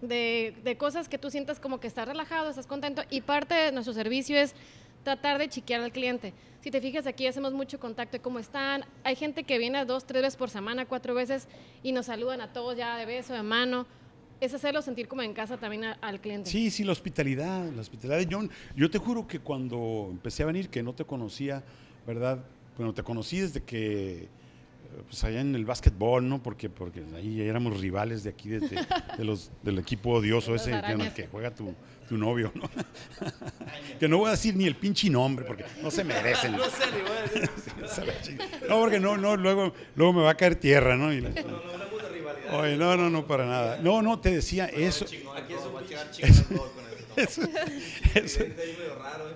de, 0.01 0.77
cosas 0.77 1.09
que 1.09 1.17
tú 1.17 1.29
sientas 1.29 1.59
como 1.59 1.81
que 1.81 1.87
estás 1.87 2.07
relajado, 2.07 2.49
estás 2.49 2.65
contento 2.65 3.01
y 3.09 3.19
parte 3.19 3.53
de 3.55 3.71
nuestro 3.73 3.93
servicio 3.93 4.37
es 4.37 4.55
tratar 5.03 5.37
de 5.37 5.49
chiquear 5.49 5.81
al 5.81 5.91
cliente. 5.91 6.33
Si 6.61 6.71
te 6.71 6.79
fijas 6.79 7.05
aquí 7.05 7.27
hacemos 7.27 7.51
mucho 7.51 7.77
contacto 7.77 8.15
de 8.15 8.21
cómo 8.21 8.39
están. 8.39 8.85
Hay 9.03 9.17
gente 9.17 9.43
que 9.43 9.57
viene 9.57 9.83
dos, 9.83 10.05
tres 10.05 10.21
veces 10.21 10.37
por 10.37 10.49
semana, 10.49 10.85
cuatro 10.85 11.13
veces 11.13 11.49
y 11.83 11.91
nos 11.91 12.05
saludan 12.05 12.39
a 12.39 12.53
todos 12.53 12.77
ya 12.77 12.95
de 12.95 13.05
beso, 13.05 13.33
de 13.33 13.43
mano. 13.43 13.85
Es 14.39 14.53
hacerlo 14.53 14.81
sentir 14.81 15.09
como 15.09 15.23
en 15.23 15.33
casa 15.33 15.57
también 15.57 15.83
al 15.99 16.21
cliente. 16.21 16.49
Sí, 16.49 16.71
sí, 16.71 16.85
la 16.85 16.93
hospitalidad, 16.93 17.69
la 17.73 17.81
hospitalidad 17.81 18.25
John. 18.31 18.49
Yo 18.77 18.89
te 18.89 18.97
juro 18.97 19.27
que 19.27 19.39
cuando 19.39 20.07
empecé 20.09 20.43
a 20.43 20.45
venir, 20.45 20.69
que 20.69 20.81
no 20.81 20.93
te 20.93 21.03
conocía, 21.03 21.63
¿verdad? 22.07 22.39
Bueno, 22.77 22.93
te 22.93 23.03
conocí 23.03 23.41
desde 23.41 23.61
que, 23.61 24.29
pues 25.07 25.23
allá 25.23 25.41
en 25.41 25.55
el 25.55 25.65
básquetbol, 25.65 26.27
¿no? 26.27 26.41
Porque, 26.43 26.69
porque 26.69 27.03
ahí 27.15 27.41
éramos 27.41 27.79
rivales 27.79 28.23
de 28.23 28.29
aquí, 28.31 28.49
de, 28.49 28.59
de- 28.59 28.85
de 29.17 29.23
los, 29.23 29.51
del 29.61 29.79
equipo 29.79 30.11
odioso 30.11 30.53
ese 30.55 30.71
que, 30.71 30.77
en 30.77 30.77
el 30.79 30.85
arañas. 30.85 31.13
que 31.13 31.27
juega 31.27 31.51
tu, 31.53 31.73
tu 32.07 32.17
novio, 32.17 32.51
¿no? 32.55 32.69
que 33.99 34.07
no 34.07 34.17
voy 34.17 34.27
a 34.27 34.31
decir 34.31 34.55
ni 34.55 34.65
el 34.65 34.75
pinche 34.75 35.09
nombre, 35.09 35.45
porque 35.45 35.65
no 35.81 35.89
se 35.91 36.03
merecen. 36.03 36.51
No 36.57 36.63
sé, 36.65 36.85
ni 36.95 37.01
voy 37.01 37.17
a 37.17 37.21
decir. 37.23 38.39
No, 38.69 38.79
porque 38.79 38.99
no, 38.99 39.17
no, 39.17 39.35
luego, 39.35 39.73
luego 39.95 40.13
me 40.13 40.21
va 40.21 40.31
a 40.31 40.35
caer 40.35 40.55
tierra, 40.55 40.95
¿no? 40.95 41.11
Y 41.13 41.21
la- 41.21 41.29
No, 41.29 41.41
no 41.41 41.57
hablamos 41.71 42.01
de 42.03 42.09
rivalidad. 42.09 42.59
Oye, 42.59 42.77
no, 42.77 42.95
no, 42.97 43.09
no, 43.09 43.25
para 43.27 43.45
nada. 43.45 43.79
No, 43.81 44.01
no, 44.01 44.19
te 44.19 44.31
decía 44.31 44.65
eso. 44.67 45.05
Eso, 47.17 47.41
eso- 48.15 48.43
¿eh? 48.43 48.55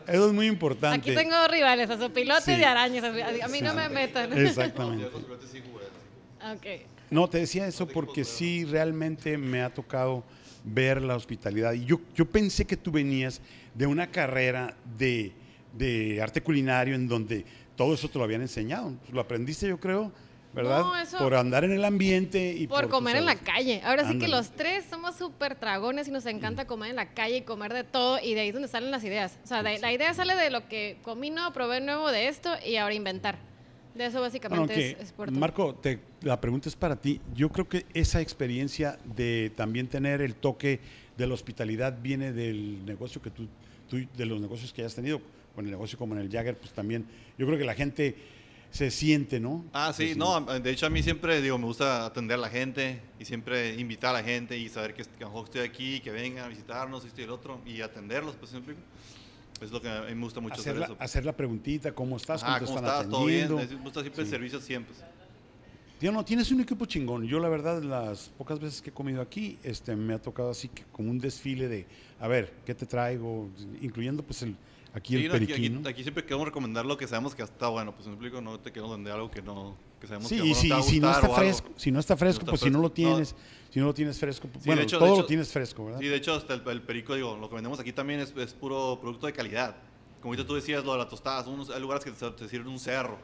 eso 0.07 0.27
es 0.27 0.33
muy 0.33 0.47
importante. 0.47 0.97
Aquí 1.11 1.15
tengo 1.15 1.35
dos 1.35 1.49
rivales, 1.51 1.89
a 1.89 1.97
su 1.99 2.11
pilote 2.11 2.55
Sí. 2.55 2.61
y 2.61 2.63
arañas. 2.63 3.03
A 3.03 3.11
mí- 3.11 3.21
mí 3.51 3.61
no 3.61 3.73
me 3.73 3.89
metan. 3.89 4.37
Exactamente. 4.37 5.05
Ok. 5.05 6.65
No, 7.09 7.29
te 7.29 7.39
decía 7.39 7.67
eso 7.67 7.87
porque 7.87 8.23
sí, 8.25 8.65
realmente 8.65 9.37
me 9.37 9.61
ha 9.61 9.69
tocado 9.73 10.23
ver 10.63 11.01
la 11.01 11.15
hospitalidad. 11.15 11.73
Y 11.73 11.85
yo, 11.85 12.01
yo 12.15 12.25
pensé 12.25 12.65
que 12.65 12.75
tú 12.75 12.91
venías 12.91 13.41
de 13.73 13.87
una 13.87 14.07
carrera 14.11 14.75
de, 14.97 15.31
de 15.73 16.21
arte 16.21 16.41
culinario 16.41 16.95
en 16.95 17.07
donde 17.07 17.45
todo 17.75 17.93
eso 17.93 18.09
te 18.09 18.17
lo 18.17 18.25
habían 18.25 18.41
enseñado. 18.41 18.93
Lo 19.13 19.21
aprendiste, 19.21 19.67
yo 19.69 19.79
creo, 19.79 20.11
¿verdad? 20.57 20.79
No, 20.81 20.97
eso- 20.97 21.17
Por 21.17 21.35
andar 21.35 21.63
en 21.63 21.71
el 21.71 21.85
ambiente 21.85 22.53
y 22.53 22.67
Por 22.67 22.83
tú 22.85 22.89
comer 22.89 23.15
en 23.15 23.25
la 23.25 23.35
calle. 23.35 23.81
Ahora 23.83 24.11
sí 24.11 24.17
que 24.19 24.27
los 24.27 24.51
tres 24.51 24.85
somos 24.89 25.15
súper 25.15 25.59
dragones 25.59 26.07
y 26.07 26.11
nos 26.11 26.25
encanta 26.25 26.65
comer 26.67 26.89
en 26.89 26.95
la 26.97 27.13
calle 27.13 27.37
y 27.37 27.41
comer 27.43 27.73
de 27.73 27.83
todo 27.83 28.19
y 28.21 28.33
de 28.33 28.41
ahí 28.41 28.47
es 28.49 28.53
donde 28.53 28.67
salen 28.67 28.91
las 28.91 29.03
ideas. 29.03 29.37
O 29.43 29.47
sea, 29.47 29.63
de- 29.63 29.79
la 29.79 29.93
idea 29.93 30.13
sale 30.13 30.35
de 30.35 30.49
lo 30.49 30.67
que 30.67 30.97
comí 31.03 31.29
nuevo, 31.29 31.51
probé 31.53 31.79
nuevo 31.81 32.11
de 32.11 32.27
esto 32.27 32.49
y 32.65 32.75
ahora 32.77 32.93
inventar. 32.95 33.37
De 33.95 34.05
eso 34.05 34.21
básicamente 34.21 34.91
es, 34.91 34.99
es 34.99 35.11
por 35.11 35.29
todo. 35.29 35.39
Marco, 35.39 35.73
te- 35.75 35.99
la 36.21 36.39
pregunta 36.39 36.69
es 36.69 36.75
para 36.75 36.95
ti. 36.95 37.19
Yo 37.33 37.49
creo 37.49 37.67
que 37.67 37.85
esa 37.95 38.21
experiencia 38.21 38.99
de 39.05 39.51
también 39.55 39.87
tener 39.87 40.21
el 40.21 40.35
toque 40.35 40.79
de 41.17 41.25
la 41.25 41.33
hospitalidad 41.33 41.97
viene 42.01 42.31
del 42.31 42.85
negocio 42.85 43.21
que 43.23 43.31
tú, 43.31 43.47
tú- 43.89 44.05
de 44.15 44.25
los 44.27 44.39
negocios 44.39 44.71
que 44.71 44.81
hayas 44.81 44.93
tenido, 44.93 45.19
con 45.55 45.65
el 45.65 45.71
negocio 45.71 45.97
como 45.97 46.13
en 46.13 46.21
el 46.21 46.29
Jagger, 46.29 46.55
pues 46.55 46.71
también, 46.73 47.07
yo 47.39 47.47
creo 47.47 47.57
que 47.57 47.65
la 47.65 47.73
gente 47.73 48.15
se 48.71 48.91
siente, 48.91 49.39
¿no? 49.39 49.65
Ah, 49.73 49.91
sí, 49.93 50.13
no, 50.15 50.41
de 50.41 50.71
hecho 50.71 50.85
a 50.85 50.89
mí 50.89 51.01
siempre, 51.01 51.41
digo, 51.41 51.57
me 51.57 51.65
gusta 51.65 52.05
atender 52.05 52.37
a 52.37 52.41
la 52.41 52.49
gente 52.49 53.01
y 53.19 53.25
siempre 53.25 53.75
invitar 53.75 54.15
a 54.15 54.19
la 54.19 54.23
gente 54.23 54.57
y 54.57 54.69
saber 54.69 54.93
que, 54.93 55.03
que 55.03 55.23
a 55.23 55.27
lo 55.27 55.29
mejor 55.29 55.45
estoy 55.45 55.61
aquí, 55.61 55.99
que 55.99 56.11
vengan 56.11 56.45
a 56.45 56.47
visitarnos, 56.47 57.05
esto 57.05 57.21
y 57.21 57.23
el 57.23 57.31
otro, 57.31 57.59
y 57.65 57.81
atenderlos, 57.81 58.35
pues 58.35 58.51
siempre. 58.51 58.75
Es 59.61 59.71
lo 59.71 59.81
que 59.81 59.89
a 59.89 60.01
mí 60.01 60.13
me 60.13 60.23
gusta 60.23 60.39
mucho 60.39 60.55
hacer, 60.55 60.73
hacer 60.73 60.79
la, 60.79 60.85
eso. 60.85 60.97
hacer 60.99 61.25
la 61.25 61.35
preguntita, 61.35 61.91
¿cómo 61.91 62.17
estás? 62.17 62.43
Ah, 62.43 62.59
¿Cómo 62.59 62.59
te 62.59 62.65
¿cómo 62.65 62.77
están 62.77 62.95
estás? 62.95 63.09
¿Todo 63.09 63.25
bien? 63.25 63.45
atendiendo? 63.45 63.77
Me 63.77 63.83
gusta 63.83 64.01
siempre 64.01 64.23
el 64.23 64.29
servicio 64.29 64.61
siempre. 64.61 64.95
Tío, 65.99 66.11
no, 66.11 66.23
tienes 66.23 66.51
un 66.51 66.61
equipo 66.61 66.85
chingón. 66.85 67.25
Yo, 67.25 67.39
la 67.39 67.49
verdad, 67.49 67.81
las 67.81 68.29
pocas 68.37 68.59
veces 68.59 68.83
que 68.83 68.91
he 68.91 68.93
comido 68.93 69.19
aquí, 69.19 69.57
este, 69.63 69.95
me 69.95 70.13
ha 70.13 70.21
tocado 70.21 70.51
así 70.51 70.67
que 70.67 70.83
como 70.91 71.09
un 71.09 71.17
desfile 71.17 71.67
de, 71.67 71.87
a 72.19 72.27
ver, 72.27 72.53
¿qué 72.67 72.75
te 72.75 72.85
traigo? 72.85 73.49
Incluyendo, 73.81 74.21
pues, 74.21 74.43
el, 74.43 74.55
aquí 74.97 75.15
Sí, 75.17 75.23
el 75.25 75.29
no, 75.29 75.35
aquí, 75.35 75.45
periquín, 75.45 75.65
aquí- 75.75 75.83
¿no? 75.83 75.89
aquí 75.89 76.01
siempre 76.03 76.23
queremos 76.23 76.47
recomendar 76.47 76.85
lo 76.85 76.97
que 76.97 77.07
sabemos 77.07 77.33
que 77.35 77.43
está 77.43 77.67
bueno. 77.69 77.93
Pues 77.95 78.07
me 78.07 78.13
explico, 78.13 78.41
no 78.41 78.59
te 78.59 78.71
queremos 78.71 78.95
vender 78.95 79.13
algo 79.13 79.31
que 79.31 79.41
no 79.41 79.75
que 80.01 80.07
sabemos 80.07 80.27
Sí, 80.29 80.37
que 80.39 80.45
y 80.47 80.53
si, 80.53 80.67
te 80.67 80.73
va 80.73 80.79
a 80.79 80.83
si 80.83 80.99
no 80.99 81.11
está 81.11 81.29
fresco, 81.29 81.69
si 81.75 81.91
no 81.91 81.99
está 81.99 82.17
fresco, 82.17 82.39
está 82.41 82.51
pues 82.51 82.61
si 82.61 82.69
no 82.69 82.79
lo 82.79 82.91
tienes, 82.91 83.35
si 83.71 83.79
no 83.79 83.85
lo 83.87 83.93
tienes 83.93 84.19
fresco, 84.19 84.47
pues, 84.47 84.63
Sí, 84.63 84.69
bueno, 84.69 84.79
de 84.81 84.85
hecho- 84.85 84.99
todo 84.99 85.11
de 85.15 85.21
lo 85.21 85.25
tienes 85.25 85.51
fresco, 85.51 85.85
¿verdad? 85.85 85.99
Sí, 85.99 86.07
de 86.07 86.15
hecho, 86.15 86.33
hasta 86.35 86.53
el, 86.53 86.61
el 86.67 86.81
perico, 86.81 87.15
digo, 87.15 87.35
lo 87.37 87.49
que 87.49 87.55
vendemos 87.55 87.79
aquí 87.79 87.93
también 87.93 88.19
es, 88.19 88.33
es 88.37 88.53
puro 88.53 88.99
producto 89.01 89.25
de 89.27 89.33
calidad. 89.33 89.75
Como 90.21 90.33
ahorita 90.33 90.47
tú 90.47 90.55
decías, 90.55 90.83
lo 90.83 90.91
de 90.93 90.97
las 90.99 91.09
tostadas, 91.09 91.47
unos, 91.47 91.69
hay 91.69 91.79
lugares 91.81 92.03
que 92.03 92.11
te, 92.11 92.29
te 92.31 92.47
sirven 92.47 92.67
un 92.67 92.79
cerro. 92.79 93.17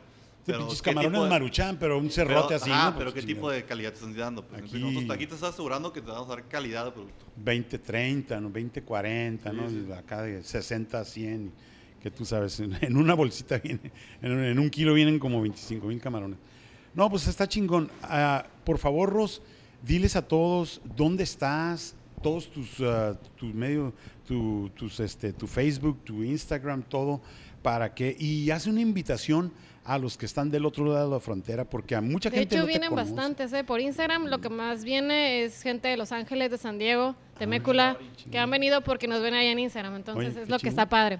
Pero 0.45 0.59
pinches 0.59 0.81
¿qué 0.81 0.89
tipo 0.89 1.01
camarones 1.01 1.21
de- 1.23 1.29
maruchan, 1.29 1.77
pero 1.79 1.97
un 1.97 2.03
pero- 2.03 2.13
cerrote 2.13 2.55
así, 2.55 2.69
ajá, 2.71 2.91
¿no? 2.91 2.97
pero 2.97 3.11
Pues, 3.11 3.21
¿qué 3.23 3.27
tipo 3.27 3.39
chingado. 3.41 3.49
de 3.51 3.63
calidad 3.65 3.89
te 3.91 3.95
están 3.95 4.15
dando? 4.15 4.45
Pues, 4.45 4.61
Aquí- 4.63 4.79
Nosotros 4.79 5.11
aquí 5.11 5.27
te 5.27 5.35
estás 5.35 5.49
asegurando 5.53 5.93
que 5.93 6.01
te 6.01 6.07
vamos 6.11 6.27
a 6.27 6.35
dar 6.35 6.47
calidad 6.47 6.85
de 6.85 6.91
producto. 6.91 7.25
20, 7.37 7.79
30, 7.79 8.41
¿no? 8.41 8.49
20, 8.49 8.81
40, 8.83 9.51
Sí, 9.51 9.55
¿no? 9.55 9.69
sí. 9.69 9.85
Acá 9.97 10.21
de 10.23 10.43
60 10.43 10.99
a 10.99 11.05
100, 11.05 11.51
que 12.01 12.11
tú 12.11 12.25
sabes, 12.25 12.59
en, 12.59 12.97
una 12.97 13.13
bolsita 13.13 13.57
viene, 13.59 13.91
en, 14.21 14.59
un- 14.59 14.69
kilo 14.69 14.93
vienen 14.93 15.17
como 15.19 15.41
25 15.41 15.87
mil 15.87 16.01
camarones. 16.01 16.37
No, 16.93 17.09
pues 17.09 17.27
está 17.27 17.47
chingón. 17.47 17.89
Ah, 18.03 18.45
por 18.65 18.77
favor, 18.77 19.11
Ros, 19.11 19.41
diles 19.81 20.15
a 20.15 20.21
todos 20.27 20.81
dónde 20.95 21.23
estás, 21.23 21.95
todos 22.21 22.51
tus, 22.51 22.79
ah, 22.81 23.17
tus 23.37 23.53
medios, 23.53 23.93
tu, 24.27 24.69
tus, 24.75 24.99
este, 24.99 25.31
tu 25.33 25.47
Facebook, 25.47 25.99
tu 26.03 26.21
Instagram, 26.23 26.83
todo, 26.83 27.21
para 27.61 27.93
que, 27.93 28.15
y 28.19 28.49
hace 28.51 28.69
una 28.69 28.81
invitación 28.81 29.51
a 29.85 29.97
los 29.97 30.17
que 30.17 30.25
están 30.25 30.49
del 30.49 30.65
otro 30.65 30.85
lado 30.85 31.09
de 31.09 31.15
la 31.15 31.19
frontera, 31.19 31.65
porque 31.65 31.95
a 31.95 32.01
mucha 32.01 32.29
De 32.29 32.37
gente 32.37 32.55
hecho, 32.55 32.61
no 32.61 32.65
te 32.65 32.69
vienen 32.71 32.89
conoce. 32.89 33.11
bastantes, 33.11 33.51
¿eh? 33.53 33.63
Por 33.63 33.81
Instagram 33.81 34.27
lo 34.27 34.39
que 34.39 34.49
más 34.49 34.83
viene 34.83 35.43
es 35.43 35.61
gente 35.61 35.87
de 35.89 35.97
Los 35.97 36.11
Ángeles, 36.11 36.51
de 36.51 36.57
San 36.57 36.77
Diego, 36.79 37.15
de 37.37 37.47
Mécula, 37.47 37.97
que 38.31 38.39
han 38.39 38.49
venido 38.49 38.81
porque 38.81 39.07
nos 39.07 39.21
ven 39.21 39.33
ahí 39.33 39.47
en 39.47 39.59
Instagram. 39.59 39.95
Entonces, 39.95 40.33
Oye, 40.33 40.43
es 40.43 40.49
lo 40.49 40.57
que 40.59 40.69
está 40.69 40.87
padre. 40.87 41.19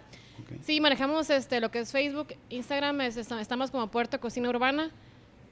Sí, 0.61 0.79
manejamos 0.79 1.29
este, 1.29 1.59
lo 1.59 1.71
que 1.71 1.79
es 1.79 1.91
Facebook, 1.91 2.35
Instagram, 2.49 3.01
es- 3.01 3.17
est- 3.17 3.31
estamos 3.33 3.69
como 3.71 3.87
Puerto 3.87 4.19
Cocina 4.19 4.49
Urbana. 4.49 4.91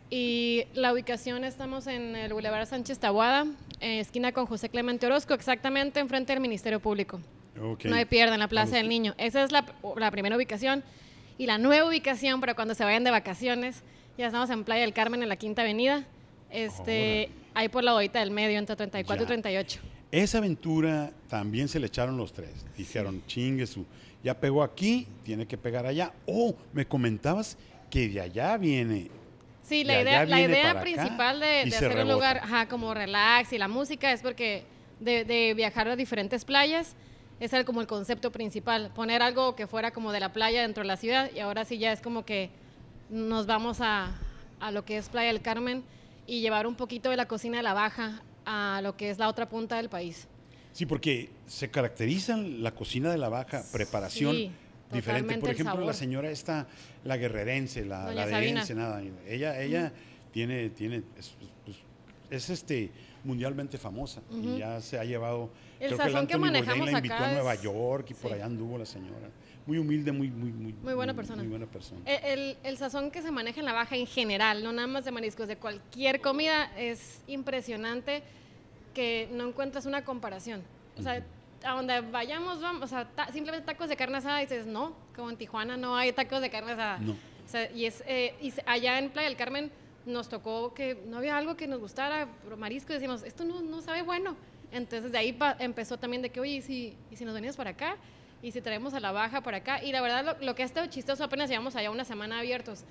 Y 0.09 0.63
la 0.73 0.91
ubicación 0.91 1.43
estamos 1.45 1.87
en 1.87 2.15
el 2.17 2.33
Boulevard 2.33 2.65
Sánchez 2.67 2.99
Tabuada, 2.99 3.45
en 3.79 3.91
esquina 3.99 4.33
con 4.33 4.45
José 4.45 4.67
Clemente 4.69 5.05
Orozco, 5.05 5.33
exactamente 5.33 5.99
enfrente 6.01 6.33
del 6.33 6.41
Ministerio 6.41 6.79
Público. 6.81 7.21
No 7.55 7.95
hay 7.95 8.05
pierde 8.05 8.33
en 8.33 8.39
la 8.39 8.47
Plaza 8.49 8.75
del 8.77 8.89
Niño. 8.89 9.13
Esa 9.17 9.43
es 9.43 9.51
la, 9.51 9.65
la 9.97 10.11
primera 10.11 10.35
ubicación. 10.35 10.83
Y 11.41 11.47
la 11.47 11.57
nueva 11.57 11.89
ubicación 11.89 12.39
para 12.39 12.53
cuando 12.53 12.75
se 12.75 12.83
vayan 12.83 13.03
de 13.03 13.09
vacaciones, 13.09 13.81
ya 14.15 14.27
estamos 14.27 14.47
en 14.51 14.63
Playa 14.63 14.81
del 14.81 14.93
Carmen, 14.93 15.23
en 15.23 15.27
la 15.29 15.37
Quinta 15.37 15.63
Avenida. 15.63 16.05
Este, 16.51 17.31
ahí 17.55 17.67
por 17.67 17.83
la 17.83 17.93
bodita 17.93 18.19
del 18.19 18.29
medio, 18.29 18.59
entre 18.59 18.75
34 18.75 19.17
Ya. 19.17 19.23
y 19.23 19.25
38. 19.25 19.79
Esa 20.11 20.37
aventura 20.37 21.09
también 21.27 21.67
se 21.67 21.79
le 21.79 21.87
echaron 21.87 22.15
los 22.15 22.31
tres. 22.31 22.63
Dijeron, 22.77 23.23
chingue 23.25 23.65
su, 23.65 23.87
ya 24.23 24.39
pegó 24.39 24.61
aquí, 24.61 25.07
tiene 25.23 25.47
que 25.47 25.57
pegar 25.57 25.87
allá. 25.87 26.13
Oh, 26.27 26.53
me 26.73 26.85
comentabas 26.85 27.57
que 27.89 28.07
de 28.07 28.21
allá 28.21 28.55
viene. 28.57 29.09
Sí, 29.63 29.83
la 29.83 29.99
idea, 29.99 30.25
la 30.27 30.41
idea 30.41 30.79
principal 30.79 31.39
de, 31.39 31.47
de 31.47 31.61
hacer 31.75 31.89
un 31.89 31.97
rebota. 31.97 32.13
lugar 32.13 32.37
ajá, 32.43 32.67
como 32.67 32.93
relax 32.93 33.51
y 33.51 33.57
la 33.57 33.67
música 33.67 34.11
es 34.11 34.21
porque 34.21 34.63
de, 34.99 35.25
de 35.25 35.55
viajar 35.55 35.87
a 35.87 35.95
diferentes 35.95 36.45
playas 36.45 36.95
es 37.41 37.51
el, 37.53 37.65
como 37.65 37.81
el 37.81 37.87
concepto 37.87 38.31
principal. 38.31 38.91
Poner 38.93 39.21
algo 39.21 39.55
que 39.55 39.67
fuera 39.67 39.91
como 39.91 40.11
de 40.11 40.19
la 40.19 40.31
playa 40.31 40.61
dentro 40.61 40.83
de 40.83 40.87
la 40.87 40.95
ciudad 40.95 41.29
y 41.35 41.39
ahora 41.39 41.65
sí 41.65 41.79
ya 41.79 41.91
es 41.91 41.99
como 41.99 42.23
que 42.23 42.51
nos 43.09 43.47
vamos 43.47 43.81
a, 43.81 44.15
a 44.59 44.71
lo 44.71 44.85
que 44.85 44.97
es 44.97 45.09
Playa 45.09 45.27
del 45.29 45.41
Carmen 45.41 45.83
y 46.27 46.41
llevar 46.41 46.67
un 46.67 46.75
poquito 46.75 47.09
de 47.09 47.17
la 47.17 47.27
cocina 47.27 47.57
de 47.57 47.63
la 47.63 47.73
baja 47.73 48.21
a 48.45 48.79
lo 48.83 48.95
que 48.95 49.09
es 49.09 49.17
la 49.17 49.27
otra 49.27 49.49
punta 49.49 49.77
del 49.77 49.89
país. 49.89 50.27
Sí, 50.71 50.85
porque 50.85 51.29
se 51.47 51.69
caracterizan 51.69 52.63
la 52.63 52.71
cocina 52.71 53.11
de 53.11 53.17
la 53.17 53.27
baja, 53.27 53.63
preparación 53.73 54.35
Sí, 54.35 54.51
diferente. 54.93 55.37
Por 55.39 55.49
ejemplo, 55.49 55.83
la 55.83 55.93
señora 55.93 56.29
esta, 56.29 56.67
la 57.03 57.17
guerrerense, 57.17 57.83
la, 57.85 58.13
la 58.13 58.27
de. 58.27 58.49
Ensenada, 58.49 59.01
ella, 59.27 59.61
ella 59.61 59.91
tiene, 60.31 60.69
tiene, 60.69 61.03
es, 61.17 61.33
es, 62.31 62.49
este 62.49 62.89
mundialmente 63.23 63.77
famosa 63.77 64.21
y 64.31 64.57
ya 64.57 64.81
se 64.81 64.97
ha 64.97 65.03
llevado. 65.03 65.51
El 65.79 65.87
creo 65.89 65.97
sazón 65.97 66.21
el 66.21 66.27
que 66.27 66.33
Anthony 66.33 66.37
Bourdain 66.39 66.53
manejamos 66.65 66.91
la 66.91 66.97
invitó 66.97 67.13
acá 67.15 67.29
a 67.29 67.33
Nueva 67.33 67.53
es- 67.53 67.61
York 67.61 68.07
y 68.09 68.13
por 68.15 68.29
sí. 68.31 68.35
allá 68.35 68.45
anduvo 68.45 68.77
la 68.79 68.85
señora. 68.85 69.29
Muy 69.67 69.77
humilde, 69.77 70.11
muy, 70.11 70.31
muy, 70.31 70.51
muy, 70.51 70.73
Muy 70.73 70.93
buena 70.95 71.13
persona. 71.13 71.43
Muy 71.43 71.49
buena 71.51 71.67
persona. 71.67 72.01
El, 72.05 72.39
el- 72.39 72.57
el 72.63 72.77
sazón 72.77 73.11
que 73.11 73.21
se 73.21 73.29
maneja 73.29 73.59
en 73.59 73.65
la 73.67 73.73
baja 73.73 73.95
en 73.95 74.07
general, 74.07 74.63
no 74.63 74.71
nada 74.73 74.87
más 74.87 75.05
de 75.05 75.11
mariscos, 75.11 75.47
de 75.47 75.57
cualquier 75.57 76.19
comida, 76.19 76.71
es 76.77 77.21
impresionante 77.27 78.23
que 78.95 79.29
no 79.33 79.47
encuentras 79.47 79.85
una 79.85 80.03
comparación. 80.03 80.63
O 80.97 81.01
sea, 81.03 81.23
a 81.63 81.75
donde 81.75 82.01
vayamos, 82.01 82.59
vamos, 82.59 82.81
o 82.83 82.87
sea, 82.87 83.05
ta- 83.05 83.31
simplemente 83.31 83.65
tacos 83.67 83.87
de 83.87 83.95
carne 83.95 84.17
asada, 84.17 84.41
y 84.41 84.45
dices, 84.47 84.65
no, 84.65 84.95
como 85.15 85.29
en 85.29 85.37
Tijuana 85.37 85.77
no 85.77 85.95
hay 85.95 86.11
tacos 86.11 86.41
de 86.41 86.49
carne 86.49 86.71
asada. 86.71 86.97
No. 86.97 87.11
O 87.11 87.47
sea, 87.51 87.69
y 87.71 87.85
es, 87.85 88.03
eh, 88.07 88.33
y 88.41 88.51
allá 88.65 88.97
en 88.97 89.11
Playa 89.11 89.27
del 89.27 89.37
Carmen 89.37 89.71
nos 90.05 90.29
tocó 90.29 90.73
que 90.73 90.95
no 91.07 91.17
había 91.17 91.37
algo 91.37 91.55
que 91.55 91.67
nos 91.67 91.79
gustara, 91.79 92.27
pero 92.43 92.57
marisco, 92.57 92.91
y 92.91 92.95
decimos, 92.95 93.23
esto 93.23 93.43
no, 93.43 93.61
no 93.61 93.81
sabe 93.81 94.01
bueno. 94.01 94.35
Entonces 94.71 95.11
de 95.11 95.17
ahí 95.17 95.37
empezó 95.59 95.97
también 95.97 96.21
de 96.21 96.29
que, 96.29 96.39
oye, 96.39 96.51
¿y 96.53 96.61
si, 96.61 96.95
¿y 97.11 97.15
si 97.15 97.25
nos 97.25 97.33
venimos 97.33 97.55
para 97.57 97.71
acá? 97.71 97.97
¿Y 98.41 98.51
si 98.51 98.61
traemos 98.61 98.93
a 98.93 98.99
la 98.99 99.11
baja 99.11 99.41
para 99.41 99.57
acá? 99.57 99.83
Y 99.83 99.91
la 99.91 100.01
verdad, 100.01 100.25
lo, 100.39 100.45
lo 100.45 100.55
que 100.55 100.63
ha 100.63 100.65
estado 100.65 100.87
chistoso, 100.87 101.23
apenas 101.23 101.49
llevamos 101.49 101.75
allá 101.75 101.91
una 101.91 102.05
semana 102.05 102.39
abiertos, 102.39 102.85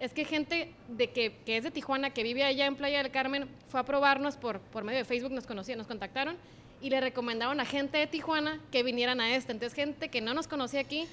es 0.00 0.12
que 0.12 0.24
gente 0.24 0.72
de 0.88 1.10
que, 1.10 1.36
que 1.44 1.56
es 1.56 1.64
de 1.64 1.70
Tijuana, 1.70 2.10
que 2.10 2.22
vive 2.22 2.42
allá 2.44 2.66
en 2.66 2.76
Playa 2.76 3.02
del 3.02 3.12
Carmen, 3.12 3.48
fue 3.68 3.80
a 3.80 3.84
probarnos 3.84 4.36
por, 4.36 4.60
por 4.60 4.84
medio 4.84 4.98
de 5.00 5.04
Facebook, 5.04 5.32
nos 5.32 5.46
conocían, 5.46 5.78
nos 5.78 5.86
contactaron 5.86 6.36
y 6.80 6.90
le 6.90 7.00
recomendaron 7.00 7.60
a 7.60 7.64
gente 7.64 7.98
de 7.98 8.06
Tijuana 8.06 8.60
que 8.72 8.82
vinieran 8.82 9.20
a 9.20 9.34
este. 9.34 9.52
Entonces, 9.52 9.74
gente 9.74 10.08
que 10.08 10.20
no 10.20 10.34
nos 10.34 10.48
conocía 10.48 10.80
aquí 10.80 11.06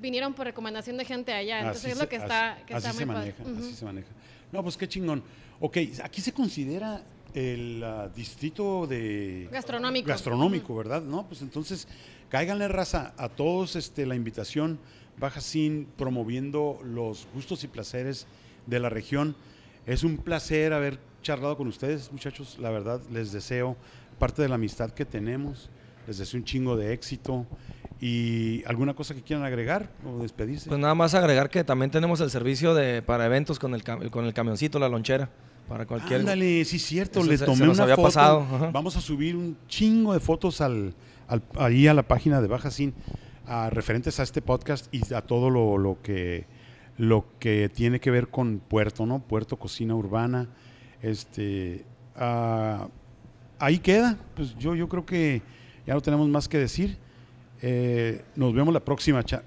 vinieron 0.00 0.34
por 0.34 0.46
recomendación 0.46 0.96
de 0.96 1.04
gente 1.04 1.32
allá. 1.32 1.58
Entonces 1.60 1.82
Así 1.84 1.90
es 1.92 1.98
se- 1.98 2.02
lo 2.04 2.08
que 2.08 2.16
está, 2.16 2.58
que 2.66 2.74
así 2.74 2.86
está 2.88 2.98
se 2.98 3.06
muy 3.06 3.14
maneja, 3.14 3.42
Ujú. 3.42 3.58
así 3.58 3.74
se 3.74 3.84
maneja. 3.84 4.08
No, 4.52 4.62
pues 4.62 4.76
qué 4.76 4.88
chingón. 4.88 5.22
Ok, 5.60 5.78
aquí 6.02 6.20
se 6.20 6.32
considera 6.32 7.02
el 7.34 7.82
ah, 7.84 8.08
distrito 8.14 8.86
de 8.86 9.48
Gastronómico. 9.52 10.08
gastronómico, 10.08 10.74
¿verdad? 10.76 11.02
No, 11.02 11.26
pues 11.26 11.42
entonces 11.42 11.86
cáiganle 12.28 12.68
raza 12.68 13.14
a 13.18 13.28
todos 13.28 13.76
este 13.76 14.06
la 14.06 14.14
invitación 14.14 14.78
Baja 15.18 15.40
Sin 15.40 15.86
promoviendo 15.96 16.78
los 16.84 17.26
gustos 17.34 17.64
y 17.64 17.68
placeres 17.68 18.26
de 18.66 18.80
la 18.80 18.90
región. 18.90 19.34
Es 19.86 20.04
un 20.04 20.18
placer 20.18 20.72
haber 20.72 20.98
charlado 21.22 21.56
con 21.56 21.68
ustedes, 21.68 22.12
muchachos. 22.12 22.58
La 22.60 22.70
verdad, 22.70 23.00
les 23.10 23.32
deseo 23.32 23.76
parte 24.18 24.42
de 24.42 24.48
la 24.48 24.56
amistad 24.56 24.90
que 24.90 25.04
tenemos. 25.04 25.70
Les 26.06 26.18
deseo 26.18 26.38
un 26.38 26.44
chingo 26.44 26.76
de 26.76 26.92
éxito. 26.92 27.46
¿Y 28.00 28.62
alguna 28.66 28.94
cosa 28.94 29.14
que 29.14 29.22
quieran 29.22 29.44
agregar 29.44 29.88
o 30.06 30.18
despedirse? 30.22 30.68
Pues 30.68 30.78
nada 30.78 30.94
más 30.94 31.14
agregar 31.14 31.48
que 31.48 31.64
también 31.64 31.90
tenemos 31.90 32.20
el 32.20 32.30
servicio 32.30 32.74
de 32.74 33.00
para 33.02 33.24
eventos 33.26 33.58
con 33.58 33.74
el, 33.74 33.82
con 33.82 34.26
el 34.26 34.34
camioncito, 34.34 34.78
la 34.78 34.88
lonchera, 34.88 35.30
para 35.66 35.86
cualquier... 35.86 36.20
Ándale, 36.20 36.64
sí, 36.66 36.78
cierto. 36.78 37.20
Eso 37.20 37.30
Le 37.30 37.38
se- 37.38 37.44
tomé 37.46 37.56
se 37.58 37.64
nos 37.66 37.76
una 37.78 37.84
había 37.84 37.96
foto. 37.96 38.08
pasado, 38.08 38.40
ajá. 38.40 38.70
Vamos 38.70 38.96
a 38.96 39.00
subir 39.00 39.34
un 39.34 39.56
chingo 39.66 40.12
de 40.12 40.20
fotos 40.20 40.60
al, 40.60 40.94
al- 41.26 41.42
ahí 41.58 41.86
a 41.88 41.94
la 41.94 42.02
página 42.06 42.42
de 42.42 42.48
Baja 42.48 42.70
Sin, 42.70 42.92
a, 43.46 43.70
referentes 43.70 44.20
a 44.20 44.24
este 44.24 44.42
podcast 44.42 44.92
y 44.94 45.14
a 45.14 45.22
todo 45.22 45.48
lo, 45.50 45.78
lo 45.78 46.00
que 46.02 46.44
lo 46.98 47.26
que 47.38 47.68
tiene 47.68 48.00
que 48.00 48.10
ver 48.10 48.28
con 48.28 48.58
Puerto, 48.58 49.04
¿no? 49.06 49.18
Puerto 49.20 49.58
Cocina 49.58 49.94
Urbana. 49.94 50.48
Este, 51.02 51.84
ah, 52.16 52.88
ahí 53.58 53.78
queda. 53.78 54.18
Pues 54.34 54.56
yo, 54.58 54.74
yo 54.74 54.88
creo 54.88 55.04
que 55.04 55.42
ya 55.86 55.94
no 55.94 56.00
tenemos 56.00 56.28
más 56.28 56.48
que 56.48 56.58
decir. 56.58 56.96
Eh, 57.62 58.22
nos 58.36 58.54
vemos 58.54 58.72
la 58.74 58.80
próxima. 58.80 59.22
Cha- 59.24 59.42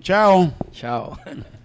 Chao. 0.00 0.52
Chao. 0.72 1.18